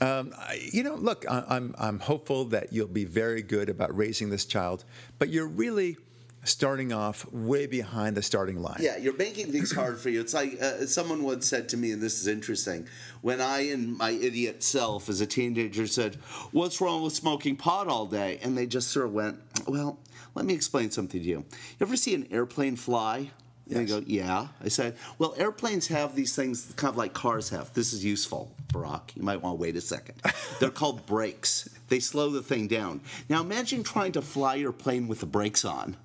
um, 0.00 0.34
I, 0.36 0.68
you 0.72 0.82
know, 0.82 0.96
look, 0.96 1.24
I, 1.30 1.44
I'm 1.48 1.74
I'm 1.78 2.00
hopeful 2.00 2.44
that 2.46 2.72
you'll 2.72 2.88
be 2.88 3.04
very 3.04 3.40
good 3.40 3.68
about 3.68 3.96
raising 3.96 4.28
this 4.28 4.44
child, 4.44 4.84
but 5.18 5.28
you're 5.28 5.46
really 5.46 5.96
starting 6.44 6.92
off 6.92 7.30
way 7.32 7.66
behind 7.66 8.16
the 8.16 8.22
starting 8.22 8.62
line. 8.62 8.78
Yeah, 8.80 8.96
you're 8.96 9.16
making 9.16 9.52
things 9.52 9.72
hard 9.72 9.98
for 9.98 10.10
you. 10.10 10.20
It's 10.20 10.34
like 10.34 10.60
uh, 10.60 10.86
someone 10.86 11.22
once 11.22 11.46
said 11.48 11.68
to 11.70 11.76
me, 11.76 11.92
and 11.92 12.02
this 12.02 12.20
is 12.20 12.28
interesting. 12.28 12.86
When 13.20 13.40
I, 13.40 13.60
in 13.60 13.96
my 13.96 14.10
idiot 14.10 14.62
self 14.62 15.08
as 15.08 15.20
a 15.20 15.26
teenager, 15.26 15.86
said, 15.86 16.16
What's 16.52 16.80
wrong 16.80 17.02
with 17.02 17.14
smoking 17.14 17.56
pot 17.56 17.88
all 17.88 18.06
day? 18.06 18.38
And 18.42 18.56
they 18.56 18.66
just 18.66 18.88
sort 18.88 19.06
of 19.06 19.12
went, 19.12 19.40
Well, 19.66 19.98
let 20.34 20.44
me 20.44 20.54
explain 20.54 20.90
something 20.90 21.20
to 21.20 21.26
you. 21.26 21.38
You 21.38 21.86
ever 21.86 21.96
see 21.96 22.14
an 22.14 22.28
airplane 22.30 22.76
fly? 22.76 23.30
And 23.68 23.76
they 23.76 23.84
go, 23.84 24.02
Yeah. 24.06 24.48
I 24.62 24.68
said, 24.68 24.96
Well, 25.18 25.34
airplanes 25.36 25.88
have 25.88 26.14
these 26.14 26.34
things 26.34 26.72
kind 26.76 26.90
of 26.90 26.96
like 26.96 27.12
cars 27.14 27.50
have. 27.50 27.72
This 27.74 27.92
is 27.92 28.04
useful, 28.04 28.52
Barak. 28.72 29.12
You 29.16 29.22
might 29.22 29.42
want 29.42 29.58
to 29.58 29.60
wait 29.60 29.76
a 29.76 29.80
second. 29.80 30.20
They're 30.60 30.70
called 30.70 31.06
brakes, 31.06 31.68
they 31.88 32.00
slow 32.00 32.30
the 32.30 32.42
thing 32.42 32.68
down. 32.68 33.00
Now 33.28 33.40
imagine 33.40 33.82
trying 33.82 34.12
to 34.12 34.22
fly 34.22 34.56
your 34.56 34.72
plane 34.72 35.08
with 35.08 35.20
the 35.20 35.26
brakes 35.26 35.64
on 35.64 35.96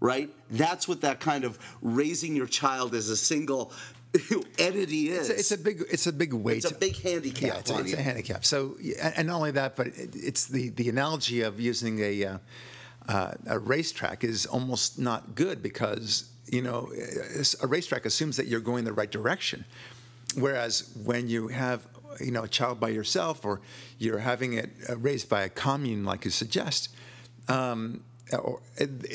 right? 0.00 0.30
That's 0.50 0.86
what 0.86 1.00
that 1.00 1.20
kind 1.20 1.44
of 1.44 1.58
raising 1.80 2.36
your 2.36 2.46
child 2.46 2.94
as 2.94 3.08
a 3.08 3.16
single 3.16 3.72
entity 4.58 5.08
is. 5.08 5.30
It's 5.30 5.30
a, 5.30 5.38
it's 5.38 5.52
a 5.52 5.58
big 5.58 5.84
it's 5.90 6.06
a 6.06 6.12
big 6.12 6.32
weight. 6.32 6.58
It's 6.58 6.70
a 6.70 6.74
big 6.74 6.96
handicap 7.00 7.42
Yeah, 7.42 7.58
it's, 7.58 7.70
a, 7.70 7.78
it's 7.78 7.92
a 7.92 8.02
handicap. 8.02 8.44
So, 8.44 8.76
and 9.16 9.28
not 9.28 9.36
only 9.36 9.50
that, 9.52 9.76
but 9.76 9.88
it, 9.88 10.10
it's 10.14 10.46
the 10.46 10.70
the 10.70 10.88
analogy 10.88 11.42
of 11.42 11.60
using 11.60 12.00
a 12.00 12.24
uh, 12.24 12.38
uh, 13.08 13.32
a 13.46 13.58
racetrack 13.58 14.24
is 14.24 14.46
almost 14.46 14.98
not 14.98 15.34
good 15.34 15.62
because 15.62 16.28
you 16.46 16.62
know 16.62 16.90
a 17.60 17.66
racetrack 17.66 18.06
assumes 18.06 18.36
that 18.36 18.46
you're 18.46 18.60
going 18.60 18.84
the 18.84 18.92
right 18.92 19.10
direction, 19.10 19.64
whereas 20.36 20.90
when 21.04 21.28
you 21.28 21.48
have 21.48 21.86
you 22.20 22.30
know 22.30 22.44
a 22.44 22.48
child 22.48 22.80
by 22.80 22.88
yourself 22.88 23.44
or 23.44 23.60
you're 23.98 24.18
having 24.18 24.54
it 24.54 24.70
raised 24.96 25.28
by 25.28 25.42
a 25.42 25.48
commune 25.48 26.04
like 26.04 26.24
you 26.24 26.30
suggest. 26.30 26.88
Um, 27.48 28.02
or 28.32 28.60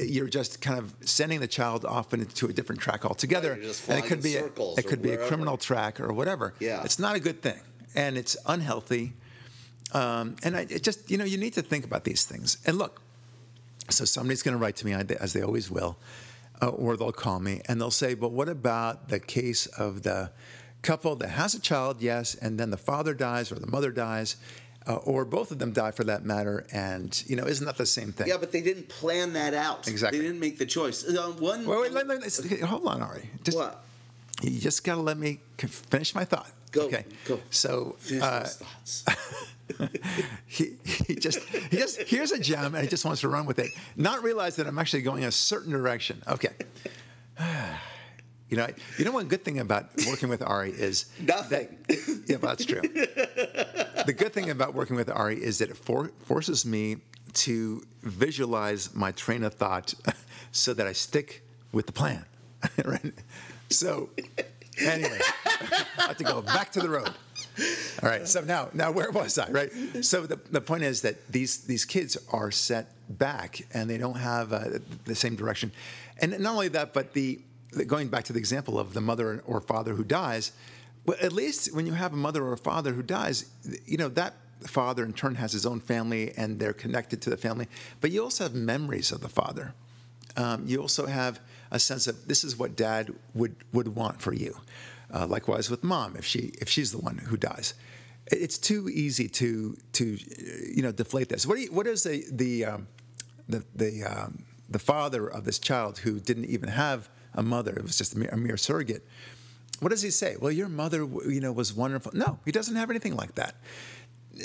you're 0.06 0.30
just 0.30 0.62
kind 0.62 0.80
of 0.80 0.94
sending 1.02 1.42
the 1.42 1.48
child 1.48 1.84
off 1.84 2.14
into 2.14 2.48
a 2.48 2.54
different 2.54 2.82
track 2.82 3.04
altogether, 3.04 3.52
Right, 3.52 3.90
and 3.90 4.00
it 4.00 4.08
could 4.08 4.24
be 4.24 4.38
a, 4.38 4.46
it 4.46 4.88
could 4.88 5.02
be 5.02 5.12
a 5.12 5.18
criminal 5.18 5.58
track 5.58 6.00
or 6.00 6.14
whatever. 6.14 6.54
Yeah. 6.60 6.82
It's 6.84 6.98
not 6.98 7.16
a 7.16 7.20
good 7.20 7.42
thing, 7.42 7.60
and 7.94 8.18
it's 8.18 8.38
unhealthy. 8.46 9.14
Um, 9.94 10.38
and 10.44 10.56
I, 10.56 10.62
it 10.62 10.84
just, 10.84 11.12
you 11.12 11.18
know, 11.18 11.26
you 11.26 11.38
need 11.38 11.54
to 11.54 11.62
think 11.62 11.84
about 11.84 12.06
these 12.06 12.26
things. 12.26 12.58
And 12.66 12.78
look, 12.78 13.02
so 13.90 14.06
somebody's 14.06 14.42
going 14.44 14.56
to 14.58 14.62
write 14.62 14.78
to 14.78 14.86
me, 14.86 14.94
as 14.94 15.34
they 15.34 15.42
always 15.42 15.70
will, 15.70 15.98
uh, 16.62 16.70
or 16.70 16.98
they'll 16.98 17.12
call 17.12 17.40
me, 17.40 17.62
and 17.68 17.80
they'll 17.80 17.92
say, 17.92 18.14
"But 18.14 18.32
what 18.32 18.50
about 18.50 19.10
the 19.10 19.20
case 19.20 19.66
of 19.68 20.04
the 20.04 20.32
couple 20.82 21.16
that 21.18 21.30
has 21.30 21.54
a 21.54 21.60
child, 21.60 22.02
yes, 22.02 22.36
and 22.36 22.60
then 22.60 22.72
the 22.72 22.78
father 22.78 23.14
dies 23.14 23.52
or 23.52 23.56
the 23.56 23.68
mother 23.68 23.92
dies, 23.92 24.36
uh, 24.88 24.96
or 24.96 25.26
both 25.26 25.52
of 25.52 25.60
them 25.60 25.72
die 25.72 25.92
for 25.92 26.04
that 26.06 26.26
matter, 26.26 26.66
and 26.72 27.24
you 27.28 27.36
know, 27.36 27.46
isn't 27.46 27.66
that 27.66 27.78
the 27.78 27.86
same 27.86 28.12
thing? 28.12 28.28
Yeah, 28.28 28.38
but 28.40 28.52
they 28.52 28.62
didn't 28.62 28.90
plan 28.90 29.34
that 29.34 29.54
out. 29.54 29.88
Exactly. 29.88 30.20
They 30.20 30.26
didn't 30.26 30.40
make 30.40 30.58
the 30.58 30.66
choice. 30.66 31.08
Uh, 31.08 31.34
one. 31.40 31.66
Wait, 31.66 31.82
wait, 31.82 31.92
let, 31.94 32.08
let- 32.08 32.60
hold 32.62 32.88
on, 32.88 33.02
Ari. 33.02 33.30
Just, 33.44 33.58
What? 33.58 33.84
You 34.42 34.60
just 34.60 34.84
got 34.84 34.96
to 34.96 35.02
let 35.02 35.18
me 35.18 35.40
finish 35.58 36.16
my 36.16 36.26
thought. 36.26 36.50
Go, 36.72 36.84
Okay. 36.88 37.06
go. 37.26 37.40
So 37.50 37.98
uh, 38.22 38.44
thoughts. 38.46 39.06
he, 40.46 40.78
he 40.86 41.16
just 41.16 41.40
he 41.44 41.78
just 41.78 42.02
here's 42.04 42.32
a 42.32 42.40
gem 42.40 42.76
and 42.76 42.84
he 42.84 42.90
just 42.90 43.04
wants 43.06 43.22
to 43.22 43.28
run 43.30 43.46
with 43.46 43.60
it, 43.60 43.72
not 43.96 44.24
realize 44.24 44.56
that 44.58 44.68
I'm 44.68 44.78
actually 44.80 45.02
going 45.02 45.24
a 45.26 45.32
certain 45.32 45.72
direction. 45.72 46.22
Okay. 46.28 46.50
You 48.50 48.58
know, 48.58 48.68
you 48.98 49.06
know 49.06 49.14
one 49.14 49.30
good 49.30 49.46
thing 49.46 49.60
about 49.60 49.92
working 50.10 50.28
with 50.28 50.42
Ari 50.42 50.72
is 50.72 51.06
Nothing. 51.22 51.70
That, 51.88 52.24
yeah, 52.28 52.36
that's 52.36 52.66
true. 52.66 52.82
the 52.82 54.14
good 54.14 54.34
thing 54.34 54.50
about 54.50 54.74
working 54.74 54.98
with 54.98 55.10
Ari 55.10 55.42
is 55.42 55.60
that 55.60 55.70
it 55.70 55.78
for, 55.78 56.12
forces 56.26 56.66
me 56.66 56.98
to 57.36 57.82
visualize 58.02 58.94
my 58.94 59.12
train 59.14 59.46
of 59.46 59.54
thought 59.54 59.94
so 60.52 60.74
that 60.74 60.86
I 60.86 60.92
stick 60.92 61.44
with 61.72 61.86
the 61.86 61.94
plan. 61.94 62.26
right? 62.84 63.14
So, 63.70 64.10
anyway, 64.82 65.20
I 65.98 66.08
have 66.08 66.18
to 66.18 66.24
go 66.24 66.42
back 66.42 66.72
to 66.74 66.82
the 66.82 66.90
road. 66.90 67.10
All 68.02 68.10
right. 68.10 68.28
So 68.28 68.42
now, 68.42 68.70
now 68.74 68.92
where 68.92 69.12
was 69.12 69.38
I? 69.38 69.50
Right. 69.50 69.72
So 70.02 70.26
the, 70.26 70.40
the 70.52 70.62
point 70.62 70.84
is 70.84 71.02
that 71.02 71.32
these 71.32 71.60
these 71.66 71.86
kids 71.86 72.18
are 72.32 72.52
set 72.52 72.94
back 73.10 73.62
and 73.74 73.90
they 73.90 73.98
don't 73.98 74.18
have 74.18 74.54
uh, 74.54 74.80
the 75.06 75.16
same 75.16 75.36
direction, 75.36 75.72
and 76.20 76.40
not 76.40 76.54
only 76.54 76.70
that, 76.70 76.94
but 76.94 77.14
the, 77.14 77.40
the 77.72 77.86
going 77.86 78.08
back 78.08 78.24
to 78.26 78.34
the 78.34 78.40
example 78.40 78.80
of 78.80 78.94
the 78.94 79.02
mother 79.02 79.44
or 79.46 79.60
father 79.62 79.94
who 79.94 80.04
dies. 80.04 80.54
Well, 81.06 81.18
at 81.22 81.34
least 81.34 81.74
when 81.74 81.88
you 81.88 81.94
have 81.94 82.14
a 82.14 82.18
mother 82.18 82.44
or 82.44 82.54
a 82.54 82.58
father 82.58 82.94
who 82.94 83.02
dies, 83.02 83.50
you 83.86 83.98
know 83.98 84.10
that 84.10 84.36
father 84.68 85.04
in 85.04 85.14
turn 85.14 85.36
has 85.36 85.52
his 85.52 85.66
own 85.66 85.80
family 85.80 86.34
and 86.38 86.60
they're 86.60 86.74
connected 86.74 87.22
to 87.24 87.30
the 87.30 87.38
family. 87.38 87.68
But 88.00 88.12
you 88.12 88.24
also 88.24 88.44
have 88.44 88.54
memories 88.54 89.12
of 89.12 89.22
the 89.22 89.30
father. 89.30 89.74
Um, 90.38 90.66
you 90.68 90.80
also 90.80 91.08
have 91.08 91.40
a 91.72 91.80
sense 91.80 92.08
of 92.08 92.28
this 92.28 92.44
is 92.44 92.58
what 92.58 92.76
dad 92.76 93.14
would 93.34 93.56
would 93.74 93.96
want 93.96 94.22
for 94.22 94.34
you. 94.34 94.58
Uh, 95.14 95.26
likewise 95.28 95.70
with 95.70 95.84
mom, 95.84 96.16
if 96.16 96.26
she 96.26 96.52
if 96.62 96.70
she's 96.70 96.92
the 96.92 96.98
one 96.98 97.18
who 97.18 97.38
dies, 97.38 97.74
it's 98.28 98.58
too 98.58 98.90
easy 98.90 99.28
to 99.28 99.78
to 99.94 100.14
uh, 100.14 100.44
you 100.74 100.82
know 100.82 100.92
deflate 100.92 101.30
this. 101.30 101.46
What 101.46 101.56
do 101.56 101.62
you, 101.62 101.72
what 101.72 101.88
is 101.88 102.04
the 102.04 102.24
the 102.32 102.66
um, 102.66 102.88
the 103.48 103.64
the, 103.76 104.04
um, 104.04 104.44
the 104.70 104.80
father 104.80 105.28
of 105.28 105.46
this 105.46 105.60
child 105.60 106.00
who 106.00 106.20
didn't 106.20 106.46
even 106.46 106.70
have 106.70 107.10
a 107.34 107.44
mother? 107.44 107.72
It 107.72 107.84
was 107.84 107.98
just 107.98 108.14
a 108.14 108.20
mere, 108.20 108.30
a 108.30 108.38
mere 108.38 108.58
surrogate. 108.58 109.06
What 109.80 109.90
does 109.90 110.04
he 110.04 110.12
say? 110.12 110.36
Well, 110.40 110.52
your 110.52 110.70
mother, 110.70 111.08
you 111.28 111.42
know, 111.42 111.52
was 111.52 111.74
wonderful. 111.74 112.12
No, 112.14 112.38
he 112.46 112.52
doesn't 112.52 112.76
have 112.76 112.92
anything 112.92 113.16
like 113.16 113.34
that 113.36 113.56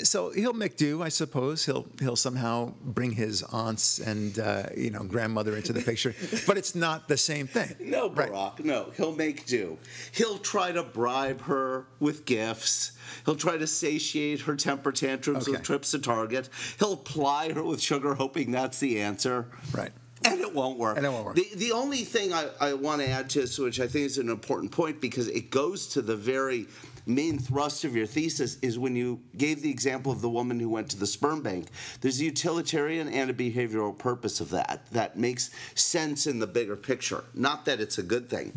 so 0.03 0.31
he'll 0.31 0.53
make 0.53 0.77
do, 0.77 1.01
I 1.01 1.09
suppose. 1.09 1.65
He'll 1.65 1.85
he'll 1.99 2.15
somehow 2.15 2.73
bring 2.83 3.11
his 3.11 3.43
aunts 3.43 3.99
and 3.99 4.37
uh, 4.39 4.63
you 4.75 4.91
know 4.91 5.03
grandmother 5.03 5.55
into 5.55 5.73
the 5.73 5.81
picture, 5.81 6.15
but 6.45 6.57
it's 6.57 6.75
not 6.75 7.07
the 7.07 7.17
same 7.17 7.47
thing. 7.47 7.75
No, 7.79 8.09
Right. 8.09 8.31
Barak, 8.31 8.63
no. 8.63 8.91
He'll 8.95 9.15
make 9.15 9.45
do. 9.45 9.77
He'll 10.13 10.37
try 10.39 10.71
to 10.71 10.83
bribe 10.83 11.41
her 11.41 11.85
with 11.99 12.25
gifts. 12.25 12.93
He'll 13.25 13.35
try 13.35 13.57
to 13.57 13.67
satiate 13.67 14.41
her 14.41 14.55
temper 14.55 14.91
tantrums 14.91 15.47
with 15.47 15.63
trips 15.63 15.91
to 15.91 15.99
Target. 15.99 16.49
He'll 16.79 16.97
ply 16.97 17.51
her 17.53 17.63
with 17.63 17.81
sugar, 17.81 18.13
hoping 18.15 18.51
that's 18.51 18.79
the 18.79 19.01
answer. 19.01 19.47
Right. 19.71 19.91
And 20.25 20.41
it 20.41 20.53
won't 20.53 20.79
work. 20.79 20.97
And 20.97 21.05
it 21.05 21.09
won't 21.09 21.25
work. 21.25 21.35
The, 21.35 21.47
the 21.55 21.71
only 21.71 21.99
thing 21.99 22.33
I, 22.33 22.47
I 22.59 22.73
want 22.73 23.01
to 23.01 23.07
add 23.07 23.29
to 23.31 23.41
this, 23.41 23.57
which 23.59 23.79
I 23.79 23.87
think 23.87 24.05
is 24.05 24.17
an 24.17 24.29
important 24.29 24.71
point 24.71 24.99
because 24.99 25.27
it 25.27 25.51
goes 25.51 25.87
to 25.89 26.01
the 26.01 26.15
very 26.15 26.65
main 27.07 27.39
thrust 27.39 27.83
of 27.83 27.95
your 27.95 28.05
thesis, 28.05 28.57
is 28.61 28.77
when 28.77 28.95
you 28.95 29.21
gave 29.35 29.61
the 29.61 29.71
example 29.71 30.11
of 30.11 30.21
the 30.21 30.29
woman 30.29 30.59
who 30.59 30.69
went 30.69 30.89
to 30.91 30.97
the 30.97 31.07
sperm 31.07 31.41
bank. 31.41 31.67
There's 32.01 32.19
a 32.19 32.25
utilitarian 32.25 33.07
and 33.07 33.29
a 33.29 33.33
behavioral 33.33 33.97
purpose 33.97 34.39
of 34.39 34.49
that 34.51 34.85
that 34.91 35.17
makes 35.17 35.49
sense 35.75 36.27
in 36.27 36.39
the 36.39 36.47
bigger 36.47 36.75
picture. 36.75 37.23
Not 37.33 37.65
that 37.65 37.79
it's 37.79 37.97
a 37.97 38.03
good 38.03 38.29
thing. 38.29 38.53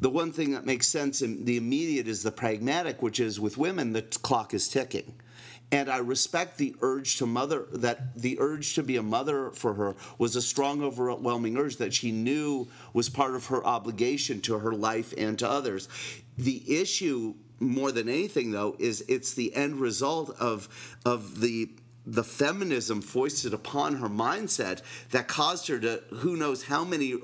The 0.00 0.10
one 0.10 0.32
thing 0.32 0.50
that 0.50 0.66
makes 0.66 0.88
sense 0.88 1.22
in 1.22 1.44
the 1.44 1.56
immediate 1.56 2.08
is 2.08 2.22
the 2.22 2.32
pragmatic, 2.32 3.02
which 3.02 3.20
is 3.20 3.38
with 3.38 3.56
women, 3.56 3.92
the 3.92 4.02
clock 4.02 4.52
is 4.52 4.68
ticking 4.68 5.14
and 5.72 5.88
I 5.88 5.96
respect 5.96 6.58
the 6.58 6.76
urge 6.82 7.16
to 7.16 7.26
mother 7.26 7.66
that 7.72 8.14
the 8.14 8.38
urge 8.38 8.74
to 8.74 8.82
be 8.82 8.98
a 8.98 9.02
mother 9.02 9.50
for 9.52 9.72
her 9.72 9.96
was 10.18 10.36
a 10.36 10.42
strong 10.42 10.82
overwhelming 10.82 11.56
urge 11.56 11.78
that 11.78 11.94
she 11.94 12.12
knew 12.12 12.68
was 12.92 13.08
part 13.08 13.34
of 13.34 13.46
her 13.46 13.64
obligation 13.66 14.42
to 14.42 14.58
her 14.58 14.72
life 14.72 15.14
and 15.16 15.38
to 15.38 15.48
others. 15.48 15.88
The 16.36 16.62
issue 16.80 17.34
more 17.62 17.92
than 17.92 18.08
anything 18.08 18.50
though 18.50 18.74
is 18.78 19.04
it's 19.08 19.34
the 19.34 19.54
end 19.54 19.76
result 19.76 20.30
of 20.38 20.68
of 21.04 21.40
the 21.40 21.70
the 22.04 22.24
feminism 22.24 23.00
foisted 23.00 23.54
upon 23.54 23.94
her 23.96 24.08
mindset 24.08 24.82
that 25.10 25.28
caused 25.28 25.68
her 25.68 25.78
to 25.78 26.02
who 26.16 26.36
knows 26.36 26.64
how 26.64 26.84
many 26.84 27.14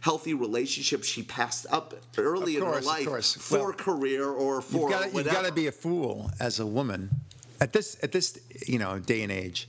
healthy 0.00 0.34
relationships 0.34 1.06
she 1.06 1.22
passed 1.22 1.66
up 1.70 1.94
early 2.18 2.56
Of 2.56 2.62
in 2.62 2.68
course, 2.68 2.84
her 2.84 2.90
life 2.90 3.06
course. 3.06 3.34
for 3.34 3.58
Well, 3.58 3.72
career 3.74 4.28
or 4.28 4.60
for 4.60 4.90
You've 4.90 5.24
got 5.26 5.44
to 5.46 5.52
be 5.52 5.68
a 5.68 5.72
fool 5.72 6.30
as 6.40 6.58
a 6.58 6.66
woman 6.66 7.10
at 7.60 7.72
this 7.72 7.96
at 8.02 8.10
this 8.10 8.38
you 8.66 8.78
know 8.78 8.98
day 8.98 9.22
and 9.22 9.30
age 9.30 9.68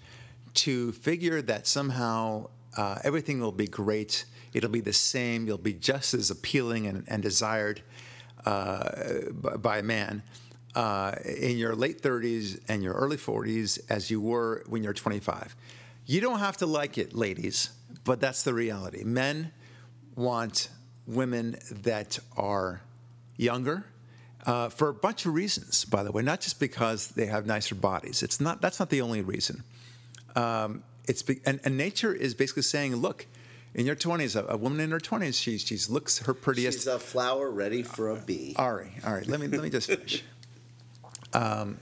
to 0.55 0.91
figure 0.93 1.41
that 1.43 1.67
somehow 1.67 2.47
uh, 2.75 2.97
everything 3.03 3.39
will 3.39 3.51
be 3.51 3.67
great. 3.67 4.25
It'll 4.53 4.69
be 4.69 4.81
the 4.81 4.93
same. 4.93 5.45
You'll 5.47 5.57
be 5.59 5.73
just 5.73 6.13
as 6.13 6.31
appealing 6.31 6.87
and, 6.87 7.03
and 7.07 7.21
desired 7.21 7.81
by, 8.45 9.57
by 9.57 9.77
a 9.79 9.83
man 9.83 10.23
uh, 10.75 11.15
in 11.23 11.57
your 11.57 11.75
late 11.75 12.01
30s 12.01 12.59
and 12.67 12.83
your 12.83 12.93
early 12.93 13.17
40s 13.17 13.79
as 13.89 14.11
you 14.11 14.21
were 14.21 14.63
when 14.67 14.83
you're 14.83 14.93
25. 14.93 15.55
You 16.05 16.21
don't 16.21 16.39
have 16.39 16.57
to 16.57 16.65
like 16.65 16.97
it, 16.97 17.15
ladies, 17.15 17.69
but 18.03 18.21
that's 18.21 18.43
the 18.43 18.53
reality. 18.53 19.03
Men 19.03 19.51
want 20.15 20.69
women 21.07 21.57
that 21.71 22.19
are 22.37 22.81
younger 23.37 23.85
uh, 24.45 24.69
for 24.69 24.89
a 24.89 24.93
bunch 24.93 25.25
of 25.25 25.33
reasons, 25.33 25.85
by 25.85 26.03
the 26.03 26.11
way, 26.11 26.21
not 26.21 26.41
just 26.41 26.59
because 26.59 27.07
they 27.09 27.25
have 27.25 27.45
nicer 27.45 27.73
bodies. 27.73 28.21
It's 28.21 28.39
not. 28.39 28.61
That's 28.61 28.79
not 28.79 28.89
the 28.89 29.01
only 29.01 29.21
reason. 29.21 29.63
Um, 30.35 30.83
it's 31.07 31.23
be, 31.23 31.39
and, 31.45 31.59
and 31.63 31.77
nature 31.77 32.13
is 32.13 32.35
basically 32.35 32.63
saying, 32.63 32.95
look, 32.95 33.25
in 33.75 33.85
your 33.85 33.95
20s, 33.95 34.35
a, 34.41 34.53
a 34.53 34.57
woman 34.57 34.79
in 34.79 34.89
her 34.91 34.99
20s, 34.99 35.39
she 35.39 35.57
she's 35.57 35.89
looks 35.89 36.19
her 36.19 36.33
prettiest. 36.33 36.79
She's 36.79 36.87
a 36.87 36.97
flower 36.97 37.51
ready 37.51 37.83
for 37.83 38.09
a 38.09 38.15
bee. 38.15 38.55
Ari, 38.57 38.91
all 39.05 39.13
right, 39.13 39.27
let 39.27 39.39
me 39.39 39.47
let 39.47 39.61
me 39.61 39.69
just 39.69 39.87
finish. 39.87 40.23
Um, 41.33 41.77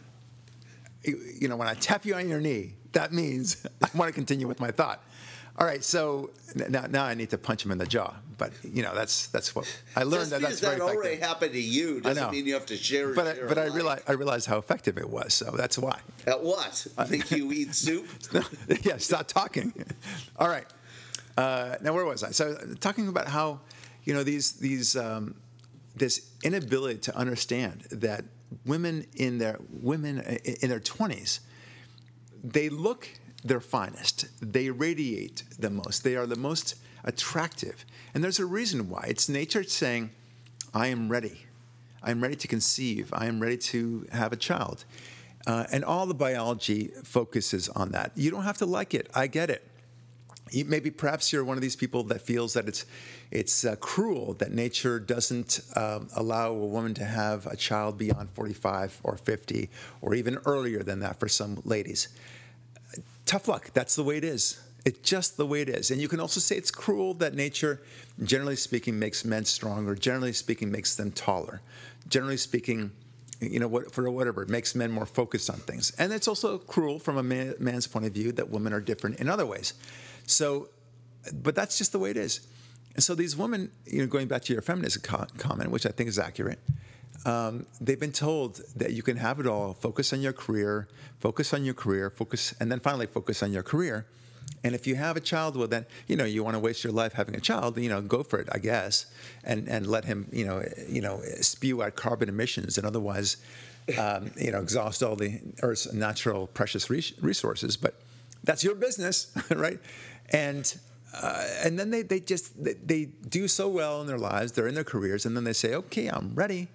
you, 1.03 1.47
know, 1.47 1.55
when 1.55 1.67
I 1.67 1.75
tap 1.75 2.05
you 2.05 2.15
on 2.15 2.27
your 2.27 2.41
knee, 2.41 2.73
that 2.93 3.13
means 3.13 3.65
I 3.83 3.89
want 3.95 4.09
to 4.09 4.13
continue 4.13 4.47
with 4.47 4.59
my 4.59 4.71
thought. 4.71 5.03
All 5.59 5.67
right, 5.67 5.83
so 5.83 6.31
now, 6.55 6.87
now 6.89 7.03
I 7.03 7.13
need 7.13 7.29
to 7.29 7.37
punch 7.37 7.63
him 7.63 7.71
in 7.71 7.77
the 7.77 7.85
jaw, 7.85 8.15
but 8.39 8.51
you 8.63 8.81
know 8.81 8.95
that's 8.95 9.27
that's 9.27 9.55
what 9.55 9.67
I 9.95 10.01
learned 10.01 10.21
Just 10.21 10.31
that 10.31 10.39
because 10.39 10.59
that's 10.59 10.67
very 10.67 10.79
that 10.79 10.95
already 10.95 11.09
effective. 11.09 11.27
happened 11.27 11.51
to 11.53 11.61
you 11.61 12.01
doesn't 12.01 12.23
know. 12.23 12.31
mean 12.31 12.47
you 12.47 12.55
have 12.55 12.65
to 12.65 12.75
share. 12.75 13.13
But 13.13 13.27
I, 13.27 13.47
but 13.47 13.59
I 13.59 13.65
realize 13.65 14.01
I 14.07 14.13
realized 14.13 14.47
how 14.47 14.57
effective 14.57 14.97
it 14.97 15.07
was, 15.07 15.35
so 15.35 15.51
that's 15.51 15.77
why. 15.77 15.99
At 16.25 16.43
what? 16.43 16.87
I 16.97 17.03
think 17.03 17.29
you 17.29 17.51
eat 17.51 17.75
soup? 17.75 18.07
yeah, 18.81 18.97
stop 18.97 19.27
talking. 19.27 19.71
All 20.39 20.47
right. 20.47 20.65
Uh, 21.37 21.75
now 21.81 21.93
where 21.93 22.05
was 22.05 22.23
I? 22.23 22.31
So 22.31 22.55
talking 22.79 23.07
about 23.07 23.27
how, 23.27 23.61
you 24.03 24.13
know, 24.13 24.23
these 24.23 24.53
these 24.53 24.95
um, 24.95 25.35
this 25.95 26.29
inability 26.43 26.99
to 26.99 27.15
understand 27.15 27.87
that 27.91 28.25
women 28.65 29.05
in 29.15 29.37
their 29.39 29.57
women 29.81 30.19
in 30.19 30.69
their 30.69 30.79
twenties, 30.79 31.39
they 32.43 32.69
look 32.69 33.07
their 33.43 33.61
finest. 33.61 34.25
They 34.41 34.69
radiate 34.69 35.43
the 35.57 35.69
most. 35.69 36.03
They 36.03 36.15
are 36.15 36.27
the 36.27 36.37
most 36.37 36.75
attractive, 37.03 37.85
and 38.13 38.23
there's 38.23 38.39
a 38.39 38.45
reason 38.45 38.89
why. 38.89 39.05
It's 39.07 39.27
nature 39.27 39.63
saying, 39.63 40.11
"I 40.73 40.87
am 40.87 41.09
ready. 41.09 41.45
I 42.03 42.11
am 42.11 42.21
ready 42.21 42.35
to 42.35 42.47
conceive. 42.47 43.09
I 43.13 43.25
am 43.25 43.39
ready 43.39 43.57
to 43.57 44.07
have 44.11 44.31
a 44.31 44.37
child." 44.37 44.85
Uh, 45.45 45.65
and 45.71 45.83
all 45.83 46.05
the 46.05 46.13
biology 46.13 46.91
focuses 47.03 47.67
on 47.69 47.91
that. 47.91 48.11
You 48.15 48.31
don't 48.31 48.43
have 48.43 48.59
to 48.59 48.65
like 48.65 48.93
it. 48.93 49.09
I 49.13 49.27
get 49.27 49.49
it. 49.49 49.67
Maybe 50.53 50.91
perhaps 50.91 51.33
you're 51.33 51.43
one 51.43 51.57
of 51.57 51.61
these 51.61 51.75
people 51.75 52.03
that 52.03 52.21
feels 52.21 52.53
that 52.53 52.67
it's 52.67 52.85
it's 53.31 53.65
uh, 53.65 53.75
cruel 53.77 54.33
that 54.35 54.51
nature 54.51 54.99
doesn't 54.99 55.61
um, 55.75 56.07
allow 56.15 56.51
a 56.51 56.53
woman 56.53 56.93
to 56.95 57.03
have 57.03 57.47
a 57.47 57.55
child 57.55 57.97
beyond 57.97 58.29
45 58.31 58.99
or 59.03 59.17
50 59.17 59.69
or 60.01 60.13
even 60.13 60.37
earlier 60.45 60.83
than 60.83 60.99
that 60.99 61.19
for 61.19 61.27
some 61.27 61.59
ladies. 61.65 62.09
Tough 63.25 63.47
luck. 63.47 63.71
That's 63.73 63.95
the 63.95 64.03
way 64.03 64.17
it 64.17 64.23
is. 64.23 64.61
It's 64.85 64.99
just 64.99 65.37
the 65.37 65.45
way 65.45 65.61
it 65.61 65.69
is. 65.69 65.91
And 65.91 66.01
you 66.01 66.07
can 66.07 66.19
also 66.19 66.39
say 66.39 66.57
it's 66.57 66.69
cruel 66.69 67.13
that 67.15 67.33
nature, 67.33 67.81
generally 68.23 68.57
speaking, 68.57 68.99
makes 68.99 69.23
men 69.23 69.45
stronger. 69.45 69.95
Generally 69.95 70.33
speaking, 70.33 70.71
makes 70.71 70.95
them 70.95 71.11
taller. 71.11 71.61
Generally 72.09 72.37
speaking, 72.37 72.91
you 73.39 73.59
know, 73.59 73.67
what, 73.67 73.91
for 73.91 74.09
whatever, 74.11 74.43
it 74.43 74.49
makes 74.49 74.75
men 74.75 74.91
more 74.91 75.05
focused 75.05 75.49
on 75.49 75.57
things. 75.57 75.93
And 75.97 76.11
it's 76.11 76.27
also 76.27 76.57
cruel 76.57 76.99
from 76.99 77.17
a 77.17 77.23
man, 77.23 77.55
man's 77.59 77.87
point 77.87 78.05
of 78.05 78.11
view 78.11 78.33
that 78.33 78.49
women 78.49 78.73
are 78.73 78.81
different 78.81 79.19
in 79.19 79.29
other 79.29 79.45
ways. 79.45 79.73
So, 80.25 80.69
but 81.33 81.55
that's 81.55 81.77
just 81.77 81.91
the 81.91 81.99
way 81.99 82.11
it 82.11 82.17
is. 82.17 82.47
And 82.95 83.03
so 83.03 83.15
these 83.15 83.35
women, 83.35 83.71
you 83.85 83.99
know, 83.99 84.07
going 84.07 84.27
back 84.27 84.43
to 84.43 84.53
your 84.53 84.61
feminism 84.61 85.01
co- 85.01 85.25
comment, 85.37 85.71
which 85.71 85.85
I 85.85 85.89
think 85.89 86.09
is 86.09 86.19
accurate, 86.19 86.59
um, 87.25 87.65
they've 87.79 87.99
been 87.99 88.11
told 88.11 88.61
that 88.75 88.93
you 88.93 89.01
can 89.01 89.17
have 89.17 89.39
it 89.39 89.47
all. 89.47 89.73
Focus 89.73 90.13
on 90.13 90.21
your 90.21 90.33
career. 90.33 90.87
Focus 91.19 91.53
on 91.53 91.63
your 91.63 91.73
career. 91.73 92.09
Focus, 92.09 92.53
and 92.59 92.71
then 92.71 92.79
finally 92.79 93.05
focus 93.05 93.41
on 93.41 93.51
your 93.51 93.63
career. 93.63 94.05
And 94.63 94.75
if 94.75 94.87
you 94.87 94.95
have 94.95 95.17
a 95.17 95.21
child, 95.21 95.55
well, 95.55 95.67
then 95.67 95.85
you 96.07 96.15
know 96.15 96.25
you 96.25 96.43
want 96.43 96.55
to 96.55 96.59
waste 96.59 96.83
your 96.83 96.93
life 96.93 97.13
having 97.13 97.35
a 97.35 97.39
child. 97.39 97.77
You 97.77 97.89
know, 97.89 98.01
go 98.01 98.23
for 98.23 98.39
it, 98.39 98.49
I 98.51 98.59
guess, 98.59 99.05
and 99.43 99.67
and 99.67 99.87
let 99.87 100.05
him, 100.05 100.27
you 100.31 100.45
know, 100.45 100.63
you 100.87 101.01
know, 101.01 101.21
spew 101.41 101.81
out 101.81 101.95
carbon 101.95 102.29
emissions 102.29 102.77
and 102.77 102.85
otherwise, 102.85 103.37
um, 103.97 104.31
you 104.37 104.51
know, 104.51 104.59
exhaust 104.59 105.01
all 105.01 105.15
the 105.15 105.39
Earth's 105.61 105.91
natural 105.93 106.47
precious 106.47 106.89
resources. 106.89 107.77
But 107.77 107.95
that's 108.43 108.63
your 108.63 108.75
business, 108.75 109.33
right? 109.49 109.79
And 110.31 110.73
uh, 111.13 111.47
and 111.63 111.77
then 111.77 111.91
they, 111.91 112.01
they 112.01 112.19
just 112.19 112.63
they, 112.63 112.73
they, 112.73 113.05
do 113.05 113.47
so 113.47 113.69
well 113.69 114.01
in 114.01 114.07
their 114.07 114.17
lives 114.17 114.53
they're 114.53 114.67
in 114.67 114.73
their 114.73 114.83
careers 114.83 115.27
and 115.27 115.37
then 115.37 115.43
they 115.43 115.53
say 115.53 115.75
okay 115.75 116.07
i'm 116.07 116.33
ready. 116.33 116.69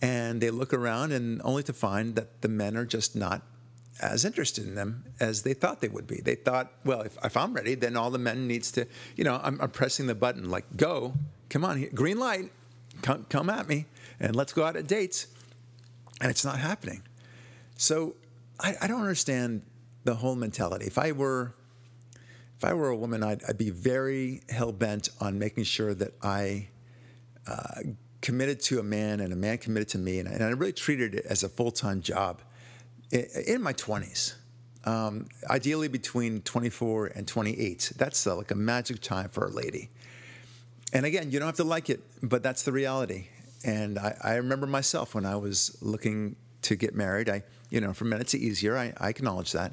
And 0.00 0.40
they 0.40 0.50
look 0.50 0.74
around 0.74 1.12
and 1.12 1.40
only 1.42 1.62
to 1.64 1.72
find 1.72 2.16
that 2.16 2.42
the 2.42 2.48
men 2.48 2.76
are 2.76 2.84
just 2.84 3.16
not 3.16 3.42
as 4.00 4.26
interested 4.26 4.66
in 4.66 4.74
them 4.74 5.04
as 5.20 5.42
they 5.42 5.54
thought 5.54 5.80
they 5.80 5.88
would 5.88 6.06
be. 6.06 6.20
They 6.22 6.34
thought 6.34 6.72
well 6.84 7.02
if, 7.02 7.16
if 7.22 7.36
i'm 7.36 7.52
ready 7.52 7.74
then 7.74 7.96
all 7.96 8.10
the 8.10 8.18
men 8.18 8.46
needs 8.46 8.72
to 8.72 8.86
you 9.14 9.24
know 9.24 9.40
i'm, 9.42 9.60
I'm 9.60 9.70
pressing 9.70 10.06
the 10.06 10.14
button 10.14 10.50
like 10.50 10.64
go 10.76 11.14
come 11.50 11.64
on 11.64 11.76
here. 11.78 11.90
green 11.94 12.18
light 12.18 12.50
come, 13.02 13.26
come 13.28 13.50
at 13.50 13.68
me 13.68 13.86
and 14.20 14.34
let's 14.34 14.52
go 14.52 14.64
out 14.64 14.76
at 14.76 14.86
dates. 14.86 15.26
And 16.20 16.30
it's 16.30 16.44
not 16.44 16.58
happening. 16.58 17.02
So 17.76 18.16
I, 18.58 18.74
I 18.80 18.86
don't 18.86 19.00
understand 19.00 19.62
the 20.04 20.14
whole 20.14 20.34
mentality. 20.34 20.86
If 20.86 20.98
i 20.98 21.12
were 21.12 21.54
if 22.56 22.64
I 22.64 22.72
were 22.72 22.88
a 22.88 22.96
woman, 22.96 23.22
I'd, 23.22 23.42
I'd 23.48 23.58
be 23.58 23.70
very 23.70 24.40
hell 24.48 24.72
bent 24.72 25.10
on 25.20 25.38
making 25.38 25.64
sure 25.64 25.94
that 25.94 26.14
I 26.22 26.68
uh, 27.46 27.80
committed 28.22 28.60
to 28.60 28.80
a 28.80 28.82
man 28.82 29.20
and 29.20 29.32
a 29.32 29.36
man 29.36 29.58
committed 29.58 29.88
to 29.90 29.98
me, 29.98 30.18
and, 30.18 30.28
and 30.28 30.42
I 30.42 30.48
really 30.48 30.72
treated 30.72 31.14
it 31.14 31.26
as 31.26 31.42
a 31.42 31.48
full 31.48 31.70
time 31.70 32.00
job 32.00 32.40
in, 33.10 33.26
in, 33.46 33.62
my 33.62 33.72
20s. 33.72 34.34
Um, 34.84 35.28
ideally 35.50 35.88
between 35.88 36.42
24 36.42 37.08
and 37.08 37.26
28. 37.26 37.92
That's 37.96 38.26
uh, 38.26 38.36
like 38.36 38.52
a 38.52 38.54
magic 38.54 39.00
time 39.00 39.28
for 39.28 39.46
a 39.46 39.50
lady. 39.50 39.90
And 40.92 41.04
again, 41.04 41.32
you 41.32 41.40
don't 41.40 41.46
have 41.46 41.56
to 41.56 41.64
like 41.64 41.90
it, 41.90 42.00
but 42.22 42.42
that's 42.42 42.62
the 42.62 42.72
reality. 42.72 43.26
And 43.64 43.98
I, 43.98 44.16
I 44.22 44.34
remember 44.36 44.66
myself 44.66 45.14
when 45.14 45.26
I 45.26 45.36
was 45.36 45.76
looking 45.82 46.36
to 46.62 46.76
get 46.76 46.94
married. 46.94 47.28
I, 47.28 47.42
you 47.68 47.80
know, 47.80 47.92
for 47.92 48.04
men 48.04 48.20
it's 48.20 48.34
easier. 48.34 48.76
I, 48.76 48.92
I 48.98 49.08
acknowledge 49.08 49.52
that. 49.52 49.72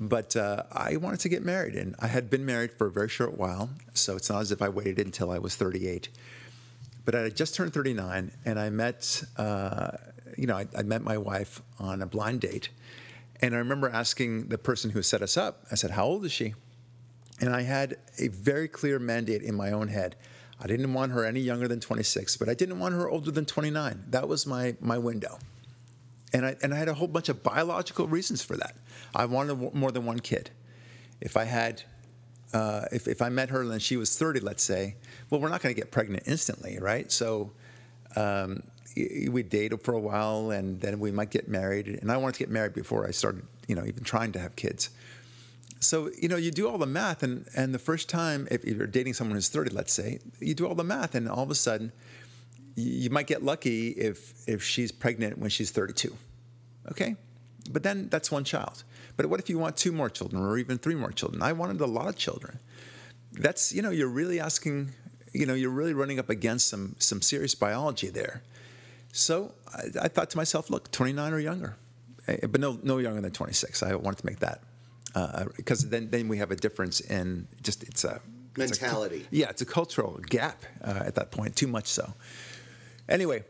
But 0.00 0.36
uh, 0.36 0.64
I 0.72 0.96
wanted 0.96 1.20
to 1.20 1.28
get 1.28 1.44
married, 1.44 1.74
and 1.74 1.94
I 1.98 2.06
had 2.06 2.30
been 2.30 2.46
married 2.46 2.72
for 2.72 2.86
a 2.86 2.90
very 2.90 3.08
short 3.08 3.36
while, 3.36 3.70
so 3.94 4.16
it's 4.16 4.30
not 4.30 4.40
as 4.40 4.50
if 4.50 4.62
I 4.62 4.68
waited 4.68 4.98
until 4.98 5.30
I 5.30 5.38
was 5.38 5.54
38. 5.54 6.08
But 7.04 7.14
I 7.14 7.20
had 7.20 7.36
just 7.36 7.54
turned 7.54 7.74
39, 7.74 8.32
and 8.44 8.58
I 8.58 8.70
met, 8.70 9.22
uh, 9.36 9.92
you 10.36 10.46
know, 10.46 10.56
I, 10.56 10.66
I 10.76 10.82
met 10.82 11.02
my 11.02 11.18
wife 11.18 11.60
on 11.78 12.00
a 12.00 12.06
blind 12.06 12.40
date, 12.40 12.70
and 13.40 13.54
I 13.54 13.58
remember 13.58 13.88
asking 13.88 14.48
the 14.48 14.58
person 14.58 14.90
who 14.90 15.02
set 15.02 15.20
us 15.20 15.36
up. 15.36 15.64
I 15.70 15.74
said, 15.74 15.90
"How 15.90 16.04
old 16.04 16.24
is 16.24 16.32
she?" 16.32 16.54
And 17.40 17.54
I 17.54 17.62
had 17.62 17.96
a 18.18 18.28
very 18.28 18.68
clear 18.68 18.98
mandate 18.98 19.42
in 19.42 19.54
my 19.56 19.72
own 19.72 19.88
head. 19.88 20.16
I 20.60 20.68
didn't 20.68 20.94
want 20.94 21.12
her 21.12 21.24
any 21.24 21.40
younger 21.40 21.66
than 21.66 21.80
26, 21.80 22.36
but 22.36 22.48
I 22.48 22.54
didn't 22.54 22.78
want 22.78 22.94
her 22.94 23.08
older 23.08 23.32
than 23.32 23.44
29. 23.44 24.04
That 24.10 24.28
was 24.28 24.46
my 24.46 24.76
my 24.80 24.96
window 24.96 25.38
and 26.32 26.46
I 26.46 26.56
and 26.62 26.72
I 26.72 26.78
had 26.78 26.88
a 26.88 26.94
whole 26.94 27.08
bunch 27.08 27.28
of 27.28 27.42
biological 27.42 28.06
reasons 28.06 28.42
for 28.42 28.56
that. 28.56 28.74
I 29.14 29.26
wanted 29.26 29.74
more 29.74 29.92
than 29.92 30.04
one 30.04 30.20
kid. 30.20 30.50
If 31.20 31.36
I 31.36 31.44
had, 31.44 31.82
uh, 32.52 32.86
if 32.92 33.06
if 33.06 33.22
I 33.22 33.28
met 33.28 33.50
her 33.50 33.62
and 33.62 33.80
she 33.80 33.96
was 33.96 34.16
30, 34.16 34.40
let's 34.40 34.62
say, 34.62 34.96
well, 35.30 35.40
we're 35.40 35.48
not 35.48 35.62
going 35.62 35.74
to 35.74 35.80
get 35.80 35.90
pregnant 35.90 36.24
instantly, 36.26 36.78
right? 36.80 37.10
So. 37.10 37.52
Um, 38.14 38.64
we 38.94 39.42
date 39.42 39.72
for 39.82 39.94
a 39.94 40.00
while 40.00 40.50
and 40.50 40.80
then 40.80 41.00
we 41.00 41.10
might 41.10 41.30
get 41.30 41.48
married 41.48 41.86
and 41.86 42.10
i 42.12 42.16
wanted 42.16 42.34
to 42.34 42.38
get 42.40 42.50
married 42.50 42.74
before 42.74 43.06
i 43.06 43.10
started 43.10 43.42
you 43.68 43.74
know 43.74 43.84
even 43.84 44.04
trying 44.04 44.32
to 44.32 44.38
have 44.38 44.54
kids 44.56 44.90
so 45.80 46.10
you 46.20 46.28
know 46.28 46.36
you 46.36 46.50
do 46.50 46.68
all 46.68 46.78
the 46.78 46.86
math 46.86 47.22
and 47.22 47.46
and 47.56 47.74
the 47.74 47.78
first 47.78 48.08
time 48.08 48.46
if 48.50 48.64
you're 48.64 48.86
dating 48.86 49.14
someone 49.14 49.34
who's 49.34 49.48
30 49.48 49.70
let's 49.70 49.92
say 49.92 50.18
you 50.40 50.54
do 50.54 50.66
all 50.66 50.74
the 50.74 50.84
math 50.84 51.14
and 51.14 51.28
all 51.28 51.42
of 51.42 51.50
a 51.50 51.54
sudden 51.54 51.92
you 52.74 53.10
might 53.10 53.26
get 53.26 53.42
lucky 53.42 53.88
if 53.90 54.46
if 54.46 54.62
she's 54.62 54.92
pregnant 54.92 55.38
when 55.38 55.50
she's 55.50 55.70
32 55.70 56.16
okay 56.90 57.16
but 57.70 57.82
then 57.82 58.08
that's 58.08 58.30
one 58.30 58.44
child. 58.44 58.84
But 59.16 59.26
what 59.26 59.40
if 59.40 59.48
you 59.48 59.58
want 59.58 59.76
two 59.76 59.92
more 59.92 60.10
children 60.10 60.42
or 60.42 60.58
even 60.58 60.78
three 60.78 60.94
more 60.94 61.12
children? 61.12 61.42
I 61.42 61.52
wanted 61.52 61.80
a 61.80 61.86
lot 61.86 62.08
of 62.08 62.16
children. 62.16 62.58
That's 63.32 63.72
you 63.72 63.82
know 63.82 63.90
you're 63.90 64.08
really 64.08 64.40
asking 64.40 64.92
you 65.32 65.46
know 65.46 65.54
you're 65.54 65.70
really 65.70 65.94
running 65.94 66.18
up 66.18 66.30
against 66.30 66.68
some 66.68 66.96
some 66.98 67.22
serious 67.22 67.54
biology 67.54 68.08
there. 68.08 68.42
So 69.12 69.52
i, 69.74 70.04
I 70.04 70.08
thought 70.08 70.30
to 70.30 70.36
myself 70.36 70.70
look 70.70 70.90
29 70.90 71.32
or 71.32 71.38
younger. 71.38 71.76
Eh, 72.28 72.46
but 72.46 72.60
no 72.60 72.78
no 72.82 72.98
younger 72.98 73.20
than 73.20 73.32
26 73.32 73.82
i 73.82 73.96
wanted 73.96 74.18
to 74.18 74.26
make 74.26 74.38
that 74.38 74.60
because 75.56 75.84
uh, 75.84 75.88
then 75.90 76.08
then 76.10 76.28
we 76.28 76.38
have 76.38 76.52
a 76.52 76.56
difference 76.56 77.00
in 77.00 77.48
just 77.62 77.82
it's 77.82 78.04
a 78.04 78.20
mentality 78.56 79.16
it's 79.16 79.32
a, 79.32 79.36
yeah 79.36 79.50
it's 79.50 79.60
a 79.60 79.66
cultural 79.66 80.20
gap 80.28 80.62
uh, 80.84 81.02
at 81.04 81.14
that 81.16 81.30
point 81.30 81.56
too 81.56 81.66
much 81.66 81.86
so. 81.86 82.14
Anyway, 83.08 83.42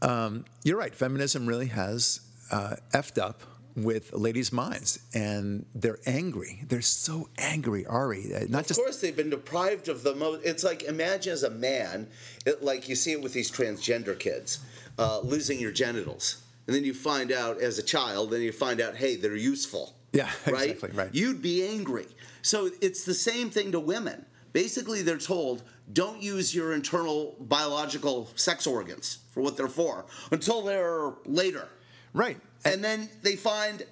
um, 0.00 0.44
you're 0.62 0.78
right. 0.78 0.94
Feminism 0.94 1.46
really 1.46 1.66
has 1.66 2.20
uh, 2.50 2.76
effed 2.92 3.20
up 3.20 3.42
with 3.76 4.12
ladies' 4.12 4.52
minds, 4.52 5.00
and 5.14 5.64
they're 5.74 5.98
angry. 6.06 6.62
They're 6.66 6.82
so 6.82 7.28
angry, 7.38 7.86
Ari. 7.86 8.34
Uh, 8.34 8.38
not 8.48 8.62
of 8.62 8.66
just. 8.68 8.80
Of 8.80 8.86
course, 8.86 9.00
they've 9.00 9.16
been 9.16 9.30
deprived 9.30 9.88
of 9.88 10.02
the 10.02 10.14
most. 10.14 10.44
It's 10.44 10.64
like 10.64 10.82
imagine 10.82 11.32
as 11.32 11.42
a 11.42 11.50
man, 11.50 12.08
it, 12.46 12.62
like 12.62 12.88
you 12.88 12.94
see 12.94 13.12
it 13.12 13.22
with 13.22 13.32
these 13.32 13.50
transgender 13.50 14.18
kids, 14.18 14.60
uh, 14.98 15.20
losing 15.20 15.60
your 15.60 15.72
genitals, 15.72 16.42
and 16.66 16.74
then 16.74 16.84
you 16.84 16.94
find 16.94 17.32
out 17.32 17.60
as 17.60 17.78
a 17.78 17.82
child, 17.82 18.30
then 18.30 18.42
you 18.42 18.52
find 18.52 18.80
out, 18.80 18.96
hey, 18.96 19.16
they're 19.16 19.36
useful. 19.36 19.94
Yeah, 20.12 20.30
right. 20.46 20.70
Exactly, 20.70 20.90
right. 20.98 21.14
You'd 21.14 21.42
be 21.42 21.66
angry. 21.66 22.06
So 22.42 22.70
it's 22.80 23.04
the 23.04 23.14
same 23.14 23.50
thing 23.50 23.72
to 23.72 23.80
women. 23.80 24.26
Basically, 24.52 25.02
they're 25.02 25.18
told 25.18 25.62
don't 25.92 26.22
use 26.22 26.54
your 26.54 26.72
internal 26.72 27.36
biological 27.40 28.30
sex 28.34 28.66
organs 28.66 29.18
for 29.30 29.42
what 29.42 29.56
they're 29.56 29.68
for 29.68 30.06
until 30.30 30.62
they're 30.62 31.12
later. 31.24 31.68
Right. 32.12 32.38
And 32.64 32.84
then 32.84 33.08
they 33.22 33.36
find 33.36 33.84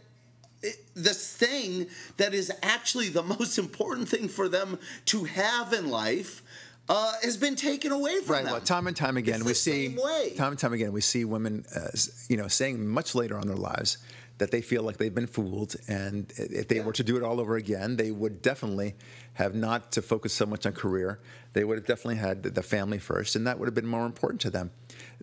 this 0.94 1.36
thing 1.36 1.86
that 2.16 2.34
is 2.34 2.52
actually 2.62 3.08
the 3.08 3.22
most 3.38 3.58
important 3.58 4.08
thing 4.08 4.28
for 4.28 4.48
them 4.48 4.78
to 5.06 5.24
have 5.24 5.72
in 5.72 5.88
life 5.88 6.42
uh, 6.88 7.12
has 7.22 7.36
been 7.36 7.54
taken 7.54 7.92
away 7.92 8.16
from 8.20 8.26
them. 8.26 8.32
right. 8.32 8.44
them. 8.44 8.52
Well, 8.52 8.60
time 8.62 8.86
and 8.86 8.96
time 8.96 9.16
again, 9.16 9.36
it's 9.36 9.44
we 9.44 9.54
see 9.54 9.96
time 10.36 10.52
and 10.52 10.58
time 10.58 10.72
again 10.72 10.92
we 10.92 11.02
see 11.02 11.24
women, 11.24 11.64
uh, 11.74 11.88
you 12.28 12.36
know, 12.36 12.48
saying 12.48 12.86
much 12.86 13.14
later 13.14 13.38
on 13.38 13.46
their 13.46 13.56
lives 13.56 13.98
that 14.38 14.52
they 14.52 14.62
feel 14.62 14.84
like 14.84 14.96
they've 14.96 15.14
been 15.14 15.26
fooled, 15.26 15.74
and 15.88 16.32
if 16.36 16.68
they 16.68 16.76
yeah. 16.76 16.84
were 16.84 16.92
to 16.92 17.02
do 17.02 17.16
it 17.16 17.24
all 17.24 17.40
over 17.40 17.56
again, 17.56 17.96
they 17.96 18.12
would 18.12 18.40
definitely 18.40 18.94
have 19.34 19.54
not 19.54 19.90
to 19.92 20.00
focus 20.00 20.32
so 20.32 20.46
much 20.46 20.64
on 20.64 20.72
career. 20.72 21.18
They 21.54 21.64
would 21.64 21.76
have 21.76 21.86
definitely 21.86 22.16
had 22.16 22.42
the 22.42 22.62
family 22.62 22.98
first, 22.98 23.34
and 23.36 23.46
that 23.46 23.58
would 23.58 23.66
have 23.66 23.74
been 23.74 23.86
more 23.86 24.06
important 24.06 24.40
to 24.42 24.50
them. 24.50 24.70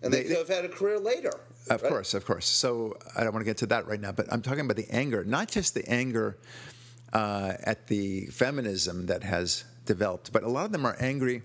And 0.02 0.12
they, 0.12 0.22
they 0.22 0.28
could 0.28 0.38
have 0.38 0.48
had 0.48 0.64
a 0.64 0.68
career 0.68 0.98
later. 0.98 1.32
Of 1.70 1.82
right? 1.82 1.88
course, 1.88 2.14
of 2.14 2.24
course. 2.24 2.46
So 2.46 2.96
I 3.16 3.24
don't 3.24 3.32
want 3.32 3.44
to 3.44 3.50
get 3.50 3.56
to 3.58 3.66
that 3.66 3.86
right 3.86 4.00
now, 4.00 4.12
but 4.12 4.32
I'm 4.32 4.42
talking 4.42 4.60
about 4.60 4.76
the 4.76 4.88
anger, 4.90 5.24
not 5.24 5.48
just 5.48 5.74
the 5.74 5.88
anger 5.88 6.38
uh, 7.12 7.54
at 7.64 7.86
the 7.86 8.26
feminism 8.26 9.06
that 9.06 9.22
has 9.22 9.64
developed, 9.84 10.32
but 10.32 10.42
a 10.42 10.48
lot 10.48 10.66
of 10.66 10.72
them 10.72 10.84
are 10.84 10.96
angry 11.00 11.42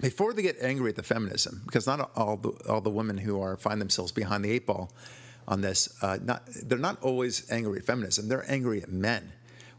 before 0.00 0.32
they 0.32 0.42
get 0.42 0.56
angry 0.60 0.90
at 0.90 0.96
the 0.96 1.02
feminism, 1.02 1.62
because 1.66 1.86
not 1.86 2.10
all 2.14 2.36
the, 2.36 2.50
all 2.68 2.80
the 2.80 2.90
women 2.90 3.18
who 3.18 3.40
are 3.40 3.56
find 3.56 3.80
themselves 3.80 4.12
behind 4.12 4.44
the 4.44 4.50
eight 4.50 4.66
ball 4.66 4.92
on 5.48 5.60
this, 5.60 5.88
uh, 6.02 6.18
not, 6.22 6.42
they're 6.46 6.78
not 6.78 7.02
always 7.02 7.50
angry 7.50 7.78
at 7.78 7.84
feminism. 7.84 8.28
They're 8.28 8.48
angry 8.48 8.82
at 8.82 8.92
men. 8.92 9.32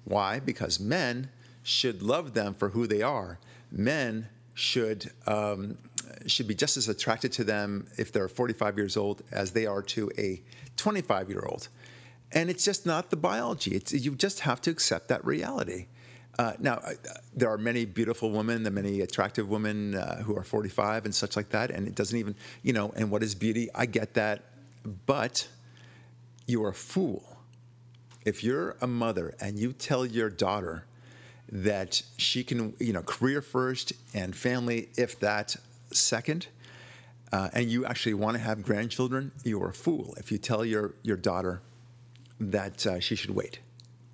Why? 0.04 0.40
Because 0.40 0.80
men 0.80 1.30
should 1.64 2.02
love 2.02 2.34
them 2.34 2.54
for 2.54 2.70
who 2.70 2.88
they 2.88 3.02
are. 3.02 3.40
Men 3.72 4.28
should 4.56 5.12
um, 5.26 5.78
should 6.28 6.48
be 6.48 6.56
just 6.56 6.78
as 6.78 6.90
attracted 6.90 7.32
to 7.34 7.44
them 7.44 7.88
if 7.98 8.12
they're 8.12 8.28
45 8.28 8.78
years 8.78 8.98
old 8.98 9.22
as 9.32 9.52
they 9.52 9.66
are 9.66 9.82
to 9.84 10.12
a 10.18 10.42
25 10.78 11.30
year 11.30 11.46
old. 11.48 11.68
And 12.32 12.50
it's 12.50 12.64
just 12.64 12.86
not 12.86 13.10
the 13.10 13.16
biology. 13.16 13.72
It's, 13.72 13.92
you 13.92 14.16
just 14.16 14.42
have 14.42 14.62
to 14.62 14.70
accept 14.70 15.08
that 15.08 15.26
reality. 15.26 15.88
Uh, 16.38 16.54
now, 16.60 16.76
uh, 16.76 16.94
there 17.36 17.50
are 17.50 17.58
many 17.58 17.86
beautiful 17.86 18.32
women, 18.32 18.64
the 18.64 18.72
many 18.72 19.02
attractive 19.02 19.50
women 19.50 19.96
uh, 19.96 20.22
who 20.22 20.38
are 20.38 20.44
45 20.44 21.06
and 21.06 21.14
such 21.14 21.36
like 21.36 21.50
that, 21.50 21.70
and 21.72 21.88
it 21.88 21.96
doesn't 21.96 22.18
even, 22.18 22.36
you 22.64 22.72
know, 22.72 22.94
and 22.96 23.12
what 23.12 23.24
is 23.24 23.36
beauty? 23.36 23.68
I 23.76 23.86
get 23.86 24.14
that, 24.14 24.44
but 25.06 25.48
you're 26.48 26.70
a 26.70 26.74
fool 26.74 27.40
if 28.26 28.44
you're 28.44 28.76
a 28.82 28.88
mother 28.88 29.34
and 29.40 29.58
you 29.58 29.74
tell 29.74 30.06
your 30.06 30.30
daughter 30.30 30.86
that 31.52 32.02
she 32.18 32.44
can, 32.44 32.74
you 32.80 32.94
know, 32.94 33.02
career 33.02 33.42
first 33.42 33.94
and 34.14 34.36
family, 34.36 34.90
if 34.98 35.20
that 35.20 35.56
second, 35.92 36.48
uh, 37.32 37.50
and 37.54 37.70
you 37.70 37.86
actually 37.86 38.16
want 38.16 38.36
to 38.36 38.44
have 38.44 38.64
grandchildren, 38.64 39.32
you're 39.44 39.70
a 39.70 39.74
fool 39.74 40.16
if 40.18 40.32
you 40.32 40.38
tell 40.38 40.66
your, 40.66 40.96
your 41.04 41.18
daughter 41.18 41.62
that 42.40 42.86
uh, 42.86 43.00
she 43.00 43.16
should 43.16 43.32
wait. 43.32 43.60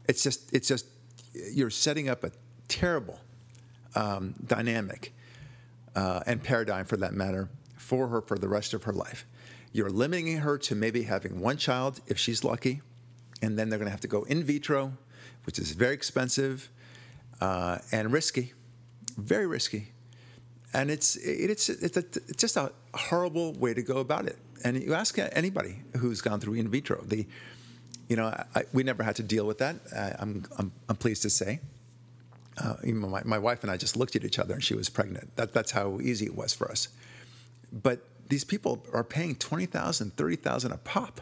It's 0.07 0.23
just, 0.23 0.53
it's 0.53 0.67
just, 0.67 0.85
you're 1.33 1.69
setting 1.69 2.09
up 2.09 2.23
a 2.23 2.31
terrible 2.67 3.19
um, 3.95 4.35
dynamic 4.45 5.13
uh, 5.95 6.21
and 6.25 6.43
paradigm 6.43 6.85
for 6.85 6.97
that 6.97 7.13
matter 7.13 7.49
for 7.77 8.07
her 8.07 8.21
for 8.21 8.37
the 8.37 8.47
rest 8.47 8.73
of 8.73 8.83
her 8.83 8.93
life. 8.93 9.25
You're 9.71 9.89
limiting 9.89 10.37
her 10.37 10.57
to 10.59 10.75
maybe 10.75 11.03
having 11.03 11.39
one 11.39 11.57
child 11.57 12.01
if 12.07 12.17
she's 12.17 12.43
lucky, 12.43 12.81
and 13.41 13.57
then 13.57 13.69
they're 13.69 13.79
going 13.79 13.87
to 13.87 13.91
have 13.91 14.01
to 14.01 14.07
go 14.07 14.23
in 14.23 14.43
vitro, 14.43 14.93
which 15.45 15.59
is 15.59 15.71
very 15.71 15.93
expensive 15.93 16.69
uh, 17.41 17.79
and 17.91 18.11
risky, 18.11 18.53
very 19.17 19.45
risky. 19.45 19.91
And 20.75 20.91
it's 20.91 21.15
it's 21.15 21.69
it's, 21.69 21.97
a, 21.97 22.05
it's 22.27 22.41
just 22.41 22.57
a 22.57 22.71
horrible 22.93 23.53
way 23.53 23.73
to 23.73 23.81
go 23.81 23.97
about 23.97 24.25
it. 24.27 24.37
And 24.63 24.81
you 24.81 24.93
ask 24.93 25.17
anybody 25.17 25.77
who's 25.97 26.21
gone 26.21 26.39
through 26.39 26.55
in 26.55 26.67
vitro, 26.69 27.01
the 27.03 27.25
you 28.07 28.15
know, 28.15 28.25
I, 28.55 28.63
we 28.73 28.83
never 28.83 29.03
had 29.03 29.15
to 29.15 29.23
deal 29.23 29.45
with 29.45 29.57
that. 29.59 29.77
I'm, 30.19 30.45
I'm, 30.57 30.71
I'm 30.89 30.95
pleased 30.95 31.23
to 31.23 31.29
say. 31.29 31.59
Uh, 32.57 32.75
my, 32.85 33.23
my 33.23 33.37
wife 33.37 33.63
and 33.63 33.71
I 33.71 33.77
just 33.77 33.97
looked 33.97 34.15
at 34.15 34.23
each 34.23 34.39
other 34.39 34.53
and 34.53 34.63
she 34.63 34.75
was 34.75 34.89
pregnant. 34.89 35.35
That, 35.35 35.53
that's 35.53 35.71
how 35.71 35.99
easy 36.01 36.25
it 36.25 36.35
was 36.35 36.53
for 36.53 36.69
us. 36.71 36.87
But 37.71 37.99
these 38.29 38.43
people 38.43 38.85
are 38.93 39.03
paying 39.03 39.35
20000 39.35 40.15
30000 40.15 40.71
a 40.71 40.77
pop. 40.77 41.21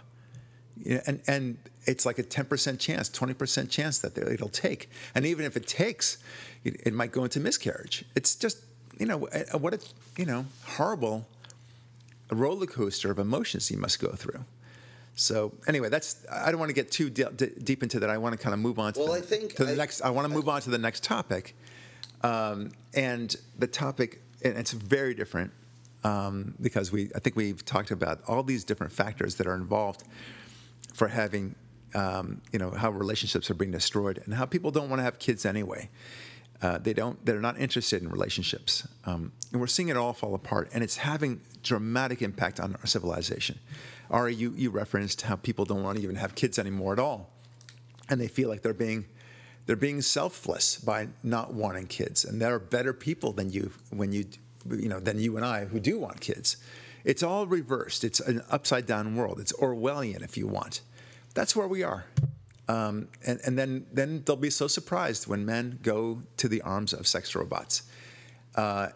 And, 1.06 1.22
and 1.28 1.58
it's 1.86 2.06
like 2.06 2.20
a 2.20 2.24
10% 2.24 2.80
chance, 2.80 3.10
20% 3.10 3.70
chance 3.70 4.00
that 4.00 4.18
it'll 4.18 4.50
take. 4.50 4.90
And 5.16 5.26
even 5.26 5.46
if 5.46 5.56
it 5.56 5.68
takes, 5.68 6.18
it, 6.64 6.82
it 6.86 6.94
might 6.94 7.12
go 7.12 7.24
into 7.24 7.40
miscarriage. 7.40 8.06
It's 8.16 8.36
just, 8.36 8.60
you 9.00 9.06
know, 9.06 9.18
what 9.18 9.74
a, 9.74 9.80
you 10.18 10.26
know, 10.26 10.46
horrible 10.64 11.28
roller 12.32 12.66
coaster 12.66 13.12
of 13.12 13.20
emotions 13.20 13.70
you 13.70 13.78
must 13.78 14.00
go 14.00 14.10
through. 14.10 14.44
So 15.16 15.54
anyway, 15.68 15.90
that's 15.90 16.26
I 16.32 16.50
don't 16.50 16.60
want 16.60 16.70
to 16.70 16.74
get 16.74 16.92
too 16.92 17.10
deep 17.10 17.84
into 17.84 18.00
that. 18.00 18.10
I 18.10 18.18
want 18.18 18.34
to 18.34 18.42
kind 18.42 18.54
of 18.54 18.60
move 18.60 18.80
on 18.80 18.94
to, 18.94 19.00
well, 19.00 19.10
the, 19.10 19.20
I 19.20 19.22
think 19.22 19.56
to 19.56 19.66
the 19.66 19.74
I, 19.74 19.76
next. 19.76 20.02
I 20.02 20.10
want 20.10 20.28
to 20.28 20.34
move 20.34 20.50
on 20.50 20.62
to 20.62 20.70
the 20.70 20.78
next 20.78 21.04
topic, 21.04 21.56
um, 22.24 22.72
and 22.96 23.36
the 23.60 23.68
topic 23.68 24.22
and 24.44 24.58
it's 24.58 24.72
very 24.72 25.14
different 25.14 25.52
um, 26.04 26.56
because 26.62 26.92
we 26.92 27.10
I 27.16 27.20
think 27.20 27.36
we've 27.36 27.64
talked 27.64 27.92
about 27.92 28.22
all 28.28 28.44
these 28.44 28.64
different 28.64 28.92
factors 28.92 29.36
that 29.36 29.48
are 29.48 29.56
involved 29.56 30.04
for 30.94 31.08
having 31.08 31.56
um, 31.94 32.42
you 32.52 32.60
know 32.60 32.72
how 32.72 32.90
relationships 32.90 33.50
are 33.52 33.56
being 33.56 33.72
destroyed 33.72 34.22
and 34.26 34.34
how 34.34 34.46
people 34.46 34.72
don't 34.72 34.90
want 34.90 35.00
to 35.00 35.04
have 35.04 35.20
kids 35.20 35.46
anyway. 35.46 35.90
Uh, 36.64 36.78
they 36.78 36.94
don't. 36.94 37.24
They're 37.26 37.42
not 37.42 37.60
interested 37.60 38.02
in 38.02 38.10
relationships, 38.10 38.88
um, 39.04 39.34
and 39.52 39.60
we're 39.60 39.68
seeing 39.68 39.90
it 39.90 39.98
all 39.98 40.14
fall 40.14 40.34
apart, 40.34 40.70
and 40.74 40.82
it's 40.82 40.96
having 40.96 41.42
dramatic 41.62 42.22
impact 42.22 42.62
on 42.62 42.78
our 42.78 42.86
civilization. 42.86 43.60
Ari, 44.10 44.36
you, 44.36 44.54
you 44.56 44.70
referenced 44.70 45.24
how 45.24 45.36
people 45.36 45.66
don't 45.66 45.84
want 45.84 45.98
to 45.98 46.04
even 46.04 46.16
have 46.16 46.36
kids 46.36 46.58
anymore 46.58 46.94
at 46.94 47.00
all, 47.00 47.32
and 48.10 48.20
they 48.20 48.30
feel 48.30 48.48
like 48.48 48.62
they're 48.62 48.74
being 48.74 49.04
they're 49.66 49.76
being 49.76 50.02
selfless 50.02 50.78
by 50.78 51.10
not 51.22 51.54
wanting 51.54 51.86
kids, 51.88 52.24
and 52.24 52.42
there 52.42 52.56
are 52.56 52.60
better 52.60 52.94
people 52.94 53.34
than 53.34 53.52
you 53.52 53.72
when 53.90 54.14
you 54.14 54.24
you 54.70 54.88
know 54.88 55.02
than 55.02 55.20
you 55.20 55.36
and 55.36 55.46
I 55.46 55.66
who 55.66 55.82
do 55.82 56.00
want 56.00 56.22
kids. 56.22 56.56
It's 57.04 57.24
all 57.24 57.46
reversed. 57.46 58.06
It's 58.06 58.22
an 58.22 58.42
upside 58.50 58.86
down 58.86 59.18
world. 59.18 59.42
It's 59.42 59.52
Orwellian, 59.52 60.24
if 60.24 60.38
you 60.38 60.48
want. 60.48 60.80
That's 61.34 61.58
where 61.58 61.68
we 61.68 61.84
are. 61.84 62.06
Um, 62.68 63.10
and, 63.26 63.40
and 63.46 63.58
then, 63.58 63.86
then 63.92 64.24
they'll 64.26 64.36
be 64.36 64.50
so 64.50 64.68
surprised 64.68 65.28
when 65.28 65.46
men 65.46 65.80
go 65.82 66.24
to 66.38 66.48
the 66.48 66.62
arms 66.62 66.94
of 66.94 67.08
sex 67.08 67.36
robots. 67.36 67.84
Uh, 68.56 68.90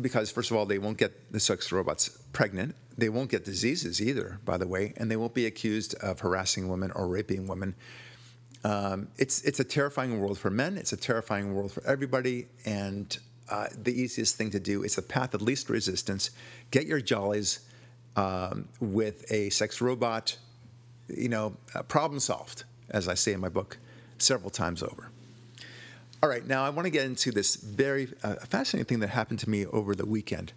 because, 0.00 0.30
first 0.30 0.50
of 0.50 0.56
all, 0.56 0.66
they 0.66 0.78
won't 0.78 0.98
get 0.98 1.32
the 1.32 1.40
sex 1.40 1.72
robots 1.72 2.08
pregnant. 2.32 2.74
They 2.96 3.08
won't 3.08 3.30
get 3.30 3.44
diseases 3.44 4.00
either, 4.00 4.38
by 4.44 4.56
the 4.56 4.68
way, 4.68 4.94
and 4.96 5.10
they 5.10 5.16
won't 5.16 5.34
be 5.34 5.46
accused 5.46 5.94
of 5.96 6.20
harassing 6.20 6.68
women 6.68 6.92
or 6.92 7.08
raping 7.08 7.46
women. 7.48 7.74
Um, 8.62 9.08
it's 9.18 9.42
it's 9.42 9.60
a 9.60 9.64
terrifying 9.64 10.20
world 10.20 10.38
for 10.38 10.50
men. 10.50 10.78
It's 10.78 10.92
a 10.92 10.96
terrifying 10.96 11.54
world 11.54 11.72
for 11.72 11.84
everybody, 11.86 12.46
and 12.64 13.16
uh, 13.50 13.66
the 13.76 13.92
easiest 13.92 14.36
thing 14.36 14.50
to 14.52 14.60
do 14.60 14.82
is 14.82 14.96
the 14.96 15.02
path 15.02 15.34
of 15.34 15.42
least 15.42 15.68
resistance. 15.68 16.30
Get 16.70 16.86
your 16.86 17.00
jollies 17.00 17.60
um, 18.16 18.68
with 18.80 19.30
a 19.30 19.50
sex 19.50 19.80
robot. 19.80 20.38
You 21.08 21.28
know, 21.28 21.56
uh, 21.74 21.82
problem 21.82 22.20
solved, 22.20 22.64
as 22.90 23.08
I 23.08 23.14
say 23.14 23.32
in 23.32 23.40
my 23.40 23.48
book 23.48 23.78
several 24.18 24.50
times 24.50 24.82
over. 24.82 25.10
All 26.22 26.28
right, 26.28 26.46
now 26.46 26.64
I 26.64 26.70
want 26.70 26.86
to 26.86 26.90
get 26.90 27.04
into 27.04 27.32
this 27.32 27.56
very 27.56 28.08
uh, 28.22 28.36
fascinating 28.36 28.86
thing 28.86 29.00
that 29.00 29.08
happened 29.08 29.40
to 29.40 29.50
me 29.50 29.66
over 29.66 29.94
the 29.94 30.06
weekend 30.06 30.52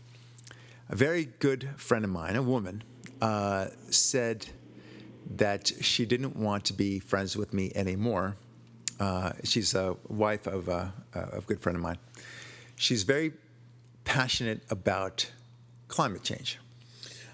a 0.90 0.96
very 0.96 1.26
good 1.40 1.70
friend 1.78 2.06
of 2.06 2.12
mine, 2.12 2.36
a 2.36 2.42
woman, 2.42 2.84
uh, 3.22 3.68
said 3.90 4.48
that 5.36 5.72
she 5.82 6.06
didn't 6.06 6.36
want 6.36 6.66
to 6.66 6.74
be 6.74 7.00
friends 7.00 7.36
with 7.36 7.54
me 7.54 7.72
anymore. 7.76 8.38
Uh, 9.00 9.34
she's 9.44 9.74
a 9.74 9.96
wife 10.08 10.48
of 10.48 10.70
a, 10.70 10.94
a 11.14 11.42
good 11.42 11.60
friend 11.60 11.76
of 11.76 11.82
mine. 11.82 11.98
She's 12.76 13.04
very 13.04 13.34
passionate 14.06 14.62
about 14.70 15.30
climate 15.88 16.24
change. 16.24 16.58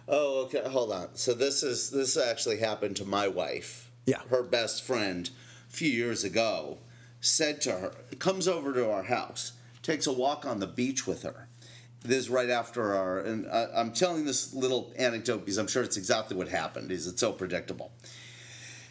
Oh, 0.07 0.43
okay. 0.45 0.67
Hold 0.67 0.91
on. 0.91 1.09
So 1.13 1.33
this 1.33 1.63
is 1.63 1.91
this 1.91 2.17
actually 2.17 2.57
happened 2.57 2.97
to 2.97 3.05
my 3.05 3.27
wife. 3.27 3.89
Yeah. 4.05 4.21
Her 4.29 4.43
best 4.43 4.83
friend, 4.83 5.29
a 5.69 5.73
few 5.73 5.89
years 5.89 6.23
ago, 6.23 6.79
said 7.21 7.61
to 7.61 7.71
her, 7.71 7.93
comes 8.19 8.47
over 8.47 8.73
to 8.73 8.89
our 8.91 9.03
house, 9.03 9.53
takes 9.81 10.07
a 10.07 10.11
walk 10.11 10.45
on 10.45 10.59
the 10.59 10.67
beach 10.67 11.07
with 11.07 11.23
her, 11.23 11.47
this 12.03 12.29
right 12.29 12.49
after 12.49 12.93
our, 12.95 13.19
and 13.19 13.47
I, 13.47 13.67
I'm 13.75 13.93
telling 13.93 14.25
this 14.25 14.53
little 14.53 14.91
anecdote 14.97 15.39
because 15.39 15.57
I'm 15.57 15.67
sure 15.67 15.83
it's 15.83 15.97
exactly 15.97 16.35
what 16.35 16.49
happened. 16.49 16.91
Is 16.91 17.07
it's 17.07 17.21
so 17.21 17.31
predictable. 17.31 17.91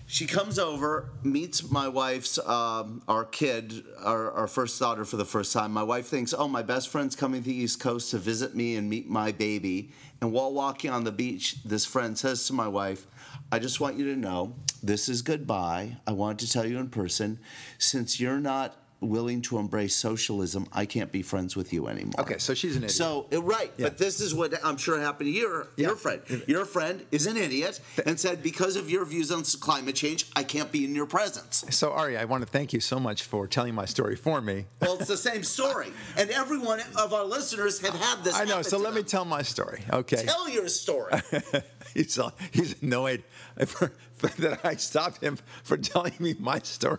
She 0.06 0.26
comes 0.26 0.58
over, 0.58 1.10
meets 1.22 1.70
my 1.70 1.88
wife's, 1.88 2.38
um, 2.38 3.02
our 3.08 3.24
kid, 3.24 3.84
our, 3.98 4.30
our 4.32 4.46
first 4.46 4.78
daughter 4.78 5.06
for 5.06 5.16
the 5.16 5.24
first 5.24 5.54
time. 5.54 5.72
My 5.72 5.82
wife 5.82 6.06
thinks, 6.06 6.34
oh, 6.36 6.48
my 6.48 6.60
best 6.62 6.88
friend's 6.88 7.16
coming 7.16 7.42
to 7.42 7.48
the 7.48 7.54
East 7.54 7.80
Coast 7.80 8.10
to 8.10 8.18
visit 8.18 8.54
me 8.54 8.76
and 8.76 8.90
meet 8.90 9.08
my 9.08 9.32
baby. 9.32 9.92
And 10.20 10.32
while 10.32 10.52
walking 10.52 10.90
on 10.90 11.04
the 11.04 11.12
beach, 11.12 11.62
this 11.64 11.86
friend 11.86 12.18
says 12.18 12.46
to 12.48 12.52
my 12.52 12.68
wife, 12.68 13.06
I 13.50 13.58
just 13.58 13.80
want 13.80 13.96
you 13.96 14.04
to 14.12 14.16
know 14.18 14.54
this 14.82 15.08
is 15.08 15.22
goodbye. 15.22 15.96
I 16.06 16.12
wanted 16.12 16.46
to 16.46 16.52
tell 16.52 16.66
you 16.66 16.78
in 16.78 16.88
person. 16.88 17.38
Since 17.78 18.18
you're 18.20 18.40
not 18.40 18.76
willing 19.02 19.42
to 19.42 19.58
embrace 19.58 19.94
socialism, 19.94 20.66
I 20.72 20.86
can't 20.86 21.12
be 21.12 21.22
friends 21.22 21.56
with 21.56 21.72
you 21.72 21.88
anymore. 21.88 22.20
Okay, 22.20 22.38
so 22.38 22.54
she's 22.54 22.76
an 22.76 22.84
idiot. 22.84 22.92
So 22.92 23.26
uh, 23.32 23.42
right, 23.42 23.72
yeah. 23.76 23.86
but 23.86 23.98
this 23.98 24.20
is 24.20 24.34
what 24.34 24.54
I'm 24.64 24.76
sure 24.76 24.98
happened 25.00 25.28
to 25.28 25.38
your 25.38 25.68
yeah. 25.76 25.88
your 25.88 25.96
friend. 25.96 26.22
Your 26.46 26.64
friend 26.64 27.04
is 27.10 27.26
an 27.26 27.36
idiot 27.36 27.80
and 28.06 28.18
said 28.18 28.42
because 28.42 28.76
of 28.76 28.88
your 28.88 29.04
views 29.04 29.30
on 29.30 29.42
climate 29.60 29.96
change, 29.96 30.26
I 30.36 30.44
can't 30.44 30.70
be 30.70 30.84
in 30.84 30.94
your 30.94 31.06
presence. 31.06 31.64
So 31.70 31.92
Ari, 31.92 32.16
I 32.16 32.24
want 32.24 32.42
to 32.42 32.48
thank 32.48 32.72
you 32.72 32.80
so 32.80 32.98
much 32.98 33.22
for 33.24 33.46
telling 33.46 33.74
my 33.74 33.84
story 33.84 34.16
for 34.16 34.40
me. 34.40 34.66
Well, 34.80 34.94
it's 34.94 35.08
the 35.08 35.16
same 35.16 35.42
story, 35.42 35.92
and 36.16 36.30
every 36.30 36.58
one 36.58 36.80
of 36.96 37.12
our 37.12 37.24
listeners 37.24 37.80
have 37.80 37.94
had 37.94 38.24
this. 38.24 38.34
I 38.34 38.44
know. 38.44 38.62
So 38.62 38.78
let 38.78 38.94
them. 38.94 38.96
me 38.96 39.02
tell 39.02 39.24
my 39.24 39.42
story. 39.42 39.84
Okay. 39.92 40.24
Tell 40.24 40.48
your 40.48 40.68
story. 40.68 41.12
he's 41.94 42.18
he's 42.52 42.82
annoyed 42.82 43.24
for, 43.66 43.92
for, 44.14 44.28
that 44.40 44.64
I 44.64 44.76
stopped 44.76 45.22
him 45.22 45.38
for 45.62 45.76
telling 45.76 46.14
me 46.18 46.34
my 46.38 46.58
story. 46.60 46.98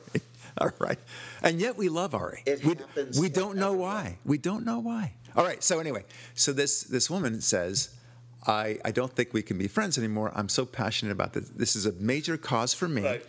All 0.62 0.72
right. 0.80 1.00
And 1.42 1.60
yet 1.60 1.78
we 1.78 1.90
love 1.90 2.14
Ari. 2.14 2.44
It 2.46 2.64
we, 2.64 2.76
happens. 2.76 3.20
We 3.20 3.30
don't 3.30 3.58
know 3.58 3.74
why. 3.74 4.18
We 4.26 4.38
don't 4.38 4.66
know 4.66 4.80
why. 4.80 5.14
All 5.36 5.44
right. 5.44 5.64
So 5.64 5.80
anyway, 5.80 6.04
so 6.36 6.54
this 6.54 6.84
this 6.84 7.10
woman 7.10 7.42
says, 7.42 7.96
I, 8.46 8.78
I 8.86 8.92
don't 8.92 9.12
think 9.12 9.34
we 9.34 9.42
can 9.42 9.58
be 9.58 9.68
friends 9.68 9.98
anymore. 9.98 10.32
I'm 10.36 10.50
so 10.50 10.66
passionate 10.66 11.12
about 11.12 11.34
this. 11.34 11.50
This 11.50 11.76
is 11.76 11.86
a 11.86 11.94
major 11.94 12.38
cause 12.38 12.74
for 12.74 12.88
me. 12.88 13.04
Right. 13.04 13.26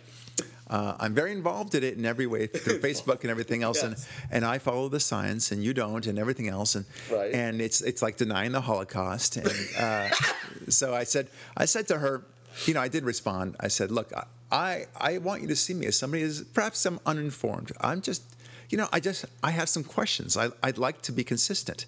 Uh, 0.67 0.95
I'm 0.99 1.13
very 1.13 1.31
involved 1.31 1.75
in 1.75 1.83
it 1.83 1.95
in 1.95 2.05
every 2.05 2.25
way 2.25 2.47
through 2.47 2.79
Facebook 2.81 3.21
and 3.21 3.29
everything 3.29 3.61
else, 3.61 3.83
yes. 3.83 3.85
and 3.85 3.95
and 4.31 4.45
I 4.45 4.57
follow 4.57 4.89
the 4.89 4.99
science 4.99 5.51
and 5.51 5.63
you 5.63 5.75
don't, 5.75 6.07
and 6.07 6.17
everything 6.17 6.47
else, 6.47 6.73
and 6.73 6.85
right. 7.11 7.31
and 7.33 7.61
it's 7.61 7.81
it's 7.81 8.01
like 8.01 8.17
denying 8.17 8.51
the 8.51 8.61
Holocaust. 8.61 9.37
And 9.37 9.51
uh, 9.77 10.09
so 10.69 10.95
I 10.95 11.03
said 11.03 11.29
I 11.55 11.65
said 11.65 11.87
to 11.89 11.99
her, 11.99 12.23
you 12.65 12.73
know, 12.73 12.81
I 12.81 12.87
did 12.87 13.03
respond. 13.03 13.55
I 13.59 13.67
said, 13.67 13.91
look, 13.91 14.11
I, 14.55 14.85
I 14.95 15.17
want 15.17 15.41
you 15.41 15.49
to 15.49 15.55
see 15.55 15.73
me 15.73 15.85
as 15.85 15.99
somebody 15.99 16.23
who's 16.23 16.41
perhaps 16.41 16.85
I'm 16.85 16.99
uninformed. 17.05 17.73
I'm 17.81 18.01
just, 18.01 18.23
you 18.69 18.77
know, 18.77 18.87
I 18.93 19.01
just, 19.01 19.25
I 19.43 19.51
have 19.51 19.67
some 19.67 19.83
questions. 19.83 20.37
I, 20.37 20.49
I'd 20.63 20.77
like 20.77 21.01
to 21.03 21.11
be 21.11 21.25
consistent. 21.25 21.85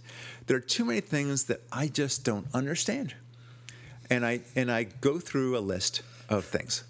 There 0.47 0.57
are 0.57 0.67
too 0.75 0.83
many 0.83 0.99
things 0.99 1.45
that 1.45 1.61
I 1.71 1.87
just 1.87 2.25
don't 2.25 2.45
understand. 2.53 3.15
And 4.09 4.25
I, 4.25 4.41
and 4.53 4.69
I 4.69 4.83
go 4.83 5.17
through 5.17 5.57
a 5.57 5.59
list 5.59 6.01
of 6.27 6.43
things. 6.43 6.83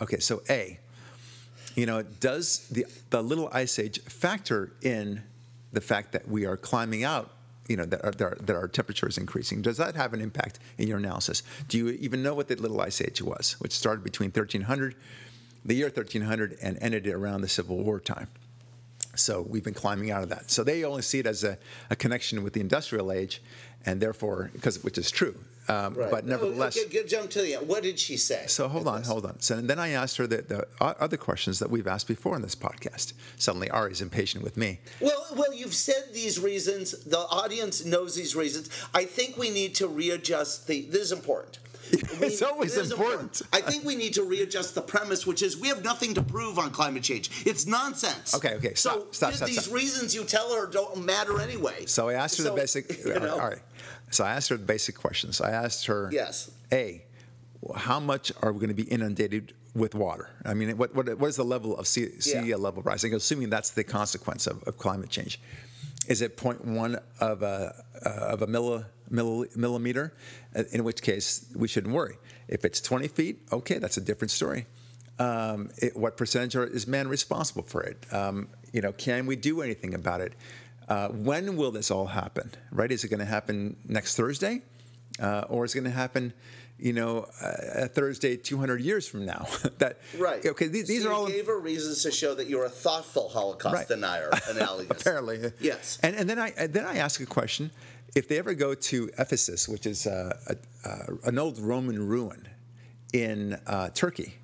Okay, 0.00 0.18
so 0.18 0.42
A, 0.48 0.78
you 1.74 1.84
know, 1.84 2.02
does 2.02 2.66
the, 2.68 2.86
the 3.10 3.22
little 3.22 3.50
ice 3.52 3.78
age 3.78 4.00
factor 4.04 4.72
in 4.80 5.22
the 5.72 5.82
fact 5.82 6.12
that 6.12 6.26
we 6.26 6.46
are 6.46 6.56
climbing 6.56 7.04
out 7.04 7.30
you 7.68 7.76
know 7.76 7.84
that, 7.84 8.04
are, 8.04 8.36
that 8.40 8.56
our 8.56 8.68
temperature 8.68 9.08
is 9.08 9.18
increasing. 9.18 9.62
Does 9.62 9.76
that 9.76 9.94
have 9.94 10.14
an 10.14 10.20
impact 10.20 10.58
in 10.78 10.88
your 10.88 10.98
analysis? 10.98 11.42
Do 11.68 11.78
you 11.78 11.90
even 11.90 12.22
know 12.22 12.34
what 12.34 12.48
the 12.48 12.56
Little 12.56 12.80
Ice 12.80 13.00
Age 13.00 13.22
was, 13.22 13.52
which 13.60 13.72
started 13.72 14.02
between 14.02 14.30
1300, 14.30 14.94
the 15.64 15.74
year 15.74 15.86
1300, 15.86 16.58
and 16.62 16.78
ended 16.80 17.06
around 17.06 17.42
the 17.42 17.48
Civil 17.48 17.78
War 17.78 18.00
time? 18.00 18.28
So 19.14 19.42
we've 19.42 19.64
been 19.64 19.74
climbing 19.74 20.10
out 20.10 20.22
of 20.22 20.28
that. 20.28 20.50
So 20.50 20.64
they 20.64 20.84
only 20.84 21.02
see 21.02 21.18
it 21.18 21.26
as 21.26 21.44
a, 21.44 21.58
a 21.90 21.96
connection 21.96 22.42
with 22.42 22.52
the 22.52 22.60
industrial 22.60 23.12
age, 23.12 23.42
and 23.84 24.00
therefore, 24.00 24.50
because 24.54 24.82
which 24.82 24.96
is 24.96 25.10
true, 25.10 25.36
um, 25.68 25.94
right. 25.94 26.10
But 26.10 26.26
nevertheless, 26.26 26.78
okay, 26.86 27.04
jump 27.04 27.30
to 27.30 27.42
the 27.42 27.56
end. 27.56 27.68
What 27.68 27.82
did 27.82 27.98
she 27.98 28.16
say? 28.16 28.44
So 28.46 28.68
hold 28.68 28.88
on, 28.88 29.00
this? 29.00 29.08
hold 29.08 29.26
on. 29.26 29.40
So 29.40 29.60
then 29.60 29.78
I 29.78 29.90
asked 29.90 30.16
her 30.16 30.26
the, 30.26 30.42
the, 30.42 30.66
other 30.80 31.16
questions 31.16 31.58
that 31.58 31.70
we've 31.70 31.86
asked 31.86 32.08
before 32.08 32.36
in 32.36 32.42
this 32.42 32.54
podcast. 32.54 33.12
Suddenly, 33.36 33.70
Ari's 33.70 34.00
impatient 34.00 34.42
with 34.42 34.56
me. 34.56 34.80
Well, 35.00 35.26
well, 35.36 35.52
you've 35.52 35.74
said 35.74 36.04
these 36.12 36.38
reasons. 36.40 36.92
The 37.04 37.18
audience 37.18 37.84
knows 37.84 38.14
these 38.14 38.34
reasons. 38.34 38.70
I 38.94 39.04
think 39.04 39.36
we 39.36 39.50
need 39.50 39.74
to 39.76 39.88
readjust 39.88 40.66
the. 40.66 40.82
This 40.82 41.02
is 41.02 41.12
important. 41.12 41.58
It's 42.20 42.42
always 42.42 42.76
is 42.76 42.90
important. 42.90 43.42
I 43.52 43.60
think 43.60 43.84
we 43.84 43.94
need 43.94 44.14
to 44.14 44.24
readjust 44.24 44.74
the 44.74 44.82
premise, 44.82 45.26
which 45.26 45.42
is 45.42 45.56
we 45.56 45.68
have 45.68 45.84
nothing 45.84 46.14
to 46.14 46.22
prove 46.22 46.58
on 46.58 46.70
climate 46.70 47.02
change. 47.02 47.46
It's 47.46 47.66
nonsense. 47.66 48.34
Okay, 48.34 48.54
okay, 48.56 48.74
So 48.74 48.90
stop, 48.90 49.14
stop, 49.14 49.32
stop, 49.34 49.48
these 49.48 49.64
stop. 49.64 49.74
reasons 49.74 50.14
you 50.14 50.24
tell 50.24 50.54
her 50.54 50.66
don't 50.66 51.04
matter 51.04 51.40
anyway. 51.40 51.86
So 51.86 52.08
I 52.08 52.14
asked 52.14 52.38
her 52.38 52.44
So, 52.44 52.50
the 52.50 52.60
basic. 52.60 53.04
you 53.06 53.18
know, 53.20 53.34
All 53.34 53.48
right. 53.48 53.60
So 54.10 54.24
I 54.24 54.30
asked 54.32 54.48
her 54.50 54.56
the 54.56 54.64
basic 54.64 54.96
questions. 54.96 55.40
I 55.40 55.50
asked 55.50 55.86
her. 55.86 56.08
Yes. 56.12 56.50
A, 56.72 57.04
how 57.76 58.00
much 58.00 58.32
are 58.42 58.52
we 58.52 58.58
going 58.60 58.68
to 58.76 58.82
be 58.84 58.88
inundated 58.90 59.54
with 59.74 59.94
water? 59.94 60.30
I 60.44 60.54
mean, 60.54 60.76
what 60.76 60.94
what, 60.94 61.18
what 61.18 61.28
is 61.28 61.36
the 61.36 61.44
level 61.44 61.76
of 61.76 61.86
sea, 61.86 62.20
sea 62.20 62.40
Yeah. 62.48 62.56
level 62.56 62.82
rising? 62.82 63.14
Assuming 63.14 63.50
that's 63.50 63.70
the 63.70 63.84
consequence 63.84 64.46
of, 64.46 64.62
of 64.64 64.78
climate 64.78 65.10
change, 65.10 65.40
is 66.06 66.22
it 66.22 66.36
0.1 66.36 67.00
of 67.20 67.42
a 67.42 67.84
uh, 68.04 68.08
of 68.08 68.42
a 68.42 68.46
milli, 68.46 68.84
milli, 69.10 69.54
millimeter? 69.56 70.12
Uh, 70.56 70.62
In 70.72 70.84
which 70.84 71.02
case 71.02 71.46
we 71.54 71.68
shouldn't 71.68 71.94
worry. 71.94 72.16
If 72.48 72.64
it's 72.64 72.80
20 72.80 73.08
feet, 73.08 73.40
okay, 73.52 73.78
that's 73.78 73.96
a 73.98 74.00
different 74.00 74.30
story. 74.30 74.66
Um, 75.18 75.70
it, 75.78 75.96
what 75.96 76.16
percentage 76.16 76.54
are, 76.56 76.64
is 76.64 76.86
man 76.86 77.08
responsible 77.08 77.64
for 77.64 77.82
it? 77.82 78.06
Um, 78.12 78.48
you 78.72 78.80
know, 78.80 78.92
can 78.92 79.26
we 79.26 79.34
do 79.36 79.62
anything 79.62 79.92
about 79.94 80.20
it? 80.20 80.32
Uh, 80.88 81.08
when 81.08 81.56
will 81.56 81.70
this 81.70 81.90
all 81.90 82.06
happen? 82.06 82.50
Right? 82.72 82.90
Is 82.90 83.04
it 83.04 83.08
going 83.08 83.20
to 83.20 83.26
happen 83.26 83.76
next 83.86 84.16
Thursday, 84.16 84.62
uh, 85.20 85.44
or 85.48 85.64
is 85.64 85.74
it 85.74 85.80
going 85.80 85.84
to 85.92 85.98
happen, 85.98 86.32
you 86.78 86.92
know, 86.94 87.26
uh, 87.42 87.84
a 87.84 87.88
Thursday 87.88 88.36
200 88.36 88.80
years 88.80 89.06
from 89.06 89.26
now? 89.26 89.46
that 89.78 89.98
Right. 90.18 90.44
Okay. 90.46 90.68
These, 90.68 90.88
these 90.88 91.04
are 91.04 91.10
you 91.10 91.14
all 91.14 91.26
gave 91.28 91.46
her 91.46 91.58
reasons 91.60 92.02
to 92.04 92.10
show 92.10 92.34
that 92.34 92.48
you're 92.48 92.64
a 92.64 92.70
thoughtful 92.70 93.28
Holocaust 93.28 93.74
Right. 93.74 93.88
denier, 93.88 94.30
analogous. 94.48 94.90
apparently. 95.00 95.52
Yes. 95.60 95.98
And 96.02 96.16
and 96.16 96.28
then 96.28 96.38
I 96.38 96.52
and 96.56 96.72
then 96.72 96.86
I 96.86 96.96
ask 96.96 97.20
a 97.20 97.26
question: 97.26 97.70
If 98.16 98.28
they 98.28 98.38
ever 98.38 98.54
go 98.54 98.74
to 98.74 99.10
Ephesus, 99.18 99.68
which 99.68 99.84
is 99.86 100.06
uh, 100.06 100.32
a, 100.48 100.56
uh, 100.88 101.06
an 101.24 101.38
old 101.38 101.58
Roman 101.58 102.08
ruin 102.08 102.48
in 103.12 103.58
uh, 103.66 103.90
Turkey, 103.90 104.36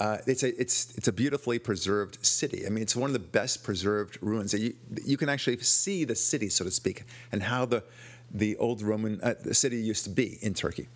uh, 0.00 0.16
it's 0.26 0.42
a 0.42 0.58
it's 0.58 0.96
it's 0.96 1.08
a 1.08 1.12
beautifully 1.12 1.58
preserved 1.58 2.24
city. 2.24 2.66
I 2.66 2.70
mean, 2.70 2.82
it's 2.82 2.96
one 2.96 3.10
of 3.10 3.12
the 3.12 3.18
best 3.18 3.62
preserved 3.62 4.18
ruins. 4.22 4.54
You 4.54 4.74
you 5.04 5.18
can 5.18 5.28
actually 5.28 5.58
see 5.58 6.04
the 6.04 6.14
city, 6.14 6.48
so 6.48 6.64
to 6.64 6.70
speak, 6.70 7.04
and 7.30 7.42
how 7.42 7.66
the 7.66 7.84
the 8.30 8.56
old 8.56 8.80
Roman 8.80 9.20
uh, 9.22 9.34
the 9.42 9.54
city 9.54 9.76
used 9.76 10.04
to 10.04 10.10
be 10.10 10.38
in 10.40 10.54
Turkey. 10.54 10.88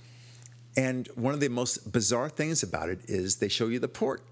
And 0.76 1.06
one 1.14 1.34
of 1.34 1.40
the 1.40 1.48
most 1.48 1.92
bizarre 1.92 2.30
things 2.30 2.62
about 2.62 2.88
it 2.88 3.00
is 3.06 3.36
they 3.36 3.48
show 3.48 3.68
you 3.68 3.78
the 3.78 3.88
port. 3.88 4.22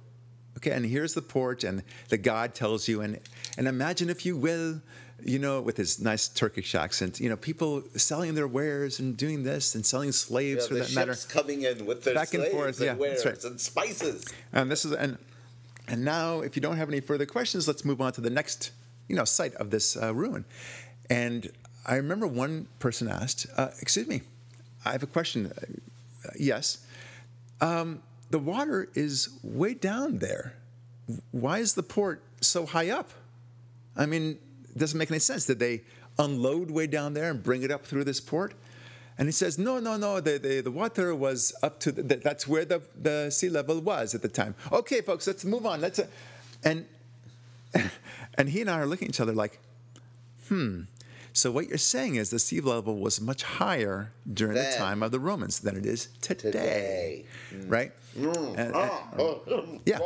Okay, 0.56 0.70
and 0.70 0.86
here's 0.86 1.14
the 1.14 1.22
port, 1.22 1.64
and 1.64 1.82
the 2.08 2.16
guide 2.16 2.54
tells 2.54 2.88
you, 2.88 3.02
and 3.02 3.20
and 3.58 3.68
imagine 3.68 4.08
if 4.08 4.24
you 4.24 4.38
will, 4.38 4.80
you 5.24 5.38
know, 5.38 5.60
with 5.60 5.76
his 5.76 6.00
nice 6.00 6.28
Turkish 6.28 6.74
accent, 6.74 7.20
you 7.20 7.28
know, 7.28 7.36
people 7.36 7.82
selling 7.96 8.34
their 8.34 8.48
wares 8.48 8.98
and 9.00 9.16
doing 9.16 9.42
this 9.42 9.74
and 9.74 9.84
selling 9.84 10.12
slaves 10.12 10.64
Yeah, 10.64 10.68
for 10.68 10.74
that 10.74 10.94
matter. 10.94 11.16
coming 11.28 11.62
in 11.62 11.86
with 11.86 12.04
their 12.04 12.14
Back 12.14 12.34
and 12.34 12.42
slaves 12.42 12.54
forth, 12.54 12.78
and 12.78 12.86
yeah, 12.86 12.94
wares 12.94 13.24
right. 13.24 13.44
and 13.44 13.60
spices. 13.60 14.24
And 14.52 14.70
this 14.70 14.84
is 14.84 14.92
and 14.92 15.18
and 15.88 16.04
now, 16.04 16.40
if 16.40 16.54
you 16.56 16.62
don't 16.62 16.76
have 16.76 16.88
any 16.88 17.00
further 17.00 17.26
questions, 17.26 17.66
let's 17.66 17.84
move 17.84 18.00
on 18.00 18.12
to 18.12 18.20
the 18.20 18.30
next, 18.30 18.70
you 19.08 19.16
know, 19.16 19.24
site 19.24 19.54
of 19.54 19.70
this 19.70 19.96
uh, 19.96 20.14
ruin. 20.14 20.44
And 21.10 21.50
I 21.84 21.96
remember 21.96 22.26
one 22.26 22.68
person 22.78 23.08
asked, 23.08 23.46
uh, 23.56 23.70
"Excuse 23.80 24.06
me, 24.06 24.22
I 24.84 24.92
have 24.92 25.02
a 25.02 25.08
question." 25.08 25.52
Uh, 26.24 26.30
yes, 26.38 26.86
um, 27.60 28.02
the 28.30 28.38
water 28.38 28.88
is 28.94 29.28
way 29.42 29.74
down 29.74 30.18
there. 30.18 30.54
Why 31.32 31.58
is 31.58 31.74
the 31.74 31.82
port 31.82 32.22
so 32.40 32.64
high 32.64 32.90
up? 32.90 33.10
I 33.96 34.06
mean, 34.06 34.38
it 34.74 34.78
doesn't 34.78 34.98
make 34.98 35.10
any 35.10 35.20
sense. 35.20 35.46
Did 35.46 35.58
they 35.58 35.82
unload 36.18 36.70
way 36.70 36.86
down 36.86 37.14
there 37.14 37.30
and 37.30 37.42
bring 37.42 37.62
it 37.62 37.70
up 37.70 37.84
through 37.86 38.04
this 38.04 38.20
port? 38.20 38.54
And 39.18 39.28
he 39.28 39.32
says, 39.32 39.58
no, 39.58 39.78
no, 39.78 39.96
no, 39.96 40.20
the, 40.20 40.38
the, 40.38 40.62
the 40.62 40.70
water 40.70 41.14
was 41.14 41.54
up 41.62 41.78
to, 41.80 41.92
the, 41.92 42.16
that's 42.16 42.48
where 42.48 42.64
the, 42.64 42.82
the 43.00 43.30
sea 43.30 43.50
level 43.50 43.78
was 43.80 44.14
at 44.14 44.22
the 44.22 44.28
time. 44.28 44.54
Okay, 44.72 45.02
folks, 45.02 45.26
let's 45.26 45.44
move 45.44 45.66
on. 45.66 45.80
Let's, 45.82 45.98
uh, 45.98 46.06
and, 46.64 46.86
and 48.38 48.48
he 48.48 48.62
and 48.62 48.70
I 48.70 48.80
are 48.80 48.86
looking 48.86 49.08
at 49.08 49.14
each 49.14 49.20
other 49.20 49.32
like, 49.34 49.60
hmm. 50.48 50.82
So 51.34 51.50
what 51.50 51.68
you're 51.68 51.78
saying 51.78 52.16
is 52.16 52.28
the 52.30 52.38
sea 52.38 52.60
level 52.60 52.98
was 52.98 53.18
much 53.20 53.42
higher 53.42 54.12
during 54.32 54.54
the 54.54 54.74
time 54.76 55.02
of 55.02 55.12
the 55.12 55.20
Romans 55.20 55.60
than 55.60 55.76
it 55.76 55.86
is 55.86 56.08
today, 56.20 56.50
Today. 56.50 57.24
right? 57.68 57.92
And- 58.16 58.36
and- 58.58 58.72
Ah, 58.74 59.08
oh, 59.18 59.80
yeah. 59.86 59.98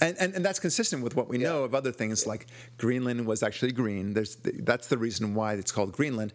And, 0.00 0.16
and, 0.18 0.34
and 0.34 0.44
that's 0.44 0.58
consistent 0.58 1.02
with 1.02 1.16
what 1.16 1.28
we 1.28 1.38
know 1.38 1.64
of 1.64 1.74
other 1.74 1.92
things 1.92 2.26
like 2.26 2.46
Greenland 2.78 3.26
was 3.26 3.42
actually 3.42 3.72
green. 3.72 4.14
There's, 4.14 4.36
that's 4.36 4.88
the 4.88 4.98
reason 4.98 5.34
why 5.34 5.54
it's 5.54 5.72
called 5.72 5.92
Greenland. 5.92 6.32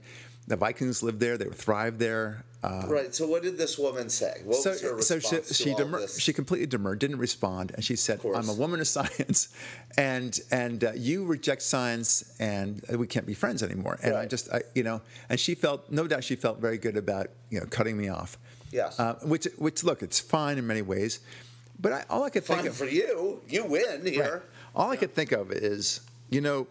The 0.48 0.56
Vikings 0.56 1.04
lived 1.04 1.20
there, 1.20 1.38
they 1.38 1.46
thrived 1.46 2.00
there. 2.00 2.44
Uh, 2.64 2.84
Right. 2.88 3.14
So 3.14 3.26
what 3.28 3.42
did 3.42 3.58
this 3.58 3.78
woman 3.78 4.10
say? 4.10 4.42
What 4.44 4.58
so 4.58 4.72
was 4.72 4.82
her 4.82 5.02
so 5.02 5.16
response 5.16 5.48
she, 5.48 5.64
to 5.64 5.64
she, 5.64 5.72
all 5.72 5.78
demur- 5.78 6.00
this? 6.02 6.20
she 6.20 6.34
completely 6.34 6.68
demurred, 6.68 7.00
didn't 7.00 7.18
respond, 7.18 7.72
and 7.74 7.84
she 7.84 7.96
said, 7.96 8.20
"I'm 8.24 8.50
a 8.50 8.54
woman 8.54 8.80
of 8.80 8.88
science, 8.88 9.50
and 9.98 10.40
and 10.52 10.84
uh, 10.84 10.92
you 10.96 11.26
reject 11.26 11.64
science, 11.64 12.36
and 12.40 12.84
we 12.96 13.08
can't 13.08 13.26
be 13.26 13.34
friends 13.34 13.64
anymore." 13.64 13.98
And 14.04 14.16
I 14.16 14.26
just, 14.28 14.52
I, 14.52 14.62
you 14.76 14.84
know, 14.84 15.02
and 15.30 15.40
she 15.40 15.56
felt, 15.56 15.90
no 15.92 16.08
doubt, 16.08 16.24
she 16.24 16.36
felt 16.36 16.60
very 16.60 16.78
good 16.78 16.98
about 16.98 17.28
you 17.50 17.60
know 17.60 17.66
cutting 17.66 17.98
me 17.98 18.10
off. 18.10 18.38
Yes. 18.72 19.00
Uh, 19.00 19.16
which 19.24 19.48
which 19.58 19.84
look, 19.84 20.04
it's 20.04 20.20
fine 20.20 20.60
in 20.60 20.68
many 20.68 20.84
ways, 20.84 21.20
but 21.80 21.92
I, 21.92 22.06
all 22.10 22.24
I 22.24 22.30
could 22.30 22.44
think 22.44 22.60
Fine 22.60 22.68
of 22.68 22.76
for 22.76 22.86
you. 22.86 23.42
You 23.48 23.66
win 23.66 24.06
here. 24.06 24.34
Right. 24.34 24.42
All 24.76 24.90
I 24.92 24.96
could 24.96 25.14
think 25.14 25.32
of 25.32 25.52
is, 25.52 26.02
you 26.30 26.42
know, 26.42 26.68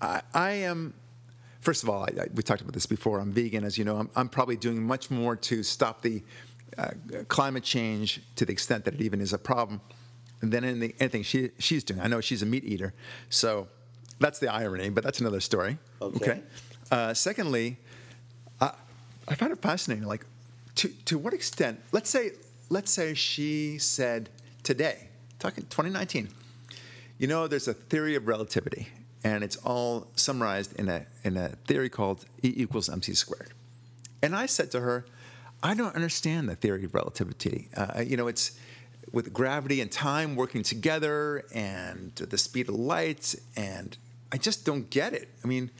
I, 0.00 0.22
I 0.34 0.50
am. 0.50 0.94
First 1.60 1.82
of 1.82 1.90
all, 1.90 2.04
I, 2.04 2.28
we 2.34 2.42
talked 2.42 2.62
about 2.62 2.72
this 2.72 2.86
before. 2.86 3.20
I'm 3.20 3.32
vegan, 3.32 3.64
as 3.64 3.76
you 3.76 3.84
know. 3.84 3.96
I'm, 3.96 4.10
I'm 4.16 4.28
probably 4.28 4.56
doing 4.56 4.82
much 4.82 5.10
more 5.10 5.36
to 5.36 5.62
stop 5.62 6.02
the 6.02 6.22
uh, 6.78 6.90
climate 7.28 7.64
change 7.64 8.22
to 8.36 8.44
the 8.44 8.52
extent 8.52 8.84
that 8.86 8.94
it 8.94 9.00
even 9.02 9.20
is 9.20 9.32
a 9.32 9.38
problem 9.38 9.80
than 10.40 10.64
anything, 10.64 10.94
anything 11.00 11.22
she, 11.22 11.50
she's 11.58 11.84
doing. 11.84 12.00
I 12.00 12.06
know 12.06 12.20
she's 12.20 12.42
a 12.42 12.46
meat 12.46 12.64
eater, 12.64 12.94
so 13.28 13.68
that's 14.18 14.38
the 14.38 14.52
irony. 14.52 14.88
But 14.88 15.04
that's 15.04 15.20
another 15.20 15.40
story. 15.40 15.78
Okay. 16.00 16.42
Uh, 16.90 17.14
secondly, 17.14 17.76
I, 18.60 18.72
I 19.28 19.34
find 19.34 19.52
it 19.52 19.60
fascinating. 19.60 20.06
Like, 20.06 20.24
to 20.76 20.88
to 21.06 21.18
what 21.18 21.34
extent? 21.34 21.80
Let's 21.92 22.08
say 22.08 22.32
let's 22.70 22.92
say 22.92 23.12
she 23.12 23.76
said 23.78 24.30
today, 24.62 25.08
talking 25.38 25.64
2019. 25.64 26.28
You 27.18 27.26
know, 27.26 27.46
there's 27.46 27.68
a 27.68 27.74
theory 27.74 28.14
of 28.14 28.26
relativity, 28.26 28.88
and 29.22 29.44
it's 29.44 29.56
all 29.56 30.06
summarized 30.16 30.78
in 30.78 30.88
a 30.88 31.04
in 31.22 31.36
a 31.36 31.50
theory 31.66 31.90
called 31.90 32.24
E 32.42 32.54
equals 32.56 32.88
mc 32.88 33.12
squared. 33.12 33.52
And 34.22 34.34
I 34.34 34.46
said 34.46 34.70
to 34.70 34.80
her, 34.80 35.04
I 35.62 35.74
don't 35.74 35.94
understand 35.94 36.48
the 36.48 36.54
theory 36.54 36.84
of 36.84 36.94
relativity. 36.94 37.68
Uh, 37.76 38.02
you 38.06 38.16
know, 38.16 38.28
it's 38.28 38.58
with 39.12 39.32
gravity 39.32 39.80
and 39.80 39.90
time 39.90 40.36
working 40.36 40.62
together, 40.62 41.44
and 41.52 42.14
the 42.14 42.38
speed 42.38 42.68
of 42.68 42.76
light, 42.76 43.34
and 43.56 43.98
I 44.32 44.38
just 44.38 44.64
don't 44.64 44.88
get 44.88 45.12
it. 45.12 45.28
I 45.44 45.48
mean, 45.48 45.70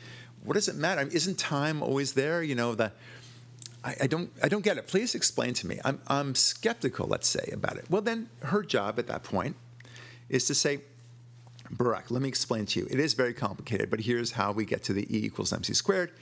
what 0.42 0.54
does 0.54 0.68
it 0.68 0.74
matter? 0.74 1.00
I 1.00 1.04
mean, 1.04 1.12
isn't 1.14 1.38
time 1.38 1.82
always 1.82 2.12
there? 2.14 2.42
You 2.42 2.56
know, 2.56 2.74
the 2.74 2.92
I, 3.84 3.96
I 4.02 4.06
don't 4.06 4.30
I 4.42 4.48
don't 4.48 4.64
get 4.64 4.76
it. 4.78 4.86
Please 4.86 5.14
explain 5.14 5.54
to 5.54 5.66
me. 5.66 5.80
I'm 5.84 6.00
I'm 6.06 6.34
skeptical, 6.34 7.06
let's 7.06 7.28
say, 7.28 7.50
about 7.52 7.76
it. 7.76 7.86
Well, 7.90 8.02
then 8.02 8.28
her 8.40 8.62
job 8.62 8.98
at 8.98 9.06
that 9.06 9.22
point 9.22 9.56
is 10.28 10.46
to 10.46 10.54
say, 10.54 10.80
Barak, 11.70 12.10
let 12.10 12.22
me 12.22 12.28
explain 12.28 12.66
to 12.66 12.80
you. 12.80 12.86
It 12.90 13.00
is 13.00 13.14
very 13.14 13.34
complicated, 13.34 13.90
but 13.90 14.00
here's 14.00 14.32
how 14.32 14.52
we 14.52 14.64
get 14.64 14.82
to 14.84 14.92
the 14.92 15.02
E 15.14 15.24
equals 15.24 15.52
mc 15.52 15.72
squared. 15.74 16.12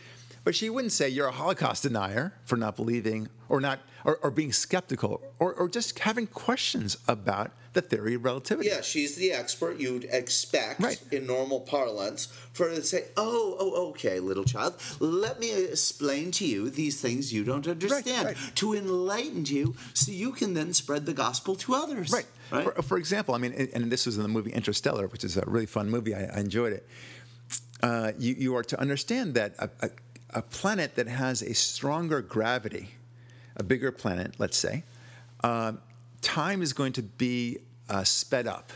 But 0.44 0.54
she 0.54 0.70
wouldn't 0.70 0.92
say 0.92 1.09
you're 1.09 1.28
a 1.28 1.32
Holocaust 1.32 1.82
denier 1.82 2.32
for 2.44 2.56
not 2.56 2.76
believing 2.76 3.28
or 3.48 3.61
not 3.61 3.80
or, 4.04 4.16
or 4.22 4.30
being 4.30 4.52
skeptical 4.52 5.20
or, 5.38 5.52
or 5.52 5.68
just 5.68 5.98
having 5.98 6.26
questions 6.26 6.96
about 7.06 7.50
the 7.78 7.96
theory 7.96 8.14
of 8.14 8.24
relativity. 8.24 8.68
Yeah, 8.68 8.80
she's 8.80 9.14
the 9.14 9.32
expert 9.32 9.78
you'd 9.78 10.04
expect 10.04 10.80
Right. 10.80 11.00
in 11.12 11.26
normal 11.26 11.60
parlance 11.60 12.26
for 12.52 12.68
her 12.68 12.74
to 12.76 12.82
say, 12.82 13.04
"Oh, 13.16 13.56
oh, 13.60 13.88
okay, 13.90 14.18
little 14.20 14.44
child, 14.44 14.74
let 14.98 15.38
me 15.38 15.52
explain 15.52 16.30
to 16.32 16.44
you 16.44 16.70
these 16.70 17.00
things 17.00 17.32
you 17.32 17.44
don't 17.44 17.66
understand 17.68 18.26
right. 18.26 18.36
to 18.56 18.74
enlighten 18.74 19.44
you, 19.46 19.76
so 19.94 20.10
you 20.12 20.32
can 20.32 20.54
then 20.54 20.74
spread 20.74 21.06
the 21.06 21.14
gospel 21.14 21.54
to 21.56 21.74
others." 21.74 22.10
Right. 22.10 22.26
Right. 22.50 22.64
For, 22.64 22.82
for 22.82 22.98
example, 22.98 23.34
I 23.34 23.38
mean, 23.38 23.52
and- 23.52 23.92
this 23.92 24.06
was 24.06 24.16
in 24.16 24.22
the 24.22 24.28
movie 24.28 24.52
Interstellar, 24.52 25.06
which 25.08 25.22
is 25.24 25.36
a 25.36 25.44
really 25.46 25.66
fun 25.66 25.88
movie. 25.90 26.14
I, 26.14 26.24
I 26.36 26.40
enjoyed 26.40 26.72
it. 26.72 26.86
Uh, 27.82 28.12
you, 28.18 28.34
you 28.34 28.56
are 28.56 28.64
to 28.64 28.78
understand 28.80 29.34
that 29.34 29.54
a, 29.58 29.68
a, 29.80 29.90
a 30.34 30.42
planet 30.42 30.96
that 30.96 31.06
has 31.06 31.42
a 31.42 31.54
stronger 31.54 32.20
gravity, 32.20 32.88
a 33.56 33.62
bigger 33.62 33.92
planet, 33.92 34.34
let's 34.38 34.56
say, 34.58 34.82
um, 35.44 35.80
time 36.20 36.60
is 36.62 36.72
going 36.72 36.92
to 36.94 37.02
be 37.02 37.58
uh, 37.89 38.05
sped 38.05 38.47
up 38.47 38.72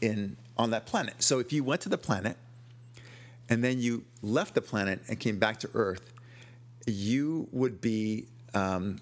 in 0.00 0.36
on 0.56 0.70
that 0.70 0.86
planet. 0.86 1.14
So 1.22 1.38
if 1.38 1.52
you 1.52 1.62
went 1.64 1.80
to 1.82 1.88
the 1.88 1.98
planet 1.98 2.36
and 3.48 3.62
then 3.62 3.80
you 3.80 4.04
left 4.22 4.54
the 4.54 4.60
planet 4.62 5.00
and 5.08 5.18
came 5.18 5.38
back 5.38 5.60
to 5.60 5.70
Earth, 5.74 6.12
you 6.86 7.48
would 7.52 7.80
be 7.80 8.26
um, 8.54 8.98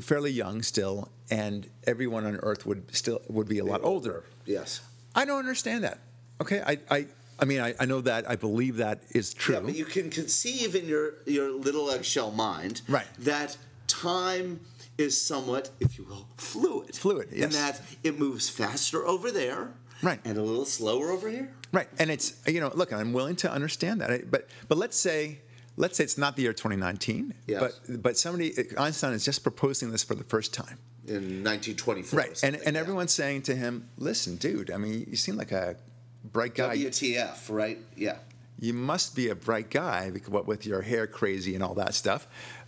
fairly 0.00 0.30
young 0.32 0.62
still, 0.62 1.08
and 1.30 1.68
everyone 1.86 2.24
on 2.26 2.36
Earth 2.36 2.66
would 2.66 2.94
still 2.94 3.20
would 3.28 3.48
be 3.48 3.58
a 3.58 3.64
lot 3.64 3.80
older. 3.84 4.24
Yes. 4.46 4.80
I 5.14 5.24
don't 5.24 5.38
understand 5.38 5.84
that. 5.84 5.98
Okay, 6.40 6.62
I 6.66 6.78
I, 6.90 7.06
I 7.38 7.44
mean 7.44 7.60
I, 7.60 7.74
I 7.78 7.84
know 7.84 8.00
that 8.02 8.28
I 8.28 8.36
believe 8.36 8.76
that 8.78 9.00
is 9.10 9.34
true. 9.34 9.54
Yeah, 9.56 9.60
but 9.60 9.74
you 9.74 9.84
can 9.84 10.10
conceive 10.10 10.74
in 10.74 10.86
your 10.86 11.14
your 11.26 11.50
little 11.52 11.90
eggshell 11.90 12.30
mind 12.32 12.82
Right. 12.88 13.06
that 13.18 13.56
time 13.86 14.60
is 15.00 15.20
somewhat, 15.20 15.70
if 15.80 15.98
you 15.98 16.04
will, 16.04 16.26
fluid. 16.36 16.94
Fluid, 16.94 17.28
yes. 17.32 17.44
In 17.44 17.50
that 17.52 17.80
it 18.04 18.18
moves 18.18 18.48
faster 18.48 19.06
over 19.06 19.30
there, 19.30 19.72
Right. 20.02 20.20
and 20.24 20.38
a 20.38 20.42
little 20.42 20.64
slower 20.66 21.10
over 21.10 21.28
here. 21.28 21.50
Right, 21.72 21.88
and 21.98 22.10
it's 22.10 22.34
you 22.46 22.60
know, 22.60 22.70
look, 22.74 22.92
I'm 22.92 23.12
willing 23.12 23.36
to 23.36 23.50
understand 23.50 24.00
that, 24.00 24.30
but 24.30 24.48
but 24.68 24.78
let's 24.78 24.96
say 24.96 25.38
let's 25.76 25.96
say 25.96 26.04
it's 26.04 26.18
not 26.18 26.36
the 26.36 26.42
year 26.42 26.52
2019, 26.52 27.34
Yes. 27.46 27.60
but 27.60 28.02
but 28.02 28.18
somebody 28.18 28.52
Einstein 28.76 29.12
is 29.12 29.24
just 29.24 29.42
proposing 29.42 29.90
this 29.90 30.02
for 30.04 30.14
the 30.14 30.24
first 30.24 30.52
time, 30.52 30.78
In 31.06 31.42
1924. 31.44 32.18
right? 32.18 32.42
And 32.42 32.56
and 32.66 32.74
yeah. 32.74 32.80
everyone's 32.80 33.12
saying 33.12 33.42
to 33.42 33.54
him, 33.56 33.88
listen, 33.98 34.36
dude, 34.36 34.70
I 34.70 34.76
mean, 34.78 35.06
you 35.08 35.16
seem 35.16 35.36
like 35.36 35.52
a 35.52 35.76
bright 36.24 36.54
guy. 36.54 36.76
WTF, 36.76 37.48
right? 37.50 37.78
Yeah. 37.96 38.16
you 38.58 38.74
must 38.74 39.14
be 39.16 39.28
a 39.30 39.34
bright 39.34 39.70
guy 39.70 40.10
because 40.10 40.28
what 40.28 40.46
with 40.46 40.66
your 40.66 40.82
hair 40.82 41.06
crazy 41.06 41.54
and 41.54 41.62
all 41.64 41.74
that 41.74 41.94
stuff 41.94 42.26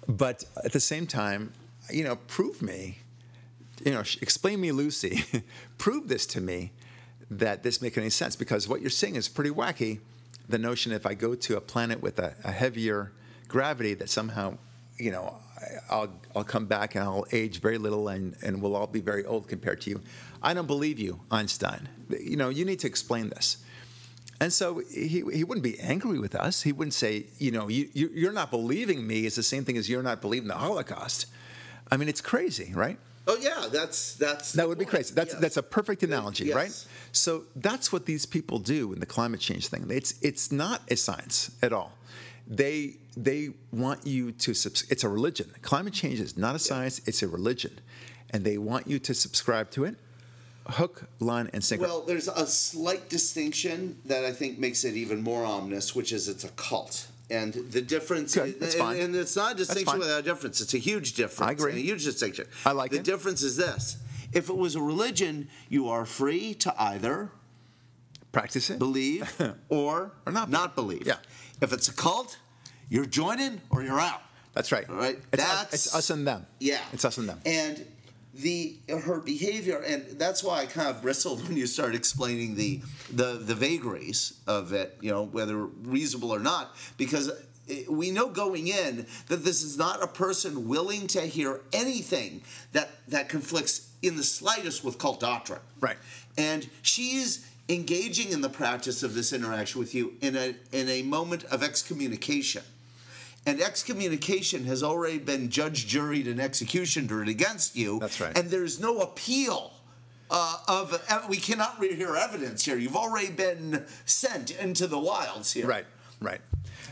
but 0.09 0.43
at 0.65 0.73
the 0.73 0.81
same 0.81 1.07
time 1.07 1.53
you 1.93 2.05
know 2.05 2.17
prove 2.17 2.63
me 2.63 2.99
you 3.85 3.93
know 3.93 4.01
explain 4.21 4.61
me 4.61 4.73
lucy 4.73 5.25
prove 5.79 6.09
this 6.09 6.27
to 6.27 6.41
me 6.41 6.73
that 7.31 7.63
this 7.63 7.81
makes 7.81 7.97
any 7.97 8.11
sense 8.11 8.37
because 8.37 8.69
what 8.69 8.81
you're 8.81 8.91
saying 8.91 9.17
is 9.17 9.29
pretty 9.29 9.51
wacky 9.51 10.01
the 10.49 10.59
notion 10.59 10.93
if 10.93 11.07
i 11.07 11.15
go 11.15 11.35
to 11.35 11.57
a 11.57 11.61
planet 11.61 12.01
with 12.01 12.19
a, 12.19 12.35
a 12.45 12.53
heavier 12.53 13.13
gravity 13.49 13.95
that 13.95 14.09
somehow 14.09 14.57
you 14.99 15.11
know 15.11 15.37
I'll, 15.91 16.13
I'll 16.35 16.45
come 16.45 16.67
back 16.67 16.95
and 16.95 17.05
I'll 17.05 17.27
age 17.33 17.61
very 17.61 17.79
little 17.79 18.09
and, 18.09 18.35
and 18.43 18.61
we'll 18.61 18.75
all 18.77 18.87
be 18.87 19.01
very 19.01 19.25
old 19.25 19.49
compared 19.49 19.81
to 19.83 19.91
you. 19.91 20.01
I 20.43 20.55
don't 20.55 20.67
believe 20.67 20.99
you, 20.99 21.21
Einstein. 21.31 21.89
You 22.11 22.37
know, 22.37 22.49
you 22.49 22.65
need 22.65 22.81
to 22.81 22.89
explain 22.89 23.29
this. 23.29 23.59
And 24.41 24.53
so 24.53 24.83
he, 24.93 25.23
he 25.33 25.45
wouldn't 25.45 25.63
be 25.63 25.79
angry 25.79 26.19
with 26.19 26.35
us. 26.35 26.63
He 26.63 26.73
wouldn't 26.73 26.95
say, 26.95 27.27
you 27.39 27.53
know, 27.53 27.69
you, 27.69 27.89
you, 27.93 28.11
you're 28.13 28.33
not 28.33 28.51
believing 28.51 29.07
me 29.07 29.25
is 29.25 29.37
the 29.37 29.43
same 29.43 29.65
thing 29.65 29.77
as 29.77 29.89
you're 29.89 30.03
not 30.03 30.21
believing 30.21 30.49
the 30.49 30.57
Holocaust. 30.57 31.27
I 31.93 31.97
mean, 31.99 32.09
it's 32.09 32.23
crazy, 32.23 32.73
right? 32.75 32.99
Oh 33.27 33.37
yeah, 33.41 33.69
that's 33.71 34.15
that's. 34.15 34.53
That 34.53 34.67
would 34.69 34.79
be 34.79 34.85
crazy. 34.85 35.15
That's 35.15 35.33
Yes. 35.35 35.43
that's 35.43 35.57
a 35.59 35.63
perfect 35.63 36.03
analogy, 36.03 36.47
yes. 36.47 36.57
right? 36.57 36.87
So 37.13 37.45
that's 37.55 37.93
what 37.93 38.07
these 38.07 38.25
people 38.27 38.59
do 38.59 38.93
in 38.95 38.99
the 38.99 39.07
climate 39.07 39.41
change 39.41 39.69
thing. 39.69 39.87
It's 39.91 40.15
it's 40.23 40.51
not 40.51 40.81
a 40.89 40.97
science 40.97 41.53
at 41.63 41.73
all. 41.73 41.93
They 42.49 42.97
they 43.17 43.51
want 43.71 44.07
you 44.07 44.33
to 44.33 44.55
subs- 44.55 44.87
it's 44.91 45.05
a 45.05 45.09
religion. 45.09 45.53
Climate 45.61 45.93
change 45.93 46.19
is 46.19 46.37
not 46.37 46.57
a 46.57 46.59
science, 46.59 47.01
it's 47.07 47.23
a 47.23 47.29
religion. 47.29 47.79
And 48.31 48.43
they 48.45 48.57
want 48.57 48.87
you 48.89 48.99
to 48.99 49.13
subscribe 49.15 49.71
to 49.73 49.85
it. 49.85 49.97
Hook, 50.67 51.05
line, 51.21 51.51
and 51.53 51.63
sinker. 51.63 51.85
Well, 51.85 52.03
there's 52.03 52.29
a 52.29 52.47
slight 52.47 53.11
distinction 53.11 53.99
that 54.07 54.25
I 54.25 54.33
think 54.33 54.59
makes 54.59 54.85
it 54.85 54.95
even 54.95 55.23
more 55.23 55.45
ominous, 55.45 55.95
which 55.95 56.13
is 56.13 56.29
it's 56.29 56.45
a 56.45 56.49
cult. 56.51 57.09
And 57.31 57.55
the 57.55 57.81
difference, 57.81 58.35
Good, 58.35 58.61
that's 58.61 58.75
and, 58.75 58.83
fine. 58.83 59.01
and 59.01 59.17
it's 59.17 59.37
not 59.37 59.53
a 59.53 59.57
distinction 59.57 59.99
without 59.99 60.21
a 60.21 60.23
difference. 60.23 60.61
It's 60.61 60.75
a 60.75 60.79
huge 60.79 61.15
difference. 61.15 61.49
I 61.49 61.53
agree. 61.53 61.73
A 61.73 61.77
huge 61.77 62.05
distinction. 62.05 62.47
I 62.67 62.73
like 62.73 62.91
the 62.91 62.99
it. 62.99 63.05
difference 63.05 63.43
is 63.43 63.57
this: 63.57 63.97
if 64.33 64.51
it 64.51 64.57
was 64.57 64.75
a 64.77 64.83
religion, 64.83 65.49
you 65.71 65.89
are 65.89 66.05
free 66.05 66.53
to 66.55 66.75
either 66.83 67.31
Practice 68.33 68.71
it. 68.71 68.79
believe 68.79 69.31
or, 69.69 70.13
Or 70.27 70.33
not 70.33 70.51
not 70.51 70.75
believe. 70.75 71.07
Yeah. 71.07 71.17
If 71.61 71.73
it's 71.73 71.89
a 71.89 71.95
cult, 71.95 72.39
you're 72.89 73.07
joining 73.07 73.61
or 73.71 73.83
you're 73.83 74.01
out. 74.01 74.21
That's 74.55 74.71
right. 74.73 74.89
All 74.89 74.97
right. 74.97 75.17
It's, 75.33 75.43
That's 75.43 75.53
us, 75.53 75.73
it's 75.75 75.95
us 75.95 76.11
and 76.11 76.27
them. 76.27 76.47
Yeah. 76.59 76.81
It's 76.93 77.05
us 77.05 77.17
and 77.19 77.29
them. 77.29 77.41
And 77.47 77.87
the 78.35 78.77
her 78.89 79.21
behavior, 79.21 79.79
and 79.79 80.05
that's 80.19 80.43
why 80.43 80.61
I 80.61 80.67
kind 80.67 80.89
of 80.89 81.03
bristled 81.03 81.47
when 81.47 81.57
you 81.57 81.67
started 81.67 81.97
explaining 81.97 82.55
the 82.55 82.81
the 83.13 83.35
the 83.35 83.55
vagaries 83.55 84.41
of 84.47 84.73
it. 84.73 84.97
You 85.01 85.11
know, 85.11 85.25
whether 85.25 85.57
reasonable 85.57 86.33
or 86.33 86.41
not, 86.41 86.75
because 86.97 87.31
we 87.89 88.11
know 88.11 88.29
going 88.29 88.69
in 88.69 89.07
that 89.29 89.45
this 89.45 89.63
is 89.63 89.77
not 89.79 90.03
a 90.03 90.07
person 90.07 90.67
willing 90.69 91.07
to 91.09 91.21
hear 91.23 91.61
anything 91.73 92.43
that 92.73 92.91
that 93.09 93.29
conflicts 93.29 93.91
in 94.03 94.17
the 94.17 94.25
slightest 94.25 94.83
with 94.83 94.99
cult 94.99 95.21
doctrine. 95.21 95.61
Right. 95.81 95.97
And 96.37 96.69
she's 96.83 97.47
engaging 97.69 98.33
in 98.33 98.41
the 98.41 98.49
practice 98.49 99.03
of 99.03 99.15
this 99.15 99.33
interaction 99.33 99.79
with 99.79 99.95
you 99.95 100.15
in 100.21 100.37
a 100.37 100.55
in 100.73 100.89
a 100.89 101.03
moment 101.03 101.45
of 101.45 101.63
excommunication. 101.63 102.63
And 103.45 103.61
excommunication 103.61 104.65
has 104.67 104.83
already 104.83 105.19
been 105.19 105.51
judged, 105.51 105.89
juried, 105.89 106.29
and 106.29 106.41
executioned 106.41 107.11
against 107.29 107.77
you. 107.77 107.99
That's 107.99 108.21
right. 108.21 108.37
And 108.39 108.51
there's 108.51 108.79
no 108.79 109.01
appeal 109.01 109.73
uh, 110.31 110.59
of. 110.69 111.03
Uh, 111.09 111.23
we 111.29 111.39
cannot 111.39 111.83
hear 111.83 112.17
evidence 112.17 112.65
here. 112.65 112.77
You've 112.77 112.97
already 112.97 113.31
been 113.31 113.85
sent 114.05 114.53
into 114.53 114.87
the 114.87 114.99
wilds 114.99 115.53
here. 115.53 115.67
Right, 115.67 115.87
right. 116.21 116.41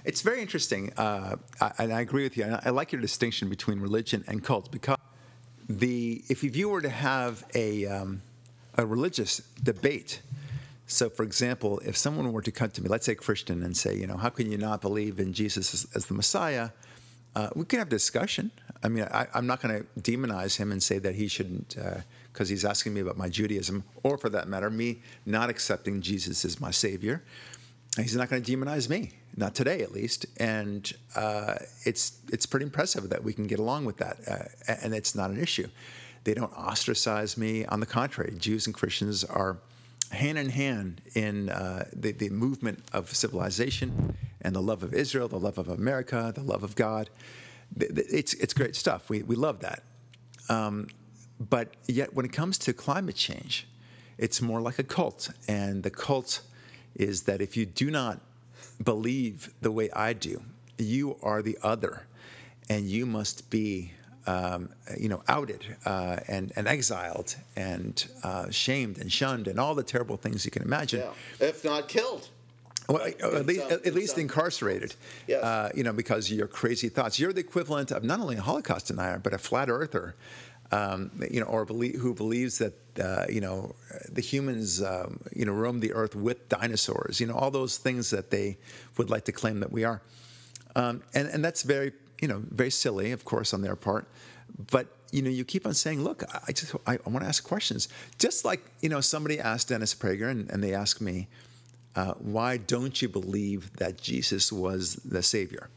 It's 0.04 0.22
very 0.22 0.40
interesting, 0.40 0.92
uh, 0.96 1.36
I, 1.60 1.72
and 1.78 1.92
I 1.92 2.00
agree 2.00 2.24
with 2.24 2.36
you. 2.36 2.44
And 2.44 2.56
I, 2.56 2.62
I 2.66 2.70
like 2.70 2.90
your 2.90 3.00
distinction 3.00 3.48
between 3.48 3.78
religion 3.80 4.24
and 4.26 4.42
cult 4.42 4.72
because 4.72 4.98
the 5.68 6.24
if 6.28 6.42
you 6.42 6.68
were 6.68 6.80
to 6.80 6.88
have 6.88 7.44
a 7.54 7.86
um, 7.86 8.22
a 8.76 8.84
religious 8.84 9.38
debate. 9.62 10.20
So, 10.90 11.08
for 11.08 11.22
example, 11.22 11.80
if 11.84 11.96
someone 11.96 12.32
were 12.32 12.42
to 12.42 12.50
come 12.50 12.70
to 12.70 12.82
me, 12.82 12.88
let's 12.88 13.06
say 13.06 13.14
Christian, 13.14 13.62
and 13.62 13.76
say, 13.76 13.96
you 13.96 14.08
know, 14.08 14.16
how 14.16 14.28
can 14.28 14.50
you 14.50 14.58
not 14.58 14.80
believe 14.80 15.20
in 15.20 15.32
Jesus 15.32 15.72
as, 15.72 15.86
as 15.94 16.06
the 16.06 16.14
Messiah? 16.14 16.70
Uh, 17.36 17.48
we 17.54 17.64
can 17.64 17.78
have 17.78 17.86
a 17.86 17.90
discussion. 17.90 18.50
I 18.82 18.88
mean, 18.88 19.04
I, 19.04 19.28
I'm 19.32 19.46
not 19.46 19.62
going 19.62 19.72
to 19.78 20.00
demonize 20.00 20.56
him 20.56 20.72
and 20.72 20.82
say 20.82 20.98
that 20.98 21.14
he 21.14 21.28
shouldn't, 21.28 21.76
because 22.32 22.48
he's 22.48 22.64
asking 22.64 22.92
me 22.92 23.00
about 23.02 23.16
my 23.16 23.28
Judaism, 23.28 23.84
or 24.02 24.18
for 24.18 24.28
that 24.30 24.48
matter, 24.48 24.68
me 24.68 25.00
not 25.24 25.48
accepting 25.48 26.00
Jesus 26.00 26.44
as 26.44 26.60
my 26.60 26.72
Savior. 26.72 27.22
He's 27.96 28.16
not 28.16 28.28
going 28.28 28.42
to 28.42 28.56
demonize 28.56 28.88
me, 28.88 29.12
not 29.36 29.54
today 29.54 29.82
at 29.82 29.92
least. 29.92 30.26
And 30.38 30.92
uh, 31.14 31.54
it's 31.84 32.18
it's 32.32 32.46
pretty 32.46 32.64
impressive 32.64 33.10
that 33.10 33.22
we 33.22 33.32
can 33.32 33.46
get 33.46 33.60
along 33.60 33.84
with 33.84 33.98
that, 33.98 34.16
uh, 34.26 34.74
and 34.82 34.92
it's 34.92 35.14
not 35.14 35.30
an 35.30 35.40
issue. 35.40 35.68
They 36.24 36.34
don't 36.34 36.52
ostracize 36.52 37.36
me. 37.36 37.64
On 37.66 37.78
the 37.78 37.86
contrary, 37.86 38.34
Jews 38.36 38.66
and 38.66 38.74
Christians 38.74 39.22
are 39.24 39.58
hand 40.10 40.38
in 40.38 40.48
hand 40.50 41.00
in 41.14 41.48
uh, 41.48 41.88
the, 41.92 42.12
the 42.12 42.30
movement 42.30 42.84
of 42.92 43.14
civilization 43.14 44.16
and 44.42 44.54
the 44.54 44.62
love 44.62 44.82
of 44.82 44.92
Israel, 44.94 45.28
the 45.28 45.38
love 45.38 45.58
of 45.58 45.68
America, 45.68 46.32
the 46.34 46.42
love 46.42 46.62
of 46.62 46.74
God. 46.74 47.10
It's, 47.78 48.34
it's 48.34 48.54
great 48.54 48.74
stuff. 48.74 49.08
We, 49.08 49.22
we 49.22 49.36
love 49.36 49.60
that. 49.60 49.82
Um, 50.48 50.88
but 51.38 51.68
yet, 51.86 52.14
when 52.14 52.26
it 52.26 52.32
comes 52.32 52.58
to 52.58 52.72
climate 52.72 53.16
change, 53.16 53.66
it's 54.18 54.42
more 54.42 54.60
like 54.60 54.78
a 54.78 54.82
cult. 54.82 55.30
And 55.48 55.82
the 55.82 55.90
cult 55.90 56.42
is 56.94 57.22
that 57.22 57.40
if 57.40 57.56
you 57.56 57.64
do 57.64 57.90
not 57.90 58.20
believe 58.82 59.52
the 59.60 59.70
way 59.70 59.90
I 59.92 60.12
do, 60.12 60.42
you 60.76 61.16
are 61.22 61.42
the 61.42 61.56
other, 61.62 62.06
and 62.68 62.86
you 62.86 63.06
must 63.06 63.50
be, 63.50 63.92
um, 64.26 64.68
you 64.98 65.08
know, 65.08 65.22
outed 65.28 65.64
uh, 65.86 66.16
and, 66.28 66.52
and 66.56 66.66
exiled 66.68 67.36
and 67.56 68.06
uh, 68.22 68.50
shamed 68.50 68.98
and 68.98 69.10
shunned 69.10 69.48
and 69.48 69.58
all 69.58 69.74
the 69.74 69.82
terrible 69.82 70.16
things 70.16 70.44
you 70.44 70.50
can 70.50 70.62
imagine. 70.62 71.00
Yeah. 71.00 71.48
If 71.48 71.64
not 71.64 71.88
killed. 71.88 72.28
Well, 72.88 73.02
at 73.06 73.20
In 73.20 73.46
least, 73.46 73.60
some- 73.62 73.72
at 73.72 73.86
in 73.86 73.94
least 73.94 74.12
some- 74.14 74.20
incarcerated. 74.22 74.94
Yes. 75.26 75.42
Uh, 75.44 75.70
you 75.74 75.84
know, 75.84 75.92
because 75.92 76.30
of 76.30 76.36
your 76.36 76.48
crazy 76.48 76.88
thoughts. 76.88 77.18
You're 77.20 77.32
the 77.32 77.40
equivalent 77.40 77.90
of 77.92 78.02
not 78.04 78.20
only 78.20 78.36
a 78.36 78.40
Holocaust 78.42 78.88
denier, 78.88 79.18
but 79.18 79.32
a 79.32 79.38
flat 79.38 79.68
earther. 79.70 80.14
Um, 80.72 81.10
you 81.28 81.40
know, 81.40 81.46
or 81.46 81.64
belie- 81.64 81.96
who 81.98 82.14
believes 82.14 82.58
that 82.58 82.74
uh, 83.00 83.26
you 83.28 83.40
know 83.40 83.74
the 84.08 84.20
humans 84.20 84.80
um, 84.80 85.18
you 85.34 85.44
know 85.44 85.52
roamed 85.52 85.82
the 85.82 85.92
earth 85.92 86.14
with 86.14 86.48
dinosaurs. 86.48 87.18
You 87.20 87.26
know, 87.26 87.34
all 87.34 87.50
those 87.50 87.76
things 87.76 88.10
that 88.10 88.30
they 88.30 88.56
would 88.96 89.10
like 89.10 89.24
to 89.24 89.32
claim 89.32 89.58
that 89.60 89.72
we 89.72 89.82
are, 89.82 90.00
um, 90.76 91.02
and 91.12 91.26
and 91.28 91.44
that's 91.44 91.64
very 91.64 91.90
you 92.20 92.28
know 92.28 92.42
very 92.50 92.70
silly, 92.70 93.12
of 93.12 93.24
course, 93.24 93.52
on 93.52 93.62
their 93.62 93.76
part. 93.76 94.06
But 94.70 94.86
you 95.12 95.22
know, 95.22 95.30
you 95.30 95.44
keep 95.44 95.66
on 95.66 95.74
saying, 95.74 96.02
"Look, 96.02 96.22
I 96.46 96.52
just 96.52 96.74
I, 96.86 96.94
I 96.94 97.10
want 97.10 97.22
to 97.22 97.28
ask 97.28 97.42
questions." 97.42 97.88
Just 98.18 98.44
like 98.44 98.60
you 98.80 98.88
know, 98.88 99.00
somebody 99.00 99.40
asked 99.40 99.68
Dennis 99.68 99.94
Prager, 99.94 100.30
and, 100.30 100.50
and 100.50 100.62
they 100.62 100.74
asked 100.74 101.00
me, 101.00 101.28
uh, 101.96 102.14
"Why 102.14 102.56
don't 102.56 103.00
you 103.00 103.08
believe 103.08 103.76
that 103.76 104.00
Jesus 104.00 104.52
was 104.52 104.94
the 104.96 105.22
Savior?" 105.22 105.70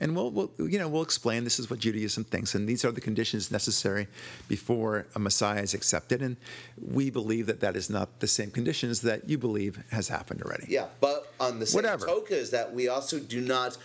And 0.00 0.16
we'll, 0.16 0.30
we'll, 0.32 0.50
you 0.58 0.78
know, 0.78 0.88
we'll 0.88 1.02
explain 1.02 1.44
this 1.44 1.60
is 1.60 1.70
what 1.70 1.78
Judaism 1.78 2.24
thinks, 2.24 2.54
and 2.54 2.68
these 2.68 2.84
are 2.84 2.90
the 2.90 3.00
conditions 3.00 3.52
necessary 3.52 4.08
before 4.48 5.06
a 5.14 5.20
Messiah 5.20 5.62
is 5.62 5.72
accepted. 5.72 6.20
And 6.20 6.36
we 6.80 7.10
believe 7.10 7.46
that 7.46 7.60
that 7.60 7.76
is 7.76 7.88
not 7.88 8.18
the 8.18 8.26
same 8.26 8.50
conditions 8.50 9.02
that 9.02 9.28
you 9.28 9.38
believe 9.38 9.82
has 9.92 10.08
happened 10.08 10.42
already. 10.42 10.66
Yeah, 10.68 10.86
but 11.00 11.32
on 11.38 11.60
the 11.60 11.66
same 11.66 11.78
Whatever. 11.78 12.06
token 12.06 12.36
is 12.36 12.50
that 12.50 12.74
we 12.74 12.88
also 12.88 13.20
do 13.20 13.40
not 13.40 13.78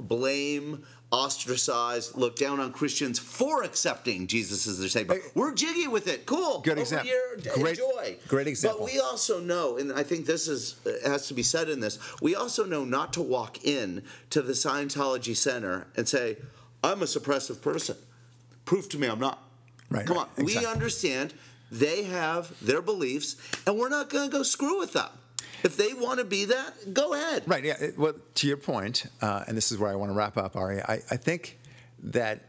blame, 0.00 0.84
ostracize, 1.12 2.16
look 2.16 2.36
down 2.36 2.58
on 2.58 2.72
Christians 2.72 3.18
for 3.18 3.62
accepting 3.62 4.26
Jesus 4.26 4.66
as 4.66 4.78
their 4.78 4.88
savior. 4.88 5.20
We're 5.34 5.52
jiggy 5.54 5.86
with 5.88 6.08
it. 6.08 6.24
Cool. 6.26 6.60
Good 6.60 6.72
Over 6.72 6.80
example. 6.80 7.08
Here, 7.08 7.38
Great- 7.54 7.78
enjoy. 7.78 8.16
great 8.28 8.46
example. 8.46 8.80
But 8.86 8.92
we 8.92 8.98
also 9.00 9.40
know, 9.40 9.76
and 9.76 9.92
I 9.92 10.02
think 10.02 10.26
this 10.26 10.48
is 10.48 10.76
uh, 10.86 11.08
has 11.08 11.28
to 11.28 11.34
be 11.34 11.42
said 11.42 11.68
in 11.68 11.80
this. 11.80 11.98
We 12.22 12.34
also 12.34 12.64
know 12.64 12.84
not 12.84 13.12
to 13.14 13.22
walk 13.22 13.64
in 13.64 14.02
to 14.30 14.40
the 14.42 14.54
Scientology 14.54 15.36
Center 15.36 15.86
and 15.96 16.08
say, 16.08 16.38
"I'm 16.82 17.02
a 17.02 17.06
suppressive 17.06 17.60
person." 17.60 17.96
Prove 18.64 18.88
to 18.90 18.98
me 18.98 19.08
I'm 19.08 19.18
not. 19.20 19.42
Right, 19.90 20.06
Come 20.06 20.16
right, 20.16 20.26
on. 20.38 20.44
We 20.46 20.64
understand 20.64 21.34
they 21.70 22.04
have 22.04 22.52
their 22.64 22.80
beliefs, 22.80 23.36
and 23.66 23.78
we're 23.78 23.88
not 23.90 24.08
going 24.08 24.30
to 24.30 24.36
go 24.36 24.42
screw 24.42 24.78
with 24.78 24.92
them. 24.94 25.08
If 25.62 25.76
they 25.76 25.94
want 25.94 26.18
to 26.18 26.24
be 26.24 26.46
that, 26.46 26.92
go 26.92 27.14
ahead. 27.14 27.44
Right. 27.46 27.64
Yeah. 27.64 27.90
Well, 27.96 28.14
to 28.34 28.46
your 28.46 28.56
point, 28.56 29.06
uh, 29.20 29.44
and 29.46 29.56
this 29.56 29.72
is 29.72 29.78
where 29.78 29.90
I 29.90 29.94
want 29.94 30.10
to 30.10 30.14
wrap 30.14 30.36
up, 30.36 30.56
Ari. 30.56 30.82
I, 30.82 30.94
I 31.10 31.16
think 31.16 31.58
that 32.02 32.40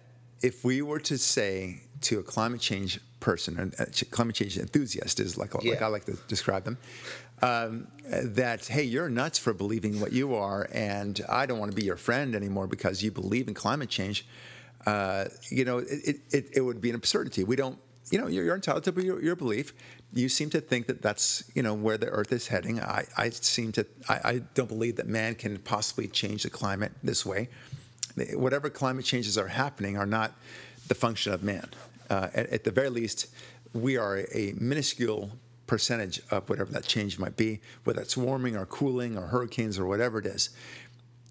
if 0.42 0.64
we 0.64 0.82
were 0.82 1.00
to 1.02 1.18
say 1.18 1.82
to 2.02 2.20
a 2.20 2.24
climate 2.24 2.62
change 2.62 3.00
person, 3.20 3.74
a 3.80 3.86
climate 4.06 4.36
change 4.36 4.58
enthusiast 4.58 5.20
is 5.20 5.38
like, 5.38 5.52
yeah. 5.62 5.72
like 5.72 5.82
I 5.82 5.88
like 5.88 6.06
to 6.06 6.18
describe 6.28 6.66
them, 6.66 6.78
um, 7.42 7.88
that 8.06 8.68
hey, 8.68 8.84
you're 8.84 9.10
nuts 9.10 9.38
for 9.38 9.54
believing 9.54 10.00
what 10.00 10.12
you 10.12 10.36
are, 10.36 10.68
and 10.72 11.22
I 11.30 11.46
don't 11.46 11.60
want 11.60 11.72
to 11.72 11.76
be 11.76 11.86
your 11.86 11.98
friend 11.98 12.36
anymore 12.36 12.68
because 12.68 13.04
you 13.04 13.12
believe 13.12 13.48
in 13.48 13.54
climate 13.54 13.90
change. 13.90 14.26
Uh, 14.86 15.26
you 15.50 15.64
know, 15.64 15.78
it, 15.78 16.20
it, 16.32 16.50
it 16.54 16.62
would 16.62 16.82
be 16.82 16.90
an 16.90 16.96
absurdity. 16.96 17.44
We 17.44 17.56
don't 17.56 17.80
you 18.12 18.20
know, 18.20 18.28
you're, 18.28 18.44
you're 18.44 18.56
entitled 18.56 18.84
to 18.84 19.04
your, 19.04 19.22
your, 19.22 19.36
belief. 19.36 19.74
You 20.14 20.30
seem 20.30 20.50
to 20.52 20.62
think 20.62 20.88
that 20.88 21.02
that's, 21.02 21.44
you 21.56 21.64
know, 21.64 21.74
where 21.74 21.98
the 21.98 22.08
Earth 22.08 22.32
is 22.32 22.48
heading. 22.48 22.80
I, 22.80 23.06
I 23.18 23.30
seem 23.32 23.72
to, 23.74 23.86
I, 24.08 24.20
I 24.24 24.42
don't 24.54 24.70
believe 24.70 24.98
that 24.98 25.08
man 25.08 25.36
can 25.36 25.58
possibly 25.60 26.08
change 26.08 26.44
the 26.44 26.50
climate 26.50 26.92
this 27.02 27.26
way. 27.26 27.50
Whatever 28.34 28.70
climate 28.70 29.06
changes 29.06 29.38
are 29.38 29.48
happening 29.48 29.98
are 29.98 30.06
not 30.06 30.34
the 30.88 30.96
function 30.96 31.34
of 31.34 31.42
man. 31.42 31.68
Uh, 32.10 32.30
at, 32.34 32.48
at, 32.52 32.64
the 32.64 32.70
very 32.70 32.90
least, 32.90 33.28
we 33.74 33.98
are 33.98 34.20
a, 34.34 34.54
minuscule 34.60 35.32
percentage 35.66 36.22
of 36.30 36.48
whatever 36.48 36.72
that 36.72 36.84
change 36.84 37.18
might 37.18 37.36
be, 37.36 37.60
whether 37.84 38.02
it's 38.02 38.16
warming 38.16 38.56
or 38.56 38.68
cooling 38.68 39.18
or 39.18 39.28
hurricanes 39.28 39.80
or 39.80 39.88
whatever 39.88 40.20
it 40.20 40.26
is 40.28 40.52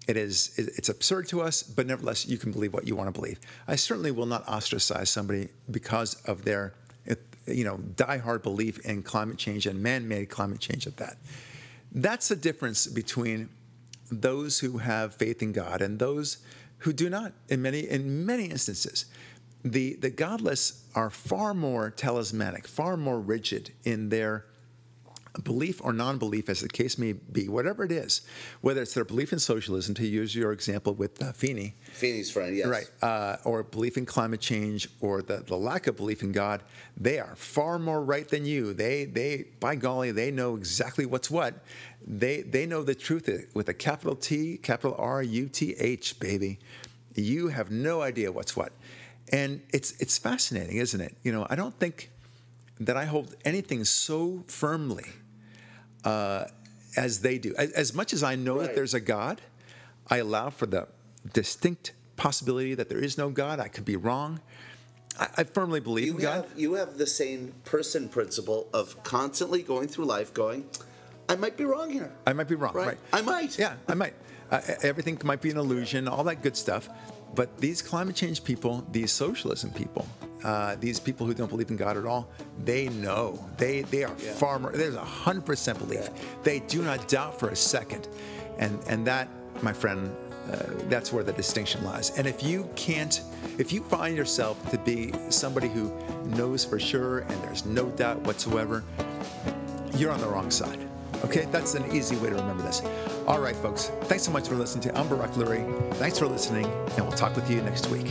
it 0.07 0.17
is 0.17 0.53
it's 0.57 0.89
absurd 0.89 1.27
to 1.27 1.41
us 1.41 1.63
but 1.63 1.87
nevertheless 1.87 2.27
you 2.27 2.37
can 2.37 2.51
believe 2.51 2.73
what 2.73 2.87
you 2.87 2.95
want 2.95 3.07
to 3.07 3.17
believe 3.17 3.39
i 3.67 3.75
certainly 3.75 4.11
will 4.11 4.25
not 4.25 4.45
ostracize 4.47 5.09
somebody 5.09 5.47
because 5.71 6.15
of 6.25 6.43
their 6.43 6.73
you 7.45 7.63
know 7.63 7.77
diehard 7.77 8.43
belief 8.43 8.79
in 8.85 9.03
climate 9.03 9.37
change 9.37 9.65
and 9.65 9.81
man-made 9.81 10.29
climate 10.29 10.59
change 10.59 10.87
at 10.87 10.97
that. 10.97 11.17
That's 11.91 12.27
the 12.27 12.35
difference 12.35 12.87
between 12.87 13.49
those 14.11 14.59
who 14.59 14.77
have 14.77 15.15
faith 15.15 15.41
in 15.41 15.51
god 15.51 15.81
and 15.81 15.99
those 15.99 16.37
who 16.79 16.93
do 16.93 17.09
not 17.09 17.33
in 17.49 17.61
many 17.61 17.81
in 17.81 18.25
many 18.25 18.45
instances. 18.45 19.05
The 19.63 19.95
the 19.95 20.09
godless 20.09 20.83
are 20.95 21.09
far 21.09 21.53
more 21.53 21.89
talismanic 21.89 22.67
far 22.67 22.97
more 22.97 23.19
rigid 23.19 23.71
in 23.83 24.09
their 24.09 24.45
belief 25.41 25.81
or 25.83 25.93
non-belief, 25.93 26.47
as 26.47 26.61
the 26.61 26.69
case 26.69 26.97
may 26.97 27.13
be, 27.13 27.49
whatever 27.49 27.83
it 27.83 27.91
is, 27.91 28.21
whether 28.61 28.81
it's 28.83 28.93
their 28.93 29.05
belief 29.05 29.33
in 29.33 29.39
socialism, 29.39 29.95
to 29.95 30.05
use 30.05 30.35
your 30.35 30.51
example 30.51 30.93
with 30.93 31.21
uh, 31.23 31.31
Feeney, 31.31 31.73
Feeney's 31.93 32.29
friend, 32.29 32.55
yes, 32.55 32.67
right, 32.67 32.89
uh, 33.01 33.37
or 33.43 33.63
belief 33.63 33.97
in 33.97 34.05
climate 34.05 34.41
change, 34.41 34.87
or 35.01 35.21
the, 35.21 35.37
the 35.37 35.57
lack 35.57 35.87
of 35.87 35.97
belief 35.97 36.21
in 36.21 36.31
God, 36.31 36.61
they 36.95 37.19
are 37.19 37.35
far 37.35 37.79
more 37.79 38.03
right 38.03 38.27
than 38.27 38.45
you. 38.45 38.73
They, 38.73 39.05
they, 39.05 39.45
by 39.59 39.75
golly, 39.75 40.11
they 40.11 40.29
know 40.29 40.55
exactly 40.55 41.05
what's 41.05 41.31
what. 41.31 41.55
They, 42.05 42.41
they 42.41 42.65
know 42.65 42.83
the 42.83 42.95
truth 42.95 43.27
with 43.55 43.69
a 43.69 43.73
capital 43.73 44.15
T, 44.15 44.57
capital 44.57 44.95
R, 44.99 45.23
U 45.23 45.49
T 45.49 45.73
H, 45.79 46.19
baby. 46.19 46.59
You 47.15 47.47
have 47.47 47.71
no 47.71 48.01
idea 48.01 48.31
what's 48.31 48.55
what, 48.55 48.71
and 49.31 49.61
it's 49.71 49.91
it's 49.99 50.17
fascinating, 50.17 50.77
isn't 50.77 50.99
it? 50.99 51.15
You 51.23 51.31
know, 51.31 51.47
I 51.49 51.55
don't 51.55 51.73
think 51.79 52.11
that 52.79 52.97
I 52.97 53.05
hold 53.05 53.35
anything 53.45 53.85
so 53.85 54.43
firmly 54.47 55.05
uh, 56.03 56.45
as 56.95 57.21
they 57.21 57.37
do. 57.37 57.53
As, 57.57 57.71
as, 57.71 57.93
much 57.93 58.13
as 58.13 58.23
I 58.23 58.35
know 58.35 58.57
right. 58.57 58.67
that 58.67 58.75
there's 58.75 58.93
a 58.93 58.99
God, 58.99 59.41
I 60.07 60.17
allow 60.17 60.49
for 60.49 60.65
the 60.65 60.87
distinct 61.31 61.93
possibility 62.15 62.75
that 62.75 62.89
there 62.89 62.99
is 62.99 63.17
no 63.17 63.29
God. 63.29 63.59
I 63.59 63.67
could 63.67 63.85
be 63.85 63.95
wrong. 63.95 64.41
I, 65.19 65.27
I 65.37 65.43
firmly 65.43 65.79
believe 65.79 66.07
you 66.07 66.15
in 66.15 66.21
God. 66.21 66.45
Have, 66.45 66.59
you 66.59 66.73
have 66.75 66.97
the 66.97 67.07
same 67.07 67.53
person 67.65 68.09
principle 68.09 68.67
of 68.73 69.01
constantly 69.03 69.63
going 69.63 69.87
through 69.87 70.05
life 70.05 70.33
going, 70.33 70.65
I 71.29 71.35
might 71.35 71.57
be 71.57 71.65
wrong 71.65 71.89
here. 71.89 72.11
I 72.27 72.33
might 72.33 72.47
be 72.47 72.55
wrong, 72.55 72.73
right? 72.73 72.87
right. 72.87 72.97
I 73.11 73.21
might. 73.21 73.57
Yeah, 73.57 73.75
I 73.87 73.93
might. 73.93 74.13
Uh, 74.51 74.61
everything 74.83 75.19
might 75.23 75.41
be 75.41 75.49
an 75.49 75.57
illusion, 75.57 76.07
all 76.07 76.23
that 76.25 76.41
good 76.43 76.57
stuff. 76.57 76.89
But 77.33 77.57
these 77.57 77.81
climate 77.81 78.15
change 78.15 78.43
people, 78.43 78.85
these 78.91 79.11
socialism 79.11 79.71
people, 79.71 80.07
uh, 80.43 80.75
these 80.79 80.99
people 80.99 81.25
who 81.25 81.33
don't 81.33 81.49
believe 81.49 81.69
in 81.69 81.77
God 81.77 81.97
at 81.97 82.05
all, 82.05 82.29
they 82.63 82.89
know. 82.89 83.43
They 83.57 83.81
they 83.83 84.03
are 84.03 84.15
yeah. 84.19 84.33
far 84.33 84.59
more. 84.59 84.71
There's 84.71 84.95
a 84.95 85.03
hundred 85.03 85.45
percent 85.45 85.79
belief. 85.79 86.01
Yeah. 86.03 86.21
They 86.43 86.59
do 86.59 86.81
not 86.81 87.07
doubt 87.07 87.39
for 87.39 87.49
a 87.49 87.55
second, 87.55 88.07
and 88.57 88.79
and 88.87 89.05
that, 89.07 89.27
my 89.61 89.73
friend, 89.73 90.15
uh, 90.51 90.57
that's 90.89 91.13
where 91.13 91.23
the 91.23 91.33
distinction 91.33 91.83
lies. 91.83 92.17
And 92.17 92.27
if 92.27 92.43
you 92.43 92.69
can't, 92.75 93.21
if 93.57 93.71
you 93.71 93.81
find 93.83 94.17
yourself 94.17 94.69
to 94.71 94.77
be 94.77 95.13
somebody 95.29 95.69
who 95.69 95.91
knows 96.25 96.65
for 96.65 96.79
sure 96.79 97.19
and 97.19 97.43
there's 97.43 97.65
no 97.65 97.89
doubt 97.91 98.19
whatsoever, 98.21 98.83
you're 99.95 100.11
on 100.11 100.19
the 100.19 100.27
wrong 100.27 100.51
side. 100.51 100.79
Okay, 101.23 101.47
that's 101.51 101.75
an 101.75 101.89
easy 101.95 102.17
way 102.17 102.29
to 102.29 102.35
remember 102.35 102.63
this. 102.63 102.81
All 103.27 103.39
right, 103.39 103.55
folks, 103.55 103.91
thanks 104.03 104.23
so 104.25 104.31
much 104.31 104.49
for 104.49 104.55
listening 104.55 104.83
to 104.83 104.97
I'm 104.97 105.07
Barak 105.07 105.31
Lurie. 105.31 105.93
Thanks 105.95 106.19
for 106.19 106.27
listening, 106.27 106.65
and 106.65 107.07
we'll 107.07 107.11
talk 107.11 107.35
with 107.35 107.49
you 107.49 107.61
next 107.61 107.87
week. 107.87 108.07